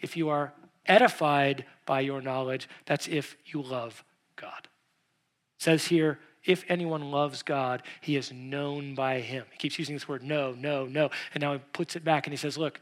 if 0.00 0.16
you 0.16 0.30
are 0.30 0.52
edified 0.86 1.64
by 1.86 2.00
your 2.00 2.20
knowledge. 2.20 2.68
That's 2.86 3.06
if 3.06 3.36
you 3.46 3.62
love 3.62 4.02
God 4.34 4.66
says 5.62 5.86
here, 5.86 6.18
if 6.44 6.64
anyone 6.68 7.12
loves 7.12 7.44
God, 7.44 7.84
he 8.00 8.16
is 8.16 8.32
known 8.32 8.96
by 8.96 9.20
him. 9.20 9.44
He 9.52 9.58
keeps 9.58 9.78
using 9.78 9.94
this 9.94 10.08
word 10.08 10.24
know, 10.24 10.52
know, 10.52 10.86
know. 10.86 11.10
And 11.34 11.40
now 11.40 11.52
he 11.52 11.60
puts 11.72 11.94
it 11.94 12.04
back 12.04 12.26
and 12.26 12.32
he 12.32 12.36
says, 12.36 12.58
look, 12.58 12.80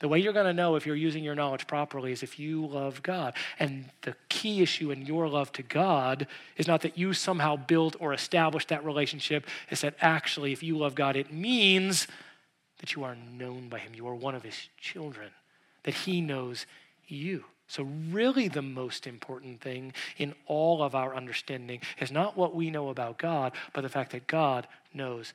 the 0.00 0.08
way 0.08 0.18
you're 0.18 0.32
going 0.32 0.46
to 0.46 0.54
know 0.54 0.76
if 0.76 0.86
you're 0.86 0.96
using 0.96 1.22
your 1.22 1.34
knowledge 1.34 1.66
properly 1.66 2.10
is 2.10 2.22
if 2.22 2.38
you 2.38 2.66
love 2.66 3.02
God. 3.02 3.34
And 3.58 3.84
the 4.02 4.14
key 4.30 4.62
issue 4.62 4.90
in 4.90 5.04
your 5.04 5.28
love 5.28 5.52
to 5.52 5.62
God 5.62 6.26
is 6.56 6.66
not 6.66 6.80
that 6.82 6.98
you 6.98 7.12
somehow 7.12 7.56
build 7.56 7.96
or 8.00 8.14
establish 8.14 8.66
that 8.66 8.84
relationship, 8.84 9.46
it's 9.68 9.82
that 9.82 9.94
actually, 10.00 10.52
if 10.52 10.62
you 10.62 10.76
love 10.78 10.94
God, 10.94 11.16
it 11.16 11.32
means 11.32 12.08
that 12.78 12.94
you 12.94 13.04
are 13.04 13.14
known 13.14 13.68
by 13.68 13.78
Him. 13.78 13.92
You 13.94 14.08
are 14.08 14.14
one 14.14 14.34
of 14.34 14.42
His 14.42 14.68
children, 14.78 15.30
that 15.82 15.94
He 15.94 16.22
knows 16.22 16.64
you. 17.06 17.44
So, 17.68 17.86
really, 18.10 18.48
the 18.48 18.62
most 18.62 19.06
important 19.06 19.60
thing 19.60 19.92
in 20.16 20.34
all 20.46 20.82
of 20.82 20.94
our 20.94 21.14
understanding 21.14 21.80
is 22.00 22.10
not 22.10 22.36
what 22.38 22.54
we 22.54 22.70
know 22.70 22.88
about 22.88 23.18
God, 23.18 23.52
but 23.74 23.82
the 23.82 23.88
fact 23.88 24.12
that 24.12 24.26
God 24.26 24.66
knows 24.94 25.34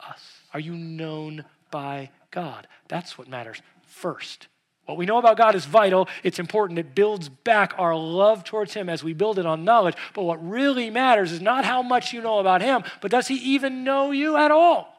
us. 0.00 0.40
Are 0.52 0.58
you 0.58 0.74
known 0.74 1.44
by 1.70 2.10
God? 2.30 2.66
That's 2.88 3.16
what 3.16 3.28
matters 3.28 3.60
first. 3.96 4.48
What 4.84 4.98
we 4.98 5.06
know 5.06 5.18
about 5.18 5.36
God 5.36 5.56
is 5.56 5.64
vital, 5.64 6.08
it's 6.22 6.38
important, 6.38 6.78
it 6.78 6.94
builds 6.94 7.28
back 7.28 7.74
our 7.76 7.96
love 7.96 8.44
towards 8.44 8.72
Him 8.74 8.88
as 8.88 9.02
we 9.02 9.14
build 9.14 9.38
it 9.38 9.46
on 9.46 9.64
knowledge. 9.64 9.96
But 10.14 10.22
what 10.22 10.48
really 10.48 10.90
matters 10.90 11.32
is 11.32 11.40
not 11.40 11.64
how 11.64 11.82
much 11.82 12.12
you 12.12 12.22
know 12.22 12.38
about 12.38 12.62
Him, 12.62 12.84
but 13.00 13.10
does 13.10 13.26
He 13.26 13.34
even 13.54 13.82
know 13.82 14.12
you 14.12 14.36
at 14.36 14.52
all? 14.52 14.94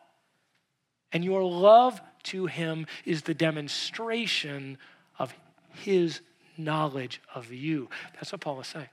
And 1.13 1.23
your 1.23 1.43
love 1.43 2.01
to 2.23 2.47
Him 2.47 2.85
is 3.05 3.21
the 3.21 3.33
demonstration 3.33 4.77
of 5.17 5.33
His 5.71 6.19
knowledge 6.57 7.21
of 7.33 7.53
you. 7.53 7.89
That's 8.15 8.33
what 8.33 8.41
Paul 8.41 8.59
is 8.59 8.67
saying. 8.67 8.89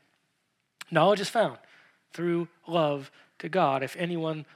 Knowledge 0.90 1.20
is 1.20 1.28
found 1.28 1.59
through 2.12 2.46
love 2.68 3.11
to 3.40 3.48
God. 3.48 3.82
If 3.82 3.96
anyone 3.96 4.46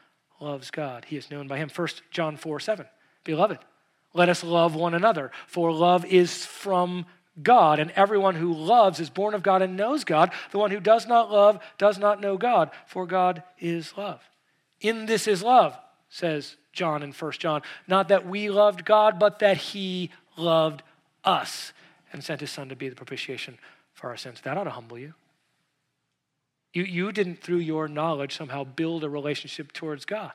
loves 0.41 0.71
God, 0.71 1.07
he 1.07 1.17
is 1.17 1.31
known 1.31 1.49
by 1.49 1.59
him. 1.59 1.69
1 1.75 1.89
John 2.11 2.37
4 2.37 2.61
7. 2.61 2.87
Beloved, 3.25 3.59
let 4.19 4.29
us 4.29 4.43
love 4.43 4.75
one 4.75 4.95
another, 4.95 5.31
for 5.47 5.73
love 5.73 6.05
is 6.05 6.45
from 6.45 7.07
God, 7.43 7.79
and 7.79 7.91
everyone 7.93 8.35
who 8.35 8.53
loves 8.53 8.99
is 9.01 9.11
born 9.11 9.33
of 9.33 9.43
God 9.43 9.63
and 9.63 9.77
knows 9.77 10.05
God. 10.05 10.33
The 10.51 10.59
one 10.59 10.71
who 10.71 10.81
does 10.81 11.07
not 11.07 11.31
love 11.31 11.61
does 11.79 11.99
not 11.99 12.21
know 12.21 12.37
God, 12.37 12.71
for 12.87 13.07
God 13.07 13.43
is 13.59 13.97
love. 13.97 14.21
In 14.81 15.07
this 15.07 15.27
is 15.29 15.43
love, 15.43 15.77
says 16.09 16.57
John 16.73 17.03
in 17.03 17.13
1 17.13 17.33
John. 17.33 17.63
Not 17.87 18.09
that 18.09 18.27
we 18.27 18.51
loved 18.51 18.85
God, 18.85 19.19
but 19.19 19.39
that 19.39 19.57
he 19.57 20.11
loved 20.37 20.83
us 21.25 21.73
and 22.13 22.23
sent 22.23 22.41
his 22.41 22.51
son 22.51 22.69
to 22.69 22.77
be 22.77 22.89
the 22.89 22.97
propitiation 22.97 23.59
for 23.95 24.11
our 24.11 24.17
sins. 24.17 24.41
That 24.43 24.57
ought 24.57 24.65
to 24.65 24.71
humble 24.71 24.99
you. 24.99 25.15
You, 26.73 26.83
you 26.83 27.13
didn't, 27.13 27.43
through 27.43 27.59
your 27.59 27.89
knowledge, 27.89 28.37
somehow 28.37 28.65
build 28.65 29.05
a 29.05 29.09
relationship 29.09 29.73
towards 29.73 30.05
God. 30.05 30.33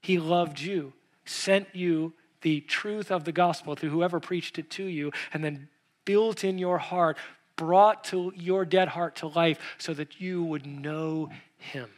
He 0.00 0.18
loved 0.18 0.60
you, 0.60 0.92
sent 1.24 1.68
you 1.74 2.12
the 2.44 2.60
truth 2.60 3.10
of 3.10 3.24
the 3.24 3.32
gospel 3.32 3.74
through 3.74 3.90
whoever 3.90 4.20
preached 4.20 4.58
it 4.58 4.70
to 4.70 4.84
you, 4.84 5.10
and 5.32 5.42
then 5.42 5.68
built 6.04 6.44
in 6.44 6.58
your 6.58 6.78
heart, 6.78 7.16
brought 7.56 8.04
to 8.04 8.32
your 8.36 8.64
dead 8.64 8.88
heart 8.88 9.16
to 9.16 9.26
life 9.26 9.58
so 9.78 9.92
that 9.94 10.20
you 10.20 10.44
would 10.44 10.66
know 10.66 11.30
him 11.56 11.88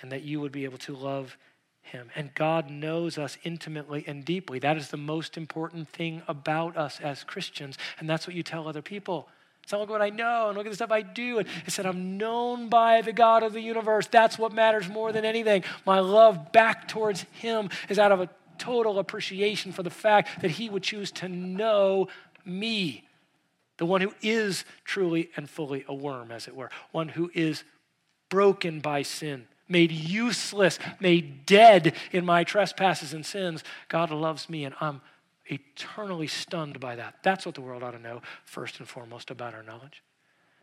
and 0.00 0.12
that 0.12 0.22
you 0.22 0.40
would 0.40 0.52
be 0.52 0.64
able 0.64 0.78
to 0.78 0.94
love 0.94 1.36
him. 1.82 2.10
And 2.14 2.32
God 2.34 2.70
knows 2.70 3.18
us 3.18 3.36
intimately 3.42 4.04
and 4.06 4.24
deeply. 4.24 4.58
That 4.60 4.76
is 4.76 4.88
the 4.88 4.96
most 4.96 5.36
important 5.36 5.88
thing 5.88 6.22
about 6.28 6.76
us 6.76 7.00
as 7.00 7.24
Christians. 7.24 7.76
And 7.98 8.08
that's 8.08 8.26
what 8.26 8.36
you 8.36 8.42
tell 8.42 8.68
other 8.68 8.82
people. 8.82 9.28
It's 9.62 9.72
not 9.72 9.80
look 9.80 9.90
what 9.90 10.02
I 10.02 10.10
know 10.10 10.48
and 10.48 10.56
look 10.56 10.66
at 10.66 10.70
the 10.70 10.76
stuff 10.76 10.90
I 10.90 11.02
do. 11.02 11.38
And 11.38 11.48
it 11.66 11.70
said, 11.70 11.86
I'm 11.86 12.16
known 12.16 12.68
by 12.68 13.02
the 13.02 13.12
God 13.12 13.42
of 13.42 13.52
the 13.52 13.60
universe. 13.60 14.06
That's 14.06 14.38
what 14.38 14.52
matters 14.52 14.88
more 14.88 15.12
than 15.12 15.24
anything. 15.24 15.64
My 15.84 16.00
love 16.00 16.52
back 16.52 16.88
towards 16.88 17.22
him 17.32 17.70
is 17.88 17.98
out 17.98 18.12
of 18.12 18.20
a 18.20 18.30
total 18.60 19.00
appreciation 19.00 19.72
for 19.72 19.82
the 19.82 19.90
fact 19.90 20.42
that 20.42 20.52
he 20.52 20.68
would 20.68 20.84
choose 20.84 21.10
to 21.10 21.28
know 21.28 22.06
me, 22.44 23.08
the 23.78 23.86
one 23.86 24.00
who 24.00 24.14
is 24.22 24.64
truly 24.84 25.30
and 25.36 25.50
fully 25.50 25.84
a 25.88 25.94
worm, 25.94 26.30
as 26.30 26.46
it 26.46 26.54
were, 26.54 26.70
one 26.92 27.08
who 27.08 27.30
is 27.34 27.64
broken 28.28 28.78
by 28.78 29.02
sin, 29.02 29.46
made 29.68 29.90
useless, 29.90 30.78
made 31.00 31.46
dead 31.46 31.94
in 32.12 32.24
my 32.24 32.44
trespasses 32.44 33.12
and 33.12 33.24
sins. 33.24 33.64
God 33.88 34.10
loves 34.10 34.48
me, 34.48 34.64
and 34.64 34.74
I'm 34.80 35.00
eternally 35.46 36.26
stunned 36.26 36.78
by 36.78 36.96
that. 36.96 37.16
That's 37.22 37.46
what 37.46 37.54
the 37.54 37.60
world 37.60 37.82
ought 37.82 37.92
to 37.92 37.98
know, 37.98 38.22
first 38.44 38.78
and 38.78 38.88
foremost, 38.88 39.30
about 39.30 39.54
our 39.54 39.62
knowledge. 39.62 40.02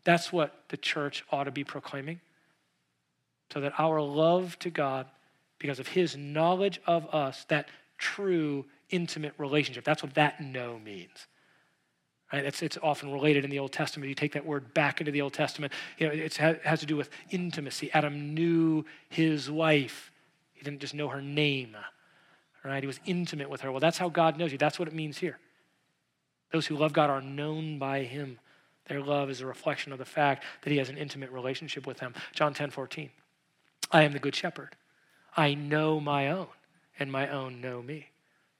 That's 0.04 0.32
what 0.32 0.54
the 0.68 0.76
church 0.76 1.24
ought 1.30 1.44
to 1.44 1.50
be 1.50 1.64
proclaiming. 1.64 2.20
So 3.52 3.60
that 3.60 3.72
our 3.78 4.00
love 4.00 4.58
to 4.60 4.70
God, 4.70 5.06
because 5.58 5.78
of 5.78 5.88
his 5.88 6.16
knowledge 6.16 6.80
of 6.86 7.12
us, 7.14 7.44
that 7.48 7.68
true, 7.98 8.64
intimate 8.90 9.34
relationship, 9.38 9.84
that's 9.84 10.02
what 10.02 10.14
that 10.14 10.40
know 10.40 10.78
means. 10.78 11.26
Right? 12.32 12.44
It's, 12.44 12.62
it's 12.62 12.78
often 12.82 13.12
related 13.12 13.44
in 13.44 13.50
the 13.50 13.58
Old 13.58 13.72
Testament. 13.72 14.08
You 14.08 14.14
take 14.14 14.32
that 14.32 14.46
word 14.46 14.74
back 14.74 15.00
into 15.00 15.10
the 15.10 15.22
Old 15.22 15.32
Testament, 15.32 15.72
you 15.98 16.06
know, 16.06 16.12
it 16.12 16.36
has 16.36 16.80
to 16.80 16.86
do 16.86 16.96
with 16.96 17.10
intimacy. 17.30 17.90
Adam 17.92 18.34
knew 18.34 18.84
his 19.08 19.50
wife, 19.50 20.12
he 20.52 20.62
didn't 20.62 20.80
just 20.80 20.94
know 20.94 21.08
her 21.08 21.22
name. 21.22 21.76
Right? 22.64 22.82
He 22.82 22.86
was 22.86 23.00
intimate 23.06 23.48
with 23.48 23.62
her. 23.62 23.70
Well, 23.70 23.80
that's 23.80 23.98
how 23.98 24.08
God 24.08 24.36
knows 24.36 24.52
you. 24.52 24.58
That's 24.58 24.78
what 24.78 24.88
it 24.88 24.94
means 24.94 25.18
here. 25.18 25.38
Those 26.52 26.66
who 26.66 26.76
love 26.76 26.92
God 26.92 27.08
are 27.10 27.20
known 27.20 27.78
by 27.78 28.02
him. 28.02 28.38
Their 28.88 29.00
love 29.00 29.30
is 29.30 29.40
a 29.40 29.46
reflection 29.46 29.92
of 29.92 29.98
the 29.98 30.04
fact 30.04 30.44
that 30.62 30.70
he 30.70 30.78
has 30.78 30.88
an 30.88 30.98
intimate 30.98 31.30
relationship 31.30 31.86
with 31.86 31.98
them. 31.98 32.14
John 32.34 32.54
10 32.54 32.70
14. 32.70 33.10
I 33.90 34.02
am 34.02 34.12
the 34.12 34.18
good 34.18 34.34
shepherd. 34.34 34.76
I 35.36 35.54
know 35.54 36.00
my 36.00 36.28
own, 36.28 36.48
and 36.98 37.10
my 37.10 37.28
own 37.28 37.60
know 37.60 37.82
me. 37.82 38.08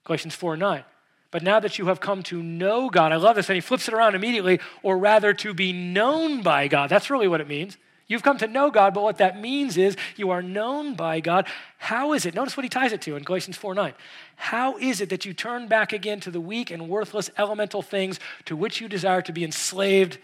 Galatians 0.03 0.35
4 0.35 0.57
9. 0.57 0.83
But 1.31 1.43
now 1.43 1.59
that 1.59 1.77
you 1.77 1.87
have 1.87 1.99
come 1.99 2.23
to 2.23 2.41
know 2.41 2.89
God, 2.89 3.11
I 3.11 3.17
love 3.17 3.35
this, 3.35 3.49
and 3.49 3.55
he 3.55 3.61
flips 3.61 3.87
it 3.87 3.93
around 3.93 4.15
immediately, 4.15 4.59
or 4.81 4.97
rather 4.97 5.33
to 5.35 5.53
be 5.53 5.71
known 5.71 6.41
by 6.41 6.67
God. 6.67 6.89
That's 6.89 7.09
really 7.09 7.27
what 7.27 7.41
it 7.41 7.47
means. 7.47 7.77
You've 8.07 8.23
come 8.23 8.39
to 8.39 8.47
know 8.47 8.71
God, 8.71 8.95
but 8.95 9.03
what 9.03 9.19
that 9.19 9.39
means 9.39 9.77
is 9.77 9.95
you 10.15 10.31
are 10.31 10.41
known 10.41 10.95
by 10.95 11.19
God. 11.19 11.45
How 11.77 12.13
is 12.13 12.25
it? 12.25 12.33
Notice 12.33 12.57
what 12.57 12.63
he 12.63 12.69
ties 12.69 12.91
it 12.91 13.01
to 13.03 13.15
in 13.15 13.21
Galatians 13.21 13.55
4 13.55 13.75
9. 13.75 13.93
How 14.35 14.77
is 14.79 14.99
it 14.99 15.09
that 15.09 15.25
you 15.25 15.33
turn 15.33 15.67
back 15.67 15.93
again 15.93 16.19
to 16.21 16.31
the 16.31 16.41
weak 16.41 16.71
and 16.71 16.89
worthless 16.89 17.29
elemental 17.37 17.83
things 17.83 18.19
to 18.45 18.55
which 18.55 18.81
you 18.81 18.87
desire 18.87 19.21
to 19.21 19.31
be 19.31 19.43
enslaved 19.43 20.17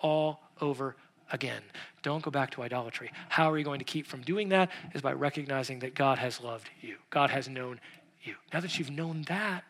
all 0.00 0.40
over 0.62 0.96
again? 1.30 1.62
Don't 2.02 2.22
go 2.22 2.30
back 2.30 2.50
to 2.52 2.62
idolatry. 2.62 3.10
How 3.28 3.50
are 3.50 3.58
you 3.58 3.64
going 3.64 3.78
to 3.78 3.84
keep 3.84 4.06
from 4.06 4.22
doing 4.22 4.48
that? 4.50 4.70
Is 4.94 5.02
by 5.02 5.12
recognizing 5.12 5.80
that 5.80 5.94
God 5.94 6.18
has 6.18 6.40
loved 6.40 6.70
you, 6.80 6.96
God 7.10 7.30
has 7.30 7.48
known 7.48 7.80
you. 8.22 8.34
Now 8.52 8.60
that 8.60 8.78
you've 8.78 8.90
known 8.90 9.22
that, 9.28 9.64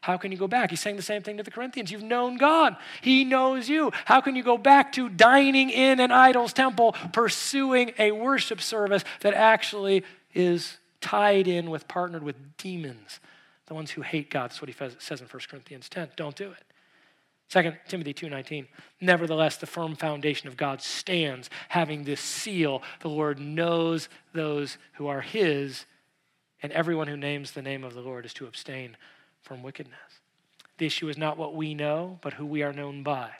how 0.00 0.18
can 0.18 0.30
you 0.30 0.36
go 0.36 0.46
back? 0.46 0.68
He's 0.68 0.80
saying 0.80 0.96
the 0.96 1.02
same 1.02 1.22
thing 1.22 1.38
to 1.38 1.42
the 1.42 1.50
Corinthians. 1.50 1.90
You've 1.90 2.02
known 2.02 2.36
God, 2.36 2.76
He 3.00 3.24
knows 3.24 3.68
you. 3.68 3.90
How 4.04 4.20
can 4.20 4.36
you 4.36 4.42
go 4.42 4.58
back 4.58 4.92
to 4.92 5.08
dining 5.08 5.70
in 5.70 5.98
an 5.98 6.12
idol's 6.12 6.52
temple, 6.52 6.94
pursuing 7.12 7.92
a 7.98 8.12
worship 8.12 8.60
service 8.60 9.02
that 9.20 9.32
actually 9.32 10.04
is 10.34 10.76
tied 11.00 11.48
in 11.48 11.70
with, 11.70 11.88
partnered 11.88 12.22
with 12.22 12.36
demons, 12.58 13.18
the 13.66 13.74
ones 13.74 13.92
who 13.92 14.02
hate 14.02 14.28
God? 14.30 14.50
That's 14.50 14.60
what 14.60 14.68
he 14.68 14.76
says 14.98 15.20
in 15.22 15.26
1 15.26 15.40
Corinthians 15.48 15.88
10. 15.88 16.10
Don't 16.16 16.36
do 16.36 16.50
it. 16.50 16.62
2 17.48 17.72
Timothy 17.88 18.14
2:19 18.14 18.66
Nevertheless 19.00 19.56
the 19.56 19.66
firm 19.66 19.94
foundation 19.94 20.48
of 20.48 20.56
God 20.56 20.82
stands 20.82 21.50
having 21.68 22.04
this 22.04 22.20
seal 22.20 22.82
the 23.00 23.08
Lord 23.08 23.38
knows 23.38 24.08
those 24.32 24.78
who 24.94 25.06
are 25.06 25.20
his 25.20 25.86
and 26.62 26.72
everyone 26.72 27.08
who 27.08 27.16
names 27.16 27.52
the 27.52 27.62
name 27.62 27.84
of 27.84 27.94
the 27.94 28.00
Lord 28.00 28.24
is 28.24 28.32
to 28.34 28.46
abstain 28.46 28.96
from 29.42 29.62
wickedness. 29.62 30.20
The 30.78 30.86
issue 30.86 31.08
is 31.08 31.18
not 31.18 31.36
what 31.36 31.54
we 31.54 31.74
know, 31.74 32.18
but 32.22 32.32
who 32.32 32.46
we 32.46 32.62
are 32.62 32.72
known 32.72 33.02
by. 33.02 33.30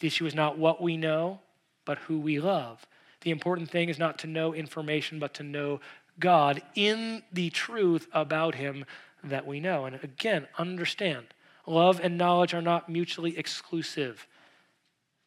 The 0.00 0.06
issue 0.06 0.26
is 0.26 0.34
not 0.34 0.58
what 0.58 0.80
we 0.80 0.96
know, 0.96 1.40
but 1.84 1.98
who 1.98 2.18
we 2.18 2.40
love. 2.40 2.86
The 3.20 3.30
important 3.30 3.70
thing 3.70 3.90
is 3.90 3.98
not 3.98 4.18
to 4.20 4.26
know 4.26 4.54
information, 4.54 5.18
but 5.18 5.34
to 5.34 5.42
know 5.42 5.80
God 6.18 6.62
in 6.74 7.22
the 7.32 7.50
truth 7.50 8.08
about 8.12 8.54
Him 8.54 8.86
that 9.22 9.46
we 9.46 9.60
know. 9.60 9.84
And 9.84 10.02
again, 10.02 10.48
understand 10.56 11.26
love 11.70 12.00
and 12.02 12.18
knowledge 12.18 12.52
are 12.54 12.62
not 12.62 12.88
mutually 12.88 13.38
exclusive, 13.38 14.26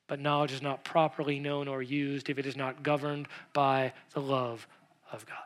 but 0.08 0.20
knowledge 0.20 0.52
is 0.52 0.62
not 0.62 0.84
properly 0.84 1.40
known 1.40 1.68
or 1.68 1.82
used 1.82 2.30
if 2.30 2.38
it 2.38 2.46
is 2.46 2.56
not 2.56 2.84
governed 2.84 3.28
by 3.54 3.94
the 4.14 4.22
love 4.22 4.68
of 5.12 5.26
God. 5.26 5.38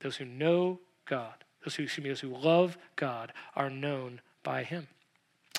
Those 0.00 0.16
who 0.16 0.24
know 0.24 0.80
God 1.06 1.34
those 1.64 1.76
who, 1.76 1.84
excuse 1.84 2.04
me, 2.04 2.10
those 2.10 2.20
who 2.20 2.36
love 2.36 2.76
God 2.96 3.32
are 3.54 3.70
known 3.70 4.20
by 4.42 4.64
him. 4.64 4.88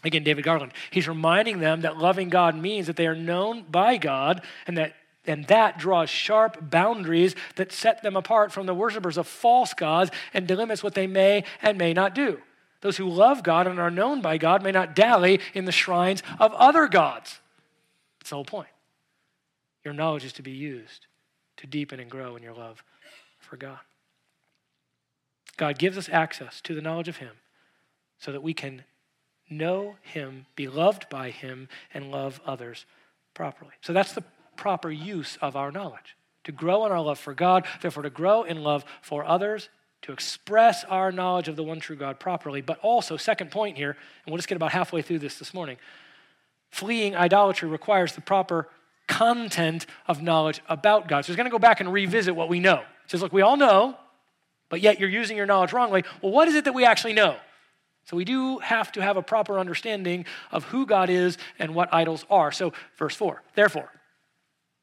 Again, 0.03 0.23
David 0.23 0.43
Garland, 0.43 0.73
he's 0.91 1.07
reminding 1.07 1.59
them 1.59 1.81
that 1.81 1.97
loving 1.97 2.29
God 2.29 2.55
means 2.55 2.88
that 2.88 2.97
they 2.97 3.07
are 3.07 3.15
known 3.15 3.63
by 3.63 3.97
God 3.97 4.41
and 4.67 4.77
that 4.77 4.93
and 5.25 5.45
that 5.47 5.79
draws 5.79 6.09
sharp 6.09 6.69
boundaries 6.69 7.34
that 7.55 7.71
set 7.71 8.03
them 8.03 8.17
apart 8.17 8.51
from 8.51 8.65
the 8.65 8.73
worshippers 8.73 9.17
of 9.17 9.25
false 9.25 9.73
gods 9.73 10.11
and 10.34 10.45
delimits 10.45 10.84
what 10.84 10.95
they 10.95 11.07
may 11.07 11.45
and 11.61 11.77
may 11.77 11.93
not 11.93 12.13
do. 12.13 12.41
Those 12.84 12.97
who 12.97 13.07
love 13.07 13.43
God 13.43 13.65
and 13.65 13.79
are 13.79 13.89
known 13.89 14.19
by 14.19 14.38
God 14.38 14.61
may 14.61 14.73
not 14.73 14.93
dally 14.93 15.39
in 15.53 15.63
the 15.63 15.71
shrines 15.71 16.21
of 16.38 16.51
other 16.55 16.89
gods. 16.89 17.39
That's 18.19 18.31
the 18.31 18.36
whole 18.36 18.43
point. 18.43 18.67
Your 19.86 19.93
knowledge 19.93 20.25
is 20.25 20.34
to 20.34 20.41
be 20.41 20.51
used 20.51 21.07
to 21.57 21.65
deepen 21.65 22.01
and 22.01 22.11
grow 22.11 22.36
in 22.36 22.43
your 22.43 22.53
love 22.53 22.84
for 23.39 23.55
God. 23.55 23.79
God 25.55 25.79
gives 25.79 25.97
us 25.97 26.09
access 26.09 26.59
to 26.59 26.75
the 26.75 26.81
knowledge 26.81 27.07
of 27.07 27.17
Him 27.17 27.31
so 28.19 28.34
that 28.34 28.43
we 28.43 28.53
can 28.53 28.84
know 29.49 29.95
Him, 30.01 30.45
be 30.57 30.67
loved 30.67 31.07
by 31.07 31.29
Him, 31.29 31.69
and 31.93 32.11
love 32.11 32.41
others 32.45 32.86
properly. 33.34 33.71
So 33.79 33.93
that's 33.93 34.11
the 34.11 34.25
proper 34.57 34.91
use 34.91 35.38
of 35.41 35.55
our 35.55 35.71
knowledge 35.71 36.17
to 36.43 36.51
grow 36.51 36.86
in 36.86 36.91
our 36.91 37.01
love 37.01 37.17
for 37.17 37.34
God, 37.34 37.65
therefore, 37.81 38.03
to 38.03 38.09
grow 38.09 38.43
in 38.43 38.61
love 38.61 38.84
for 39.01 39.23
others, 39.23 39.69
to 40.04 40.12
express 40.12 40.84
our 40.86 41.12
knowledge 41.12 41.47
of 41.47 41.56
the 41.56 41.64
one 41.64 41.80
true 41.80 41.95
God 41.95 42.20
properly. 42.20 42.62
But 42.62 42.80
also, 42.80 43.18
second 43.18 43.51
point 43.51 43.78
here, 43.78 43.91
and 43.91 44.32
we'll 44.32 44.38
just 44.38 44.47
get 44.47 44.56
about 44.56 44.72
halfway 44.72 45.01
through 45.01 45.20
this 45.20 45.39
this 45.39 45.54
morning 45.54 45.78
fleeing 46.70 47.16
idolatry 47.16 47.70
requires 47.70 48.14
the 48.14 48.22
proper 48.22 48.68
content 49.08 49.86
of 50.08 50.24
knowledge 50.24 50.60
about 50.68 51.08
God. 51.08 51.24
So 51.24 51.28
he's 51.28 51.36
going 51.36 51.45
to 51.45 51.51
go 51.51 51.60
back 51.60 51.80
and 51.80 51.93
revisit 51.93 52.36
what 52.36 52.49
we 52.49 52.60
know. 52.60 52.78
He 52.78 53.10
says, 53.10 53.22
Look, 53.22 53.32
we 53.32 53.43
all 53.43 53.58
know 53.58 53.95
but 54.74 54.82
yet 54.82 54.99
you're 54.99 55.08
using 55.08 55.38
your 55.38 55.45
knowledge 55.45 55.72
wrongly. 55.72 56.04
Well, 56.20 56.32
what 56.32 56.47
is 56.47 56.56
it 56.56 56.66
that 56.66 56.74
we 56.74 56.84
actually 56.84 57.14
know? 57.14 57.36
So 58.06 58.18
we 58.18 58.26
do 58.26 58.58
have 58.58 58.91
to 58.93 59.04
have 59.04 59.18
a 59.18 59.22
proper 59.22 59.60
understanding 59.60 60.26
of 60.51 60.64
who 60.64 60.88
God 60.88 61.12
is 61.12 61.38
and 61.60 61.76
what 61.76 61.93
idols 61.93 62.26
are. 62.28 62.51
So, 62.51 62.74
verse 62.97 63.16
4, 63.16 63.43
therefore, 63.54 63.91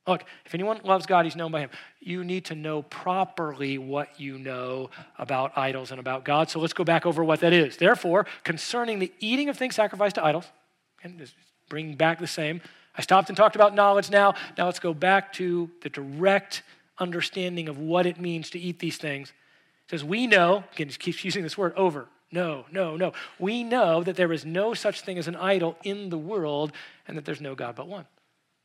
look, 0.06 0.24
if 0.44 0.54
anyone 0.54 0.80
loves 0.84 1.06
God, 1.06 1.24
he's 1.24 1.36
known 1.36 1.52
by 1.52 1.60
him. 1.60 1.70
You 2.00 2.24
need 2.24 2.46
to 2.46 2.54
know 2.54 2.82
properly 2.82 3.78
what 3.78 4.18
you 4.18 4.38
know 4.38 4.90
about 5.18 5.56
idols 5.56 5.90
and 5.90 6.00
about 6.00 6.24
God. 6.24 6.50
So 6.50 6.58
let's 6.60 6.72
go 6.72 6.84
back 6.84 7.06
over 7.06 7.22
what 7.22 7.40
that 7.40 7.52
is. 7.52 7.76
Therefore, 7.76 8.26
concerning 8.44 8.98
the 8.98 9.12
eating 9.20 9.48
of 9.48 9.56
things 9.56 9.74
sacrificed 9.74 10.16
to 10.16 10.24
idols, 10.24 10.46
and 11.02 11.18
just 11.18 11.34
bring 11.68 11.94
back 11.94 12.18
the 12.18 12.26
same. 12.26 12.60
I 12.96 13.02
stopped 13.02 13.28
and 13.28 13.36
talked 13.36 13.56
about 13.56 13.74
knowledge 13.74 14.10
now. 14.10 14.34
Now 14.58 14.66
let's 14.66 14.80
go 14.80 14.92
back 14.92 15.32
to 15.34 15.70
the 15.82 15.88
direct 15.88 16.62
understanding 16.98 17.68
of 17.68 17.78
what 17.78 18.04
it 18.04 18.20
means 18.20 18.50
to 18.50 18.58
eat 18.58 18.78
these 18.80 18.98
things 18.98 19.32
says, 19.90 20.04
We 20.04 20.26
know, 20.26 20.64
again, 20.72 20.86
just 20.86 21.00
keeps 21.00 21.24
using 21.24 21.42
this 21.42 21.58
word 21.58 21.74
over. 21.76 22.06
No, 22.32 22.64
no, 22.70 22.96
no. 22.96 23.12
We 23.40 23.64
know 23.64 24.04
that 24.04 24.14
there 24.14 24.32
is 24.32 24.44
no 24.44 24.72
such 24.72 25.00
thing 25.00 25.18
as 25.18 25.26
an 25.26 25.34
idol 25.34 25.76
in 25.82 26.10
the 26.10 26.18
world 26.18 26.70
and 27.08 27.16
that 27.16 27.24
there's 27.24 27.40
no 27.40 27.56
God 27.56 27.74
but 27.74 27.88
one. 27.88 28.06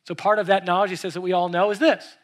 So 0.06 0.16
part 0.16 0.40
of 0.40 0.48
that 0.48 0.66
knowledge, 0.66 0.92
he 0.92 0.96
says, 0.96 1.16
that 1.16 1.22
we 1.22 1.34
all 1.34 1.50
know 1.50 1.72
is 1.72 1.80
this 1.80 2.18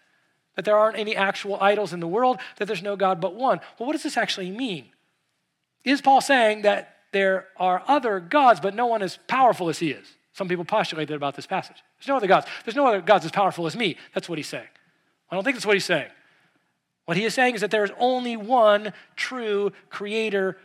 that 0.58 0.66
there 0.66 0.78
aren't 0.78 0.98
any 0.98 1.16
actual 1.16 1.58
idols 1.62 1.94
in 1.94 2.02
the 2.02 2.08
world, 2.08 2.38
that 2.58 2.66
there's 2.66 2.84
no 2.84 2.98
God 2.98 3.22
but 3.22 3.36
one. 3.36 3.62
Well, 3.80 3.88
what 3.88 3.94
does 3.94 4.04
this 4.04 4.18
actually 4.18 4.52
mean? 4.52 4.90
Is 5.86 6.02
Paul 6.02 6.20
saying 6.20 6.64
that 6.64 6.98
there 7.14 7.48
are 7.56 7.82
other 7.88 8.20
gods, 8.20 8.60
but 8.60 8.76
no 8.76 8.86
one 8.86 9.02
as 9.02 9.18
powerful 9.28 9.70
as 9.70 9.80
he 9.80 9.92
is? 9.92 10.06
Some 10.34 10.50
people 10.50 10.66
postulate 10.66 11.08
that 11.08 11.16
about 11.16 11.36
this 11.36 11.48
passage. 11.48 11.78
There's 11.98 12.10
no 12.10 12.18
other 12.18 12.28
gods. 12.28 12.48
There's 12.66 12.76
no 12.76 12.86
other 12.86 13.02
gods 13.02 13.24
as 13.24 13.32
powerful 13.32 13.66
as 13.66 13.78
me. 13.78 13.98
That's 14.14 14.28
what 14.28 14.38
he's 14.38 14.48
saying. 14.48 14.68
I 15.30 15.36
don't 15.36 15.44
think 15.44 15.56
that's 15.56 15.66
what 15.66 15.76
he's 15.76 15.86
saying. 15.86 16.10
What 17.06 17.18
he 17.18 17.24
is 17.24 17.34
saying 17.34 17.56
is 17.56 17.62
that 17.62 17.72
there 17.72 17.84
is 17.84 17.92
only 17.98 18.38
one 18.38 18.94
true 19.16 19.72
creator 19.90 20.58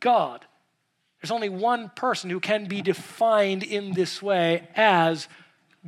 God. 0.00 0.44
There's 1.20 1.30
only 1.30 1.48
one 1.48 1.90
person 1.96 2.30
who 2.30 2.40
can 2.40 2.66
be 2.66 2.80
defined 2.82 3.62
in 3.62 3.92
this 3.92 4.22
way 4.22 4.68
as 4.74 5.28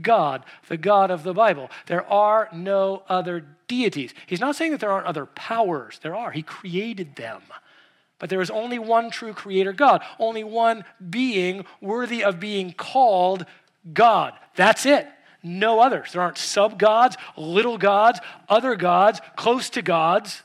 God, 0.01 0.45
the 0.69 0.77
God 0.77 1.11
of 1.11 1.23
the 1.23 1.35
Bible. 1.35 1.71
There 1.87 2.07
are 2.07 2.49
no 2.53 3.03
other 3.09 3.45
deities. 3.69 4.15
He's 4.27 4.41
not 4.41 4.57
saying 4.57 4.71
that 4.71 4.81
there 4.81 4.93
aren't 4.93 5.07
other 5.07 5.27
powers. 5.27 5.99
There 6.03 6.15
are. 6.15 6.31
He 6.31 6.43
created 6.43 7.17
them. 7.17 7.43
But 8.19 8.31
there 8.31 8.41
is 8.41 8.51
only 8.51 8.79
one 8.79 9.11
true 9.11 9.33
creator 9.33 9.73
God, 9.73 10.03
only 10.19 10.45
one 10.45 10.85
being 11.11 11.67
worthy 11.81 12.23
of 12.23 12.39
being 12.39 12.73
called 12.73 13.45
God. 13.93 14.35
That's 14.55 14.87
it. 14.87 15.09
No 15.43 15.81
others. 15.81 16.13
There 16.13 16.23
aren't 16.23 16.39
sub 16.39 16.79
gods, 16.79 17.17
little 17.37 17.79
gods, 17.79 18.21
other 18.49 18.77
gods, 18.77 19.21
close 19.35 19.71
to 19.71 19.83
gods. 19.83 20.43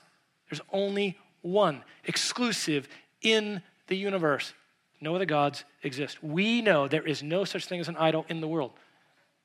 There's 0.49 0.61
only 0.73 1.17
one, 1.41 1.83
exclusive 2.03 2.87
in 3.21 3.61
the 3.87 3.95
universe. 3.95 4.53
No 4.99 5.15
other 5.15 5.25
gods 5.25 5.63
exist. 5.83 6.23
We 6.23 6.61
know 6.61 6.87
there 6.87 7.07
is 7.07 7.21
no 7.21 7.45
such 7.45 7.67
thing 7.67 7.79
as 7.79 7.87
an 7.87 7.97
idol 7.97 8.25
in 8.27 8.41
the 8.41 8.47
world. 8.47 8.71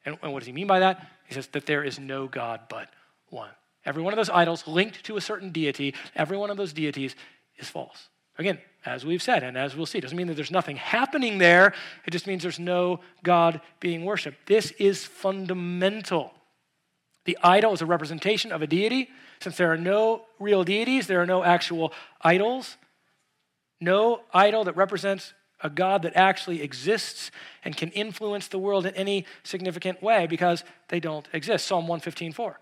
And, 0.05 0.16
and 0.22 0.32
what 0.32 0.40
does 0.40 0.46
he 0.46 0.53
mean 0.53 0.66
by 0.66 0.80
that? 0.80 1.07
He 1.26 1.34
says 1.34 1.46
that 1.48 1.66
there 1.66 1.84
is 1.84 1.98
no 1.98 2.26
God 2.26 2.61
but 2.68 2.88
one. 3.30 3.50
Every 3.84 4.03
one 4.03 4.12
of 4.12 4.16
those 4.16 4.30
idols 4.30 4.66
linked 4.66 5.05
to 5.05 5.16
a 5.16 5.20
certain 5.20 5.50
deity, 5.50 5.94
every 6.14 6.36
one 6.36 6.50
of 6.50 6.57
those 6.57 6.72
deities 6.72 7.16
is 7.57 7.68
false. 7.68 8.09
Again, 8.38 8.59
as 8.86 9.05
we've 9.05 9.22
said, 9.22 9.42
and 9.42 9.57
as 9.59 9.76
we'll 9.76 9.86
see, 9.86 10.00
doesn't 10.00 10.16
mean 10.16 10.26
that 10.28 10.34
there's 10.34 10.50
nothing 10.50 10.76
happening 10.76 11.38
there. 11.38 11.74
It 12.07 12.11
just 12.11 12.26
means 12.26 12.42
there's 12.42 12.59
no 12.59 13.00
God 13.22 13.61
being 13.78 14.05
worshiped. 14.05 14.46
This 14.46 14.70
is 14.72 15.05
fundamental. 15.05 16.32
The 17.24 17.38
idol 17.42 17.72
is 17.72 17.82
a 17.82 17.86
representation 17.86 18.50
of 18.50 18.62
a 18.62 18.66
deity. 18.66 19.11
Since 19.40 19.57
there 19.57 19.70
are 19.72 19.76
no 19.76 20.22
real 20.40 20.64
deities, 20.64 21.07
there 21.07 21.20
are 21.20 21.26
no 21.26 21.44
actual 21.44 21.92
idols. 22.22 22.76
No 23.80 24.22
idol 24.32 24.64
that 24.64 24.76
represents 24.76 25.34
a 25.62 25.70
God 25.70 26.02
that 26.02 26.16
actually 26.16 26.62
exists 26.62 27.30
and 27.64 27.76
can 27.76 27.90
influence 27.90 28.48
the 28.48 28.58
world 28.58 28.86
in 28.86 28.94
any 28.94 29.24
significant 29.44 30.02
way 30.02 30.26
because 30.26 30.64
they 30.88 31.00
don't 31.00 31.28
exist. 31.32 31.66
Psalm 31.66 31.86
115:4. 31.86 32.56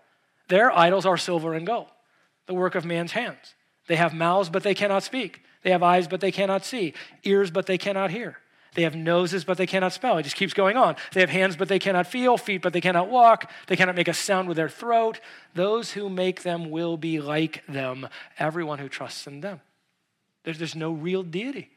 Their 0.47 0.71
idols 0.77 1.05
are 1.05 1.17
silver 1.17 1.53
and 1.53 1.65
gold, 1.65 1.87
the 2.45 2.53
work 2.53 2.75
of 2.75 2.85
man's 2.85 3.13
hands. 3.13 3.55
They 3.87 3.95
have 3.95 4.13
mouths, 4.13 4.49
but 4.49 4.63
they 4.63 4.75
cannot 4.75 5.03
speak. 5.03 5.43
They 5.63 5.71
have 5.71 5.83
eyes, 5.83 6.07
but 6.07 6.21
they 6.21 6.31
cannot 6.31 6.65
see. 6.65 6.93
Ears, 7.23 7.51
but 7.51 7.65
they 7.65 7.77
cannot 7.77 8.11
hear. 8.11 8.37
They 8.73 8.83
have 8.83 8.95
noses, 8.95 9.43
but 9.43 9.57
they 9.57 9.67
cannot 9.67 9.91
smell. 9.91 10.17
It 10.17 10.23
just 10.23 10.37
keeps 10.37 10.53
going 10.53 10.77
on. 10.77 10.95
They 11.11 11.19
have 11.19 11.29
hands, 11.29 11.57
but 11.57 11.67
they 11.67 11.79
cannot 11.79 12.07
feel. 12.07 12.37
Feet, 12.37 12.61
but 12.61 12.71
they 12.71 12.79
cannot 12.79 13.09
walk. 13.09 13.51
They 13.67 13.75
cannot 13.75 13.95
make 13.95 14.07
a 14.07 14.13
sound 14.13 14.47
with 14.47 14.55
their 14.55 14.69
throat. 14.69 15.19
Those 15.53 15.91
who 15.91 16.09
make 16.09 16.43
them 16.43 16.69
will 16.71 16.95
be 16.95 17.19
like 17.19 17.65
them, 17.67 18.07
everyone 18.39 18.79
who 18.79 18.87
trusts 18.87 19.27
in 19.27 19.41
them. 19.41 19.59
There's, 20.43 20.57
there's 20.57 20.75
no 20.75 20.91
real 20.91 21.21
deity. 21.21 21.69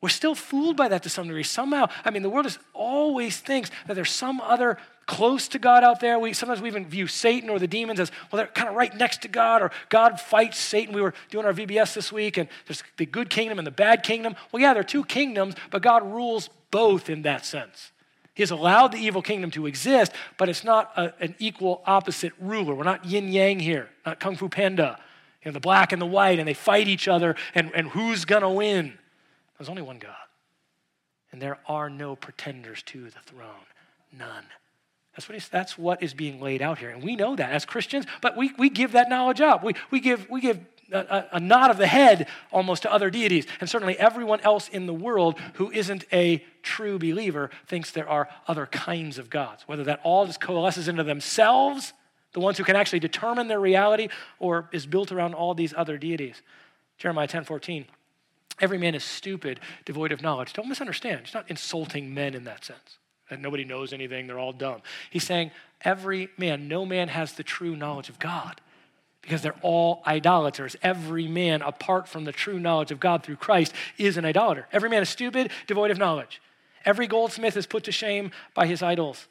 We're 0.00 0.08
still 0.08 0.34
fooled 0.34 0.76
by 0.76 0.88
that 0.88 1.02
to 1.02 1.10
some 1.10 1.26
degree. 1.26 1.42
Somehow, 1.42 1.88
I 2.04 2.10
mean, 2.10 2.22
the 2.22 2.30
world 2.30 2.46
is 2.46 2.58
always 2.72 3.38
thinks 3.38 3.70
that 3.86 3.94
there's 3.94 4.10
some 4.10 4.40
other 4.40 4.78
close 5.06 5.48
to 5.48 5.58
God 5.58 5.84
out 5.84 6.00
there. 6.00 6.18
We 6.18 6.32
sometimes 6.32 6.62
we 6.62 6.68
even 6.68 6.86
view 6.86 7.06
Satan 7.06 7.50
or 7.50 7.58
the 7.58 7.66
demons 7.66 8.00
as 8.00 8.10
well. 8.30 8.38
They're 8.38 8.46
kind 8.46 8.68
of 8.68 8.76
right 8.76 8.94
next 8.96 9.22
to 9.22 9.28
God, 9.28 9.60
or 9.60 9.72
God 9.88 10.20
fights 10.20 10.56
Satan. 10.56 10.94
We 10.94 11.02
were 11.02 11.12
doing 11.30 11.44
our 11.44 11.52
VBS 11.52 11.94
this 11.94 12.12
week, 12.12 12.38
and 12.38 12.48
there's 12.66 12.82
the 12.96 13.06
good 13.06 13.28
kingdom 13.28 13.58
and 13.58 13.66
the 13.66 13.72
bad 13.72 14.02
kingdom. 14.02 14.36
Well, 14.52 14.62
yeah, 14.62 14.72
there 14.72 14.80
are 14.80 14.84
two 14.84 15.04
kingdoms, 15.04 15.54
but 15.70 15.82
God 15.82 16.02
rules 16.06 16.48
both 16.70 17.10
in 17.10 17.22
that 17.22 17.44
sense. 17.44 17.90
He 18.34 18.42
has 18.42 18.52
allowed 18.52 18.92
the 18.92 18.98
evil 18.98 19.20
kingdom 19.20 19.50
to 19.50 19.66
exist, 19.66 20.12
but 20.38 20.48
it's 20.48 20.64
not 20.64 20.92
a, 20.96 21.12
an 21.20 21.34
equal 21.38 21.82
opposite 21.84 22.32
ruler. 22.40 22.74
We're 22.74 22.84
not 22.84 23.04
yin 23.04 23.28
yang 23.28 23.58
here, 23.58 23.90
not 24.06 24.20
Kung 24.20 24.36
Fu 24.36 24.48
Panda. 24.48 24.98
You 25.44 25.50
know, 25.50 25.54
the 25.54 25.60
black 25.60 25.92
and 25.92 26.00
the 26.00 26.06
white, 26.06 26.38
and 26.38 26.46
they 26.46 26.54
fight 26.54 26.86
each 26.86 27.08
other, 27.08 27.34
and, 27.54 27.72
and 27.74 27.88
who's 27.88 28.24
going 28.24 28.42
to 28.42 28.48
win? 28.48 28.96
There's 29.60 29.68
only 29.68 29.82
one 29.82 29.98
God. 29.98 30.14
And 31.32 31.42
there 31.42 31.58
are 31.66 31.90
no 31.90 32.16
pretenders 32.16 32.82
to 32.84 33.04
the 33.04 33.20
throne. 33.26 33.66
None. 34.10 34.44
That's 35.14 35.28
what, 35.28 35.48
that's 35.52 35.76
what 35.76 36.02
is 36.02 36.14
being 36.14 36.40
laid 36.40 36.62
out 36.62 36.78
here. 36.78 36.88
And 36.88 37.02
we 37.02 37.14
know 37.14 37.36
that 37.36 37.52
as 37.52 37.66
Christians, 37.66 38.06
but 38.22 38.38
we, 38.38 38.54
we 38.56 38.70
give 38.70 38.92
that 38.92 39.10
knowledge 39.10 39.42
up. 39.42 39.62
We, 39.62 39.74
we 39.90 40.00
give, 40.00 40.30
we 40.30 40.40
give 40.40 40.60
a, 40.90 41.26
a, 41.32 41.40
nod 41.40 41.70
of 41.70 41.76
the 41.76 41.86
head 41.86 42.26
almost 42.50 42.84
to 42.84 42.92
other 42.92 43.10
deities. 43.10 43.46
And 43.60 43.68
certainly 43.68 43.98
everyone 43.98 44.40
else 44.40 44.66
in 44.70 44.86
the 44.86 44.94
world 44.94 45.38
who 45.56 45.70
isn't 45.70 46.06
a 46.10 46.42
true 46.62 46.98
believer 46.98 47.50
thinks 47.66 47.90
there 47.90 48.08
are 48.08 48.30
other 48.48 48.64
kinds 48.64 49.18
of 49.18 49.28
gods, 49.28 49.64
whether 49.66 49.84
that 49.84 50.00
all 50.04 50.24
just 50.24 50.40
coalesces 50.40 50.88
into 50.88 51.04
themselves, 51.04 51.92
the 52.32 52.40
ones 52.40 52.56
who 52.56 52.64
can 52.64 52.76
actually 52.76 53.00
determine 53.00 53.48
their 53.48 53.60
reality, 53.60 54.08
or 54.38 54.70
is 54.72 54.86
built 54.86 55.12
around 55.12 55.34
all 55.34 55.52
these 55.52 55.74
other 55.76 55.98
deities. 55.98 56.40
Jeremiah 56.96 57.26
10 57.26 57.44
14. 57.44 57.84
Every 58.60 58.78
man 58.78 58.94
is 58.94 59.04
stupid, 59.04 59.60
devoid 59.84 60.12
of 60.12 60.22
knowledge. 60.22 60.52
Don't 60.52 60.68
misunderstand. 60.68 61.20
He's 61.24 61.34
not 61.34 61.50
insulting 61.50 62.12
men 62.12 62.34
in 62.34 62.44
that 62.44 62.64
sense, 62.64 62.98
that 63.30 63.40
nobody 63.40 63.64
knows 63.64 63.92
anything, 63.92 64.26
they're 64.26 64.38
all 64.38 64.52
dumb. 64.52 64.82
He's 65.10 65.24
saying 65.24 65.50
every 65.82 66.28
man, 66.36 66.68
no 66.68 66.84
man 66.84 67.08
has 67.08 67.32
the 67.32 67.42
true 67.42 67.74
knowledge 67.74 68.08
of 68.08 68.18
God 68.18 68.60
because 69.22 69.42
they're 69.42 69.54
all 69.62 70.02
idolaters. 70.06 70.76
Every 70.82 71.28
man, 71.28 71.62
apart 71.62 72.08
from 72.08 72.24
the 72.24 72.32
true 72.32 72.58
knowledge 72.58 72.90
of 72.90 73.00
God 73.00 73.22
through 73.22 73.36
Christ, 73.36 73.72
is 73.98 74.16
an 74.16 74.24
idolater. 74.24 74.66
Every 74.72 74.88
man 74.88 75.02
is 75.02 75.08
stupid, 75.08 75.50
devoid 75.66 75.90
of 75.90 75.98
knowledge. 75.98 76.40
Every 76.84 77.06
goldsmith 77.06 77.56
is 77.56 77.66
put 77.66 77.84
to 77.84 77.92
shame 77.92 78.30
by 78.54 78.66
his 78.66 78.82
idols, 78.82 79.28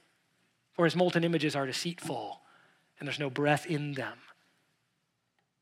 for 0.73 0.85
his 0.85 0.95
molten 0.95 1.23
images 1.23 1.55
are 1.55 1.65
deceitful, 1.65 2.39
and 2.99 3.07
there's 3.07 3.19
no 3.19 3.29
breath 3.29 3.65
in 3.65 3.93
them. 3.93 4.13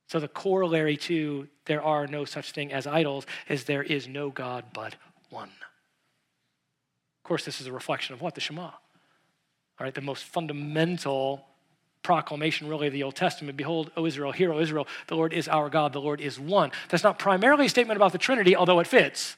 So 0.07 0.19
the 0.19 0.27
corollary 0.27 0.97
to 0.97 1.47
there 1.65 1.81
are 1.81 2.07
no 2.07 2.25
such 2.25 2.51
thing 2.51 2.71
as 2.71 2.87
idols 2.87 3.25
is 3.49 3.65
there 3.65 3.83
is 3.83 4.07
no 4.07 4.29
God 4.29 4.65
but 4.73 4.95
one. 5.29 5.49
Of 5.49 7.23
course, 7.23 7.43
this 7.43 7.59
is 7.59 7.67
a 7.67 7.73
reflection 7.73 8.13
of 8.13 8.21
what? 8.21 8.35
The 8.35 8.41
Shema. 8.41 8.61
All 8.61 8.71
right, 9.81 9.93
the 9.93 10.01
most 10.01 10.23
fundamental 10.23 11.45
proclamation, 12.03 12.69
really, 12.69 12.87
of 12.87 12.93
the 12.93 13.03
Old 13.03 13.15
Testament. 13.15 13.57
Behold, 13.57 13.91
O 13.97 14.05
Israel, 14.05 14.31
hear, 14.31 14.53
O 14.53 14.59
Israel, 14.59 14.87
the 15.07 15.15
Lord 15.15 15.33
is 15.33 15.49
our 15.49 15.69
God, 15.69 15.91
the 15.91 15.99
Lord 15.99 16.21
is 16.21 16.39
one. 16.39 16.71
That's 16.87 17.03
not 17.03 17.19
primarily 17.19 17.65
a 17.65 17.69
statement 17.69 17.97
about 17.97 18.13
the 18.13 18.17
Trinity, 18.17 18.55
although 18.55 18.79
it 18.79 18.87
fits. 18.87 19.35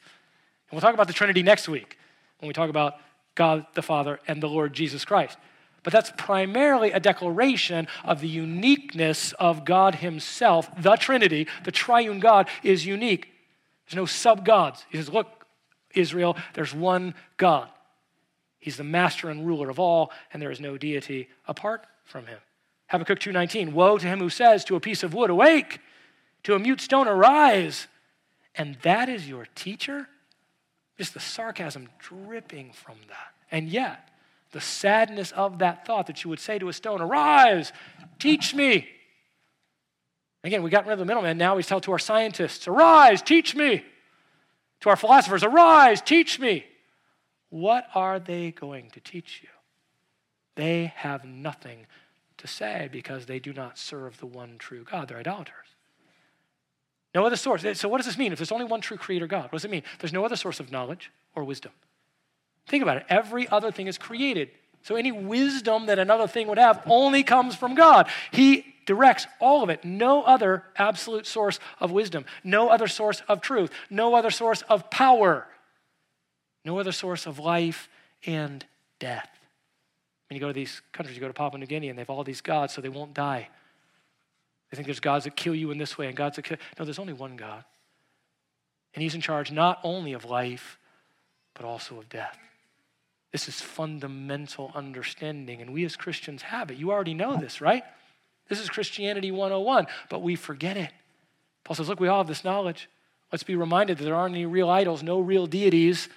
And 0.69 0.77
we'll 0.77 0.81
talk 0.81 0.93
about 0.93 1.07
the 1.07 1.13
Trinity 1.13 1.41
next 1.41 1.67
week 1.67 1.97
when 2.39 2.47
we 2.47 2.53
talk 2.53 2.69
about 2.69 2.93
God 3.33 3.65
the 3.73 3.81
Father 3.81 4.19
and 4.27 4.41
the 4.41 4.47
Lord 4.47 4.71
Jesus 4.73 5.03
Christ. 5.03 5.37
But 5.83 5.93
that's 5.93 6.11
primarily 6.17 6.91
a 6.91 6.99
declaration 6.99 7.87
of 8.03 8.21
the 8.21 8.27
uniqueness 8.27 9.33
of 9.33 9.65
God 9.65 9.95
Himself. 9.95 10.69
The 10.77 10.95
Trinity, 10.95 11.47
the 11.63 11.71
triune 11.71 12.19
God, 12.19 12.47
is 12.63 12.85
unique. 12.85 13.29
There's 13.85 13.95
no 13.95 14.05
sub 14.05 14.45
gods. 14.45 14.85
He 14.89 14.97
says, 14.97 15.09
Look, 15.09 15.45
Israel, 15.95 16.37
there's 16.53 16.73
one 16.73 17.15
God. 17.37 17.69
He's 18.59 18.77
the 18.77 18.83
master 18.83 19.29
and 19.29 19.47
ruler 19.47 19.69
of 19.69 19.79
all, 19.79 20.11
and 20.33 20.41
there 20.41 20.51
is 20.51 20.59
no 20.59 20.77
deity 20.77 21.29
apart 21.47 21.85
from 22.03 22.27
him. 22.27 22.39
Habakkuk 22.87 23.19
2:19, 23.19 23.73
Woe 23.73 23.97
to 23.97 24.07
him 24.07 24.19
who 24.19 24.29
says 24.29 24.65
to 24.65 24.75
a 24.75 24.79
piece 24.79 25.03
of 25.03 25.13
wood, 25.13 25.29
Awake, 25.29 25.79
to 26.43 26.55
a 26.55 26.59
mute 26.59 26.81
stone, 26.81 27.07
arise. 27.07 27.87
And 28.55 28.75
that 28.81 29.07
is 29.09 29.29
your 29.29 29.47
teacher? 29.55 30.09
Just 30.97 31.13
the 31.13 31.19
sarcasm 31.19 31.87
dripping 31.99 32.73
from 32.73 32.97
that. 33.07 33.33
And 33.51 33.69
yet, 33.69 34.08
the 34.51 34.61
sadness 34.61 35.31
of 35.31 35.59
that 35.59 35.85
thought 35.85 36.07
that 36.07 36.23
you 36.23 36.29
would 36.29 36.39
say 36.39 36.57
to 36.59 36.69
a 36.69 36.73
stone, 36.73 37.01
Arise, 37.01 37.71
teach 38.17 38.55
me. 38.55 38.87
Again, 40.43 40.63
we 40.63 40.69
got 40.69 40.85
rid 40.85 40.93
of 40.93 40.99
the 40.99 41.05
middleman. 41.05 41.37
Now 41.37 41.55
we 41.55 41.63
tell 41.63 41.81
to 41.81 41.91
our 41.91 41.99
scientists, 41.99 42.67
Arise, 42.67 43.21
teach 43.21 43.55
me. 43.55 43.83
To 44.81 44.89
our 44.89 44.95
philosophers, 44.95 45.43
Arise, 45.43 46.01
teach 46.01 46.39
me. 46.39 46.65
What 47.49 47.87
are 47.93 48.19
they 48.19 48.51
going 48.51 48.89
to 48.91 48.99
teach 48.99 49.41
you? 49.43 49.49
They 50.55 50.93
have 50.95 51.25
nothing 51.25 51.85
to 52.37 52.47
say 52.47 52.89
because 52.91 53.25
they 53.25 53.39
do 53.39 53.53
not 53.53 53.77
serve 53.77 54.17
the 54.19 54.25
one 54.25 54.57
true 54.57 54.83
God. 54.89 55.07
They're 55.07 55.17
idolaters. 55.17 55.53
No 57.13 57.25
other 57.25 57.35
source. 57.35 57.65
So, 57.77 57.89
what 57.89 57.97
does 57.97 58.05
this 58.05 58.17
mean? 58.17 58.31
If 58.31 58.39
there's 58.39 58.51
only 58.51 58.65
one 58.65 58.81
true 58.81 58.97
creator 58.97 59.27
God, 59.27 59.43
what 59.43 59.53
does 59.53 59.65
it 59.65 59.71
mean? 59.71 59.83
There's 59.99 60.13
no 60.13 60.23
other 60.23 60.35
source 60.35 60.59
of 60.59 60.71
knowledge 60.71 61.11
or 61.35 61.43
wisdom. 61.43 61.71
Think 62.69 62.83
about 62.83 62.97
it. 62.97 63.05
Every 63.09 63.47
other 63.49 63.71
thing 63.71 63.87
is 63.87 63.97
created. 63.97 64.51
So 64.83 64.95
any 64.95 65.11
wisdom 65.11 65.87
that 65.87 65.99
another 65.99 66.27
thing 66.27 66.47
would 66.47 66.57
have 66.57 66.81
only 66.85 67.23
comes 67.23 67.55
from 67.55 67.75
God. 67.75 68.07
He 68.31 68.63
directs 68.85 69.27
all 69.39 69.63
of 69.63 69.69
it. 69.69 69.83
No 69.83 70.23
other 70.23 70.63
absolute 70.77 71.27
source 71.27 71.59
of 71.79 71.91
wisdom, 71.91 72.25
no 72.43 72.69
other 72.69 72.87
source 72.87 73.21
of 73.27 73.41
truth, 73.41 73.71
no 73.89 74.15
other 74.15 74.31
source 74.31 74.61
of 74.63 74.89
power, 74.89 75.47
no 76.63 76.79
other 76.79 76.91
source 76.91 77.25
of 77.25 77.39
life 77.39 77.89
and 78.25 78.65
death. 78.99 79.29
When 80.29 80.35
you 80.35 80.41
go 80.41 80.47
to 80.47 80.53
these 80.53 80.81
countries, 80.91 81.17
you 81.17 81.21
go 81.21 81.27
to 81.27 81.33
Papua 81.33 81.59
New 81.59 81.65
Guinea, 81.65 81.89
and 81.89 81.97
they 81.97 82.01
have 82.01 82.09
all 82.09 82.23
these 82.23 82.41
gods 82.41 82.73
so 82.73 82.81
they 82.81 82.89
won't 82.89 83.13
die. 83.13 83.49
They 84.69 84.75
think 84.75 84.85
there's 84.85 84.99
gods 84.99 85.25
that 85.25 85.35
kill 85.35 85.55
you 85.55 85.71
in 85.71 85.79
this 85.79 85.97
way 85.97 86.07
and 86.07 86.15
gods 86.15 86.35
that 86.35 86.43
kill. 86.43 86.57
No, 86.77 86.85
there's 86.85 86.99
only 86.99 87.13
one 87.13 87.35
God. 87.35 87.63
And 88.93 89.01
He's 89.01 89.15
in 89.15 89.21
charge 89.21 89.51
not 89.51 89.79
only 89.83 90.13
of 90.13 90.25
life, 90.25 90.77
but 91.55 91.65
also 91.65 91.97
of 91.97 92.09
death. 92.09 92.37
This 93.31 93.47
is 93.47 93.61
fundamental 93.61 94.71
understanding, 94.73 95.61
and 95.61 95.71
we 95.71 95.85
as 95.85 95.95
Christians 95.95 96.41
have 96.41 96.71
it. 96.71 96.77
You 96.77 96.91
already 96.91 97.13
know 97.13 97.37
this, 97.37 97.61
right? 97.61 97.83
This 98.47 98.59
is 98.59 98.69
Christianity 98.69 99.31
101, 99.31 99.85
but 100.09 100.23
we 100.23 100.35
forget 100.35 100.75
it. 100.75 100.91
Paul 101.63 101.75
says, 101.75 101.87
Look, 101.87 101.99
we 101.99 102.07
all 102.07 102.17
have 102.19 102.27
this 102.27 102.43
knowledge. 102.43 102.89
Let's 103.31 103.43
be 103.43 103.55
reminded 103.55 103.99
that 103.99 104.03
there 104.03 104.15
aren't 104.15 104.33
any 104.33 104.47
real 104.47 104.69
idols, 104.69 105.03
no 105.03 105.19
real 105.19 105.45
deities, 105.45 106.09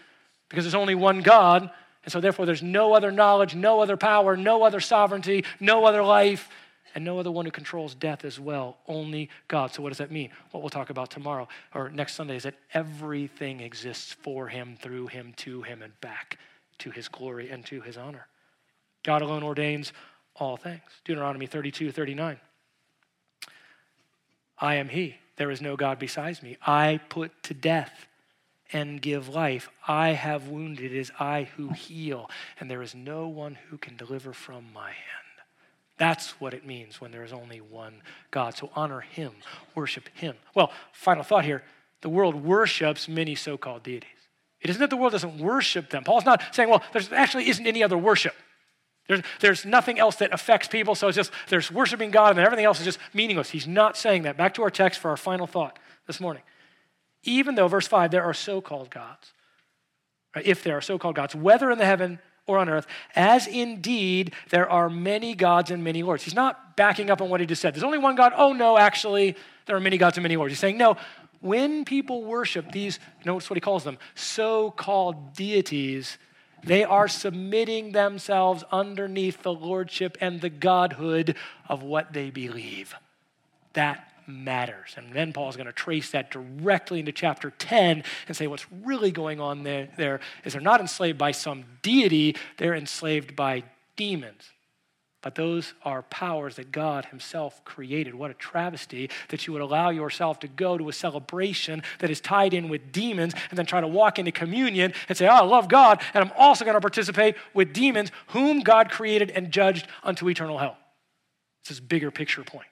because 0.48 0.64
there's 0.64 0.74
only 0.74 0.94
one 0.94 1.20
God. 1.20 1.70
And 2.04 2.10
so, 2.10 2.20
therefore, 2.20 2.46
there's 2.46 2.62
no 2.62 2.94
other 2.94 3.12
knowledge, 3.12 3.54
no 3.54 3.80
other 3.80 3.98
power, 3.98 4.34
no 4.34 4.62
other 4.62 4.80
sovereignty, 4.80 5.44
no 5.60 5.84
other 5.84 6.02
life, 6.02 6.48
and 6.94 7.04
no 7.04 7.18
other 7.18 7.30
one 7.30 7.44
who 7.44 7.50
controls 7.50 7.94
death 7.94 8.24
as 8.24 8.40
well. 8.40 8.78
Only 8.88 9.28
God. 9.46 9.72
So, 9.72 9.82
what 9.82 9.90
does 9.90 9.98
that 9.98 10.10
mean? 10.10 10.30
What 10.50 10.62
we'll 10.62 10.70
talk 10.70 10.88
about 10.88 11.10
tomorrow 11.10 11.46
or 11.74 11.90
next 11.90 12.14
Sunday 12.14 12.36
is 12.36 12.44
that 12.44 12.54
everything 12.72 13.60
exists 13.60 14.14
for 14.14 14.48
Him, 14.48 14.76
through 14.80 15.08
Him, 15.08 15.34
to 15.36 15.60
Him, 15.60 15.82
and 15.82 16.00
back 16.00 16.38
to 16.78 16.90
his 16.90 17.08
glory 17.08 17.50
and 17.50 17.64
to 17.66 17.80
his 17.80 17.96
honor. 17.96 18.26
God 19.02 19.22
alone 19.22 19.42
ordains 19.42 19.92
all 20.34 20.56
things. 20.56 20.82
Deuteronomy 21.04 21.46
32, 21.46 21.92
39. 21.92 22.38
I 24.58 24.74
am 24.76 24.88
he. 24.88 25.16
There 25.36 25.50
is 25.50 25.60
no 25.60 25.76
God 25.76 25.98
besides 25.98 26.42
me. 26.42 26.56
I 26.64 27.00
put 27.08 27.42
to 27.44 27.54
death 27.54 28.06
and 28.72 29.02
give 29.02 29.28
life. 29.28 29.68
I 29.86 30.10
have 30.10 30.48
wounded. 30.48 30.92
It 30.92 30.96
is 30.96 31.10
I 31.18 31.48
who 31.56 31.70
heal. 31.70 32.30
And 32.58 32.70
there 32.70 32.82
is 32.82 32.94
no 32.94 33.26
one 33.28 33.58
who 33.68 33.76
can 33.76 33.96
deliver 33.96 34.32
from 34.32 34.66
my 34.72 34.90
hand. 34.90 35.22
That's 35.98 36.40
what 36.40 36.54
it 36.54 36.66
means 36.66 37.00
when 37.00 37.12
there 37.12 37.24
is 37.24 37.32
only 37.32 37.60
one 37.60 38.02
God. 38.30 38.56
So 38.56 38.70
honor 38.74 39.00
him, 39.00 39.32
worship 39.74 40.08
him. 40.14 40.36
Well, 40.54 40.72
final 40.92 41.22
thought 41.22 41.44
here 41.44 41.62
the 42.00 42.08
world 42.08 42.34
worships 42.34 43.08
many 43.08 43.34
so 43.34 43.56
called 43.56 43.82
deities. 43.82 44.21
It 44.62 44.70
isn't 44.70 44.80
that 44.80 44.90
the 44.90 44.96
world 44.96 45.12
doesn't 45.12 45.38
worship 45.38 45.90
them. 45.90 46.04
Paul's 46.04 46.24
not 46.24 46.42
saying, 46.54 46.70
well, 46.70 46.82
there 46.92 47.02
actually 47.12 47.48
isn't 47.48 47.66
any 47.66 47.82
other 47.82 47.98
worship. 47.98 48.34
There's, 49.08 49.22
there's 49.40 49.64
nothing 49.64 49.98
else 49.98 50.16
that 50.16 50.32
affects 50.32 50.68
people, 50.68 50.94
so 50.94 51.08
it's 51.08 51.16
just 51.16 51.32
there's 51.48 51.70
worshiping 51.70 52.12
God 52.12 52.30
and 52.30 52.38
everything 52.38 52.64
else 52.64 52.78
is 52.78 52.84
just 52.84 53.00
meaningless. 53.12 53.50
He's 53.50 53.66
not 53.66 53.96
saying 53.96 54.22
that. 54.22 54.36
Back 54.36 54.54
to 54.54 54.62
our 54.62 54.70
text 54.70 55.00
for 55.00 55.10
our 55.10 55.16
final 55.16 55.48
thought 55.48 55.78
this 56.06 56.20
morning. 56.20 56.42
Even 57.24 57.56
though, 57.56 57.68
verse 57.68 57.86
5, 57.86 58.10
there 58.12 58.22
are 58.22 58.34
so 58.34 58.60
called 58.60 58.90
gods, 58.90 59.32
right? 60.34 60.46
if 60.46 60.62
there 60.62 60.76
are 60.76 60.80
so 60.80 60.98
called 60.98 61.16
gods, 61.16 61.34
whether 61.34 61.70
in 61.70 61.78
the 61.78 61.84
heaven 61.84 62.20
or 62.46 62.58
on 62.58 62.68
earth, 62.68 62.86
as 63.14 63.46
indeed 63.46 64.32
there 64.50 64.68
are 64.68 64.88
many 64.88 65.34
gods 65.34 65.70
and 65.70 65.82
many 65.82 66.02
lords. 66.02 66.22
He's 66.22 66.34
not 66.34 66.76
backing 66.76 67.10
up 67.10 67.20
on 67.20 67.28
what 67.28 67.40
he 67.40 67.46
just 67.46 67.62
said. 67.62 67.74
There's 67.74 67.84
only 67.84 67.98
one 67.98 68.14
God. 68.16 68.32
Oh, 68.36 68.52
no, 68.52 68.78
actually, 68.78 69.36
there 69.66 69.76
are 69.76 69.80
many 69.80 69.98
gods 69.98 70.16
and 70.16 70.22
many 70.22 70.36
lords. 70.36 70.52
He's 70.52 70.58
saying, 70.58 70.78
no, 70.78 70.96
when 71.42 71.84
people 71.84 72.24
worship 72.24 72.72
these, 72.72 72.98
notice 73.24 73.50
what 73.50 73.56
he 73.56 73.60
calls 73.60 73.84
them, 73.84 73.98
so 74.14 74.70
called 74.70 75.34
deities, 75.34 76.16
they 76.64 76.84
are 76.84 77.08
submitting 77.08 77.92
themselves 77.92 78.64
underneath 78.70 79.42
the 79.42 79.52
lordship 79.52 80.16
and 80.20 80.40
the 80.40 80.48
godhood 80.48 81.36
of 81.68 81.82
what 81.82 82.12
they 82.12 82.30
believe. 82.30 82.94
That 83.72 84.08
matters. 84.26 84.94
And 84.96 85.12
then 85.12 85.32
Paul's 85.32 85.56
going 85.56 85.66
to 85.66 85.72
trace 85.72 86.12
that 86.12 86.30
directly 86.30 87.00
into 87.00 87.12
chapter 87.12 87.50
10 87.50 88.04
and 88.28 88.36
say 88.36 88.46
what's 88.46 88.66
really 88.70 89.10
going 89.10 89.40
on 89.40 89.64
there, 89.64 89.88
there 89.96 90.20
is 90.44 90.52
they're 90.52 90.62
not 90.62 90.80
enslaved 90.80 91.18
by 91.18 91.32
some 91.32 91.64
deity, 91.82 92.36
they're 92.58 92.74
enslaved 92.74 93.34
by 93.34 93.64
demons. 93.96 94.44
But 95.22 95.36
those 95.36 95.72
are 95.84 96.02
powers 96.02 96.56
that 96.56 96.72
God 96.72 97.06
Himself 97.06 97.64
created. 97.64 98.14
What 98.14 98.32
a 98.32 98.34
travesty 98.34 99.08
that 99.28 99.46
you 99.46 99.52
would 99.52 99.62
allow 99.62 99.90
yourself 99.90 100.40
to 100.40 100.48
go 100.48 100.76
to 100.76 100.88
a 100.88 100.92
celebration 100.92 101.84
that 102.00 102.10
is 102.10 102.20
tied 102.20 102.52
in 102.52 102.68
with 102.68 102.90
demons 102.90 103.32
and 103.48 103.56
then 103.56 103.64
try 103.64 103.80
to 103.80 103.86
walk 103.86 104.18
into 104.18 104.32
communion 104.32 104.92
and 105.08 105.16
say, 105.16 105.28
Oh, 105.28 105.30
I 105.30 105.42
love 105.42 105.68
God, 105.68 106.02
and 106.12 106.24
I'm 106.24 106.32
also 106.36 106.64
going 106.64 106.74
to 106.74 106.80
participate 106.80 107.36
with 107.54 107.72
demons 107.72 108.10
whom 108.28 108.60
God 108.60 108.90
created 108.90 109.30
and 109.30 109.52
judged 109.52 109.86
unto 110.02 110.28
eternal 110.28 110.58
hell. 110.58 110.76
It's 111.60 111.68
this 111.68 111.80
bigger 111.80 112.10
picture 112.10 112.42
point. 112.42 112.66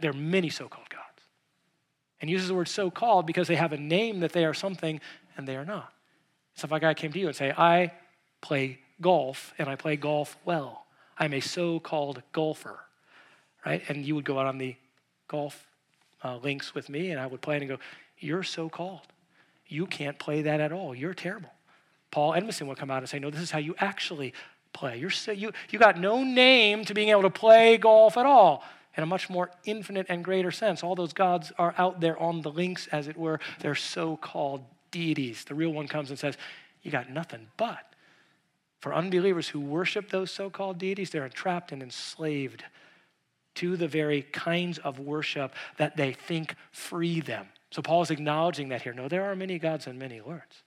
There 0.00 0.10
are 0.10 0.14
many 0.14 0.50
so 0.50 0.68
called 0.68 0.88
gods. 0.90 1.02
And 2.20 2.28
uses 2.28 2.48
the 2.48 2.54
word 2.54 2.68
so 2.68 2.90
called 2.90 3.26
because 3.26 3.48
they 3.48 3.56
have 3.56 3.72
a 3.72 3.76
name 3.76 4.20
that 4.20 4.32
they 4.32 4.44
are 4.44 4.54
something 4.54 5.00
and 5.36 5.46
they 5.46 5.56
are 5.56 5.64
not. 5.64 5.92
So 6.54 6.66
if 6.66 6.72
a 6.72 6.80
guy 6.80 6.94
came 6.94 7.12
to 7.12 7.18
you 7.18 7.26
and 7.28 7.36
say, 7.36 7.52
I 7.56 7.92
play 8.40 8.78
golf 9.02 9.52
and 9.58 9.68
I 9.68 9.76
play 9.76 9.96
golf 9.96 10.38
well. 10.44 10.86
I'm 11.18 11.34
a 11.34 11.40
so 11.40 11.78
called 11.80 12.22
golfer, 12.32 12.80
right? 13.66 13.82
And 13.88 14.06
you 14.06 14.14
would 14.14 14.24
go 14.24 14.38
out 14.38 14.46
on 14.46 14.58
the 14.58 14.76
golf 15.28 15.66
uh, 16.24 16.38
links 16.38 16.74
with 16.74 16.88
me 16.88 17.10
and 17.10 17.20
I 17.20 17.26
would 17.26 17.42
play 17.42 17.56
and 17.56 17.68
go, 17.68 17.78
You're 18.18 18.42
so 18.42 18.68
called. 18.68 19.06
You 19.66 19.86
can't 19.86 20.18
play 20.18 20.42
that 20.42 20.60
at 20.60 20.72
all. 20.72 20.94
You're 20.94 21.14
terrible. 21.14 21.52
Paul 22.10 22.34
Edmondson 22.34 22.66
would 22.68 22.78
come 22.78 22.90
out 22.90 22.98
and 22.98 23.08
say, 23.08 23.18
No, 23.18 23.30
this 23.30 23.40
is 23.40 23.50
how 23.50 23.58
you 23.58 23.74
actually 23.78 24.32
play. 24.72 24.98
You're 24.98 25.10
so, 25.10 25.32
you, 25.32 25.52
you 25.70 25.78
got 25.78 25.98
no 25.98 26.22
name 26.22 26.84
to 26.86 26.94
being 26.94 27.10
able 27.10 27.22
to 27.22 27.30
play 27.30 27.76
golf 27.76 28.16
at 28.16 28.26
all 28.26 28.64
in 28.96 29.02
a 29.02 29.06
much 29.06 29.30
more 29.30 29.50
infinite 29.64 30.06
and 30.08 30.24
greater 30.24 30.50
sense. 30.50 30.82
All 30.82 30.94
those 30.94 31.12
gods 31.12 31.52
are 31.58 31.74
out 31.78 32.00
there 32.00 32.18
on 32.18 32.42
the 32.42 32.50
links, 32.50 32.86
as 32.88 33.08
it 33.08 33.16
were. 33.16 33.40
They're 33.60 33.74
so 33.74 34.16
called 34.16 34.64
deities. 34.90 35.44
The 35.44 35.54
real 35.54 35.70
one 35.70 35.88
comes 35.88 36.10
and 36.10 36.18
says, 36.18 36.36
You 36.82 36.90
got 36.90 37.10
nothing 37.10 37.48
but 37.56 37.91
for 38.82 38.92
unbelievers 38.92 39.48
who 39.48 39.60
worship 39.60 40.10
those 40.10 40.32
so 40.32 40.50
called 40.50 40.76
deities, 40.76 41.10
they're 41.10 41.24
entrapped 41.24 41.70
and 41.70 41.82
enslaved 41.82 42.64
to 43.54 43.76
the 43.76 43.86
very 43.86 44.22
kinds 44.22 44.78
of 44.78 44.98
worship 44.98 45.54
that 45.78 45.96
they 45.96 46.12
think 46.12 46.56
free 46.72 47.20
them. 47.20 47.46
So 47.70 47.80
Paul 47.80 48.02
is 48.02 48.10
acknowledging 48.10 48.70
that 48.70 48.82
here. 48.82 48.92
No, 48.92 49.08
there 49.08 49.30
are 49.30 49.36
many 49.36 49.60
gods 49.60 49.86
and 49.86 50.00
many 50.00 50.20
lords. 50.20 50.64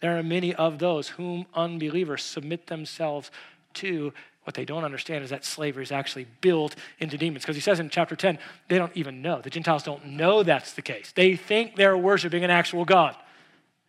There 0.00 0.18
are 0.18 0.22
many 0.22 0.54
of 0.54 0.78
those 0.78 1.08
whom 1.08 1.44
unbelievers 1.54 2.22
submit 2.22 2.68
themselves 2.68 3.30
to. 3.74 4.14
What 4.44 4.54
they 4.54 4.64
don't 4.64 4.82
understand 4.82 5.22
is 5.22 5.30
that 5.30 5.44
slavery 5.44 5.82
is 5.82 5.92
actually 5.92 6.26
built 6.40 6.74
into 6.98 7.18
demons. 7.18 7.44
Because 7.44 7.54
he 7.54 7.62
says 7.62 7.78
in 7.78 7.90
chapter 7.90 8.16
10, 8.16 8.38
they 8.68 8.78
don't 8.78 8.96
even 8.96 9.20
know. 9.20 9.42
The 9.42 9.50
Gentiles 9.50 9.82
don't 9.82 10.06
know 10.06 10.42
that's 10.42 10.72
the 10.72 10.82
case. 10.82 11.12
They 11.14 11.36
think 11.36 11.76
they're 11.76 11.98
worshiping 11.98 12.42
an 12.44 12.50
actual 12.50 12.84
God, 12.84 13.14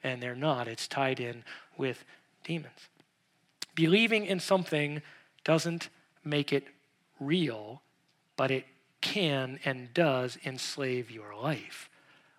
and 0.03 0.21
they're 0.21 0.35
not. 0.35 0.67
It's 0.67 0.87
tied 0.87 1.19
in 1.19 1.43
with 1.77 2.03
demons. 2.43 2.89
Believing 3.75 4.25
in 4.25 4.39
something 4.39 5.01
doesn't 5.43 5.89
make 6.23 6.53
it 6.53 6.65
real, 7.19 7.81
but 8.37 8.51
it 8.51 8.65
can 9.01 9.59
and 9.65 9.93
does 9.93 10.37
enslave 10.45 11.11
your 11.11 11.35
life. 11.35 11.89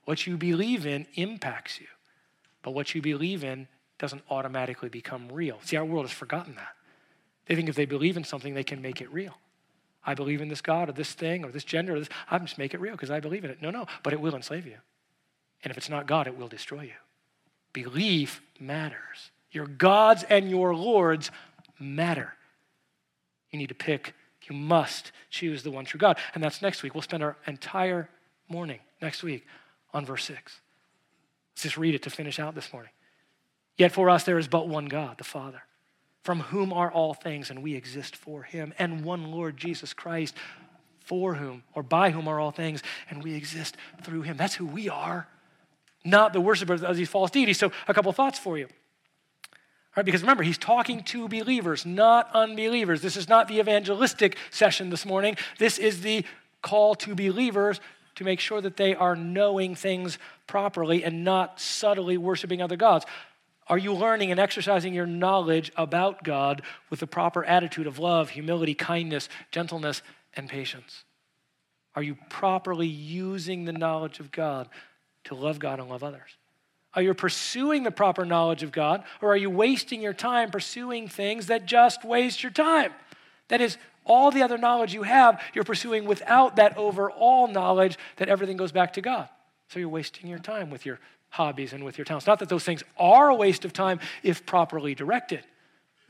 What 0.05 0.27
you 0.27 0.37
believe 0.37 0.87
in 0.87 1.07
impacts 1.15 1.81
you, 1.81 1.87
but 2.63 2.73
what 2.73 2.95
you 2.95 3.03
believe 3.03 3.45
in 3.45 3.69
doesn't 3.99 4.23
automatically 4.31 4.89
become 4.89 5.29
real. 5.31 5.59
See, 5.63 5.77
our 5.77 5.85
world 5.85 6.07
has 6.07 6.13
forgotten 6.13 6.55
that. 6.57 6.75
They 7.47 7.55
think 7.55 7.69
if 7.69 7.77
they 7.77 7.85
believe 7.85 8.17
in 8.17 8.25
something, 8.25 8.55
they 8.55 8.65
can 8.65 8.83
make 8.83 9.01
it 9.01 9.13
real. 9.13 9.35
I 10.07 10.15
believe 10.15 10.41
in 10.41 10.49
this 10.49 10.61
God 10.61 10.89
or 10.89 10.93
this 10.93 11.13
thing 11.13 11.45
or 11.45 11.51
this 11.51 11.65
gender, 11.65 11.95
or 11.95 11.99
this, 11.99 12.09
I 12.31 12.39
just 12.39 12.59
make 12.59 12.75
it 12.75 12.81
real 12.81 12.93
because 12.93 13.11
I 13.11 13.21
believe 13.21 13.45
in 13.45 13.51
it. 13.51 13.63
No, 13.63 13.71
no, 13.71 13.87
but 14.03 14.13
it 14.13 14.21
will 14.21 14.35
enslave 14.35 14.67
you. 14.67 14.77
And 15.63 15.71
if 15.71 15.79
it's 15.79 15.89
not 15.89 16.07
God, 16.07 16.27
it 16.27 16.37
will 16.37 16.49
destroy 16.49 16.83
you. 16.83 16.93
Belief 17.73 18.43
matters. 18.61 19.31
Your 19.55 19.67
gods 19.67 20.25
and 20.25 20.51
your 20.51 20.75
lords 20.75 21.31
matter. 21.79 22.35
You 23.51 23.59
need 23.59 23.69
to 23.69 23.75
pick, 23.75 24.15
you 24.51 24.57
must 24.57 25.13
choose 25.31 25.63
the 25.63 25.71
one 25.71 25.85
true 25.85 25.99
God. 25.99 26.19
And 26.35 26.43
that's 26.43 26.61
next 26.61 26.83
week. 26.83 26.95
We'll 26.95 27.03
spend 27.03 27.23
our 27.23 27.37
entire 27.47 28.09
morning 28.49 28.81
next 29.01 29.23
week 29.23 29.47
on 29.93 30.05
verse 30.05 30.25
6. 30.25 30.61
Let's 31.55 31.63
just 31.63 31.79
read 31.79 31.95
it 31.95 32.03
to 32.03 32.11
finish 32.11 32.41
out 32.41 32.55
this 32.55 32.73
morning. 32.73 32.91
Yet 33.77 33.93
for 33.93 34.11
us 34.11 34.25
there 34.25 34.39
is 34.39 34.49
but 34.49 34.69
one 34.69 34.87
God, 34.87 35.19
the 35.19 35.25
Father, 35.25 35.63
from 36.23 36.41
whom 36.41 36.73
are 36.73 36.91
all 36.91 37.15
things, 37.15 37.49
and 37.49 37.63
we 37.63 37.75
exist 37.75 38.17
for 38.17 38.43
him, 38.43 38.75
and 38.79 39.05
one 39.05 39.31
Lord 39.31 39.57
Jesus 39.57 39.93
Christ, 39.93 40.35
for 41.01 41.35
whom 41.35 41.63
or 41.75 41.83
by 41.83 42.11
whom 42.11 42.27
are 42.27 42.41
all 42.41 42.51
things, 42.51 42.83
and 43.09 43.23
we 43.23 43.35
exist 43.35 43.77
through 44.03 44.23
him. 44.23 44.37
That's 44.37 44.55
who 44.55 44.67
we 44.67 44.89
are, 44.89 45.29
not 46.05 46.33
the 46.33 46.41
worshipers 46.41 46.83
of 46.83 46.97
these 46.97 47.09
false 47.09 47.31
deities. 47.31 47.59
So, 47.59 47.73
a 47.87 47.95
couple 47.95 48.13
thoughts 48.13 48.39
for 48.39 48.59
you. 48.59 48.69
Right, 49.97 50.05
because 50.05 50.23
remember, 50.23 50.43
he's 50.43 50.59
talking 50.59 51.05
to 51.05 51.29
believers, 51.29 51.87
not 51.87 52.29
unbelievers. 52.35 53.01
This 53.01 53.17
is 53.17 53.29
not 53.29 53.47
the 53.47 53.61
evangelistic 53.61 54.37
session 54.51 54.91
this 54.91 55.07
morning. 55.07 55.37
This 55.59 55.79
is 55.79 56.01
the 56.01 56.25
call 56.63 56.97
to 56.97 57.15
believers 57.15 57.81
to 58.17 58.25
make 58.25 58.41
sure 58.41 58.61
that 58.61 58.77
they 58.77 58.95
are 58.95 59.15
knowing 59.15 59.75
things 59.75 60.19
properly 60.47 61.05
and 61.05 61.25
not 61.25 61.61
subtly 61.61 62.17
worshiping 62.17 62.61
other 62.61 62.77
gods. 62.77 63.05
Are 63.69 63.79
you 63.79 63.95
learning 63.95 64.31
and 64.31 64.41
exercising 64.41 64.95
your 64.95 65.07
knowledge 65.07 65.73
about 65.77 66.23
God 66.23 66.63
with 66.91 67.01
the 67.01 67.07
proper 67.07 67.45
attitude 67.45 67.87
of 67.87 67.99
love, 67.99 68.31
humility, 68.31 68.75
kindness, 68.75 69.29
gentleness, 69.51 70.03
and 70.35 70.49
patience? 70.49 71.05
Are 71.95 72.03
you 72.03 72.17
properly 72.29 72.89
using 72.89 73.65
the 73.65 73.73
knowledge 73.73 74.21
of 74.21 74.33
God 74.33 74.69
to 75.25 75.35
love 75.35 75.59
God 75.59 75.79
and 75.79 75.89
love 75.89 76.03
others? 76.03 76.37
Are 76.97 77.03
you 77.03 77.13
pursuing 77.15 77.83
the 77.83 77.91
proper 77.91 78.25
knowledge 78.25 78.63
of 78.63 78.73
God, 78.73 79.05
or 79.21 79.33
are 79.33 79.37
you 79.37 79.51
wasting 79.51 80.01
your 80.01 80.13
time 80.13 80.51
pursuing 80.51 81.09
things 81.09 81.47
that 81.47 81.67
just 81.67 82.05
waste 82.05 82.43
your 82.43 82.53
time? 82.53 82.93
That 83.49 83.61
is, 83.61 83.77
all 84.05 84.31
the 84.31 84.43
other 84.43 84.59
knowledge 84.59 84.93
you 84.93 85.03
have, 85.03 85.41
you're 85.55 85.65
pursuing 85.65 86.05
without 86.05 86.57
that 86.57 86.77
overall 86.77 87.49
knowledge 87.49 87.99
that 88.17 88.29
everything 88.29 88.57
goes 88.57 88.73
back 88.73 88.93
to 88.95 89.01
God. 89.01 89.29
So 89.69 89.79
you're 89.79 89.89
wasting 89.89 90.29
your 90.29 90.39
time 90.39 90.71
with 90.71 90.85
your 90.85 91.01
hobbies 91.31 91.73
and 91.73 91.85
with 91.85 91.99
your 91.99 92.05
talents. 92.05 92.27
Not 92.27 92.39
that 92.41 92.49
those 92.49 92.65
things 92.65 92.85
are 92.99 93.31
a 93.31 93.35
waste 93.35 93.65
of 93.65 93.73
time 93.73 93.99
if 94.23 94.45
properly 94.47 94.95
directed, 94.95 95.43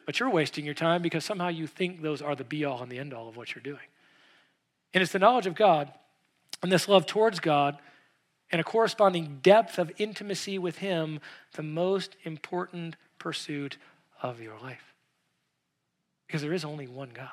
but 0.06 0.18
you're 0.20 0.30
wasting 0.30 0.64
your 0.64 0.74
time 0.74 1.02
because 1.02 1.24
somehow 1.24 1.48
you 1.48 1.66
think 1.66 2.02
those 2.02 2.20
are 2.20 2.34
the 2.34 2.44
be 2.44 2.64
all 2.64 2.82
and 2.82 2.90
the 2.90 2.98
end 2.98 3.14
all 3.14 3.28
of 3.28 3.36
what 3.36 3.54
you're 3.54 3.62
doing. 3.62 3.86
And 4.92 5.02
it's 5.02 5.12
the 5.12 5.18
knowledge 5.18 5.46
of 5.46 5.54
God 5.54 5.92
and 6.62 6.70
this 6.70 6.88
love 6.88 7.06
towards 7.06 7.40
God 7.40 7.78
and 8.54 8.60
a 8.60 8.64
corresponding 8.64 9.40
depth 9.42 9.80
of 9.80 9.90
intimacy 9.98 10.60
with 10.60 10.78
Him 10.78 11.18
the 11.54 11.62
most 11.64 12.14
important 12.22 12.94
pursuit 13.18 13.78
of 14.22 14.40
your 14.40 14.54
life. 14.62 14.94
Because 16.28 16.40
there 16.40 16.52
is 16.52 16.64
only 16.64 16.86
one 16.86 17.10
God. 17.12 17.32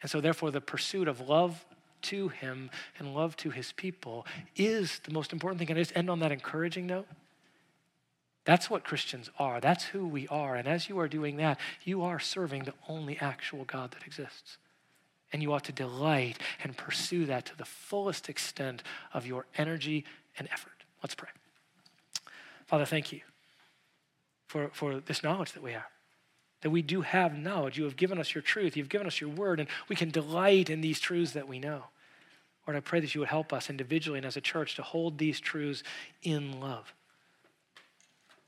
And 0.00 0.10
so, 0.10 0.22
therefore, 0.22 0.50
the 0.50 0.62
pursuit 0.62 1.08
of 1.08 1.20
love 1.20 1.66
to 2.04 2.28
Him 2.28 2.70
and 2.98 3.14
love 3.14 3.36
to 3.36 3.50
His 3.50 3.72
people 3.72 4.26
is 4.56 4.98
the 5.04 5.12
most 5.12 5.30
important 5.30 5.58
thing. 5.58 5.66
Can 5.66 5.76
I 5.76 5.80
just 5.80 5.94
end 5.94 6.08
on 6.08 6.20
that 6.20 6.32
encouraging 6.32 6.86
note? 6.86 7.06
That's 8.46 8.70
what 8.70 8.82
Christians 8.82 9.28
are. 9.38 9.60
That's 9.60 9.84
who 9.84 10.08
we 10.08 10.26
are. 10.28 10.56
And 10.56 10.66
as 10.66 10.88
you 10.88 10.98
are 11.00 11.08
doing 11.08 11.36
that, 11.36 11.60
you 11.82 12.02
are 12.02 12.18
serving 12.18 12.64
the 12.64 12.72
only 12.88 13.18
actual 13.18 13.66
God 13.66 13.90
that 13.90 14.06
exists. 14.06 14.56
And 15.32 15.42
you 15.42 15.52
ought 15.52 15.64
to 15.64 15.72
delight 15.72 16.38
and 16.62 16.76
pursue 16.76 17.26
that 17.26 17.46
to 17.46 17.56
the 17.56 17.64
fullest 17.64 18.28
extent 18.28 18.82
of 19.12 19.26
your 19.26 19.46
energy 19.56 20.04
and 20.38 20.48
effort. 20.52 20.84
Let's 21.02 21.14
pray. 21.14 21.30
Father, 22.66 22.84
thank 22.84 23.12
you 23.12 23.20
for, 24.46 24.70
for 24.72 25.00
this 25.00 25.22
knowledge 25.22 25.52
that 25.52 25.62
we 25.62 25.72
have. 25.72 25.84
That 26.62 26.70
we 26.70 26.80
do 26.80 27.02
have 27.02 27.36
knowledge. 27.36 27.76
You 27.76 27.84
have 27.84 27.96
given 27.96 28.18
us 28.18 28.34
your 28.34 28.42
truth. 28.42 28.76
You've 28.76 28.88
given 28.88 29.06
us 29.06 29.20
your 29.20 29.30
word, 29.30 29.60
and 29.60 29.68
we 29.88 29.96
can 29.96 30.10
delight 30.10 30.70
in 30.70 30.80
these 30.80 30.98
truths 30.98 31.32
that 31.32 31.48
we 31.48 31.58
know. 31.58 31.84
Lord, 32.66 32.76
I 32.76 32.80
pray 32.80 33.00
that 33.00 33.14
you 33.14 33.20
would 33.20 33.28
help 33.28 33.52
us 33.52 33.68
individually 33.68 34.18
and 34.18 34.26
as 34.26 34.36
a 34.36 34.40
church 34.40 34.76
to 34.76 34.82
hold 34.82 35.18
these 35.18 35.40
truths 35.40 35.82
in 36.22 36.60
love. 36.60 36.94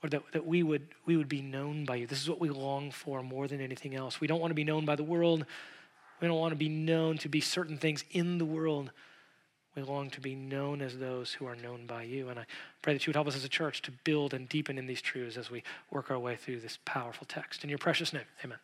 Lord, 0.03 0.13
that, 0.13 0.23
that 0.33 0.47
we, 0.47 0.63
would, 0.63 0.89
we 1.05 1.17
would 1.17 1.29
be 1.29 1.43
known 1.43 1.85
by 1.85 1.97
you. 1.97 2.07
This 2.07 2.23
is 2.23 2.29
what 2.29 2.41
we 2.41 2.49
long 2.49 2.91
for 2.91 3.23
more 3.23 3.47
than 3.49 3.61
anything 3.61 3.95
else. 3.95 4.21
We 4.21 4.27
don't 4.27 4.41
want 4.41 4.51
to 4.51 4.55
be 4.55 4.65
known 4.65 4.85
by 4.85 4.97
the 4.97 5.05
world. 5.05 5.45
We 6.21 6.29
don't 6.29 6.39
want 6.39 6.53
to 6.53 6.57
be 6.57 6.69
known 6.69 7.19
to 7.19 7.29
be 7.29 7.41
certain 7.41 7.79
things 7.79 8.05
in 8.11 8.39
the 8.39 8.45
world. 8.45 8.91
We 9.75 9.83
long 9.83 10.09
to 10.11 10.21
be 10.21 10.35
known 10.35 10.81
as 10.81 10.99
those 10.99 11.35
who 11.35 11.47
are 11.47 11.55
known 11.55 11.87
by 11.87 12.05
you. 12.05 12.31
And 12.31 12.41
I 12.41 12.47
pray 12.81 12.95
that 12.95 13.07
you 13.07 13.11
would 13.11 13.17
help 13.17 13.29
us 13.29 13.37
as 13.37 13.45
a 13.45 13.49
church 13.49 13.83
to 13.83 13.91
build 13.91 14.33
and 14.33 14.49
deepen 14.49 14.79
in 14.79 14.87
these 14.87 15.03
truths 15.03 15.37
as 15.37 15.51
we 15.51 15.63
work 15.91 16.11
our 16.11 16.19
way 16.19 16.37
through 16.37 16.61
this 16.61 16.79
powerful 16.87 17.27
text. 17.27 17.63
In 17.63 17.69
your 17.69 17.79
precious 17.79 18.13
name, 18.13 18.25
amen. 18.43 18.59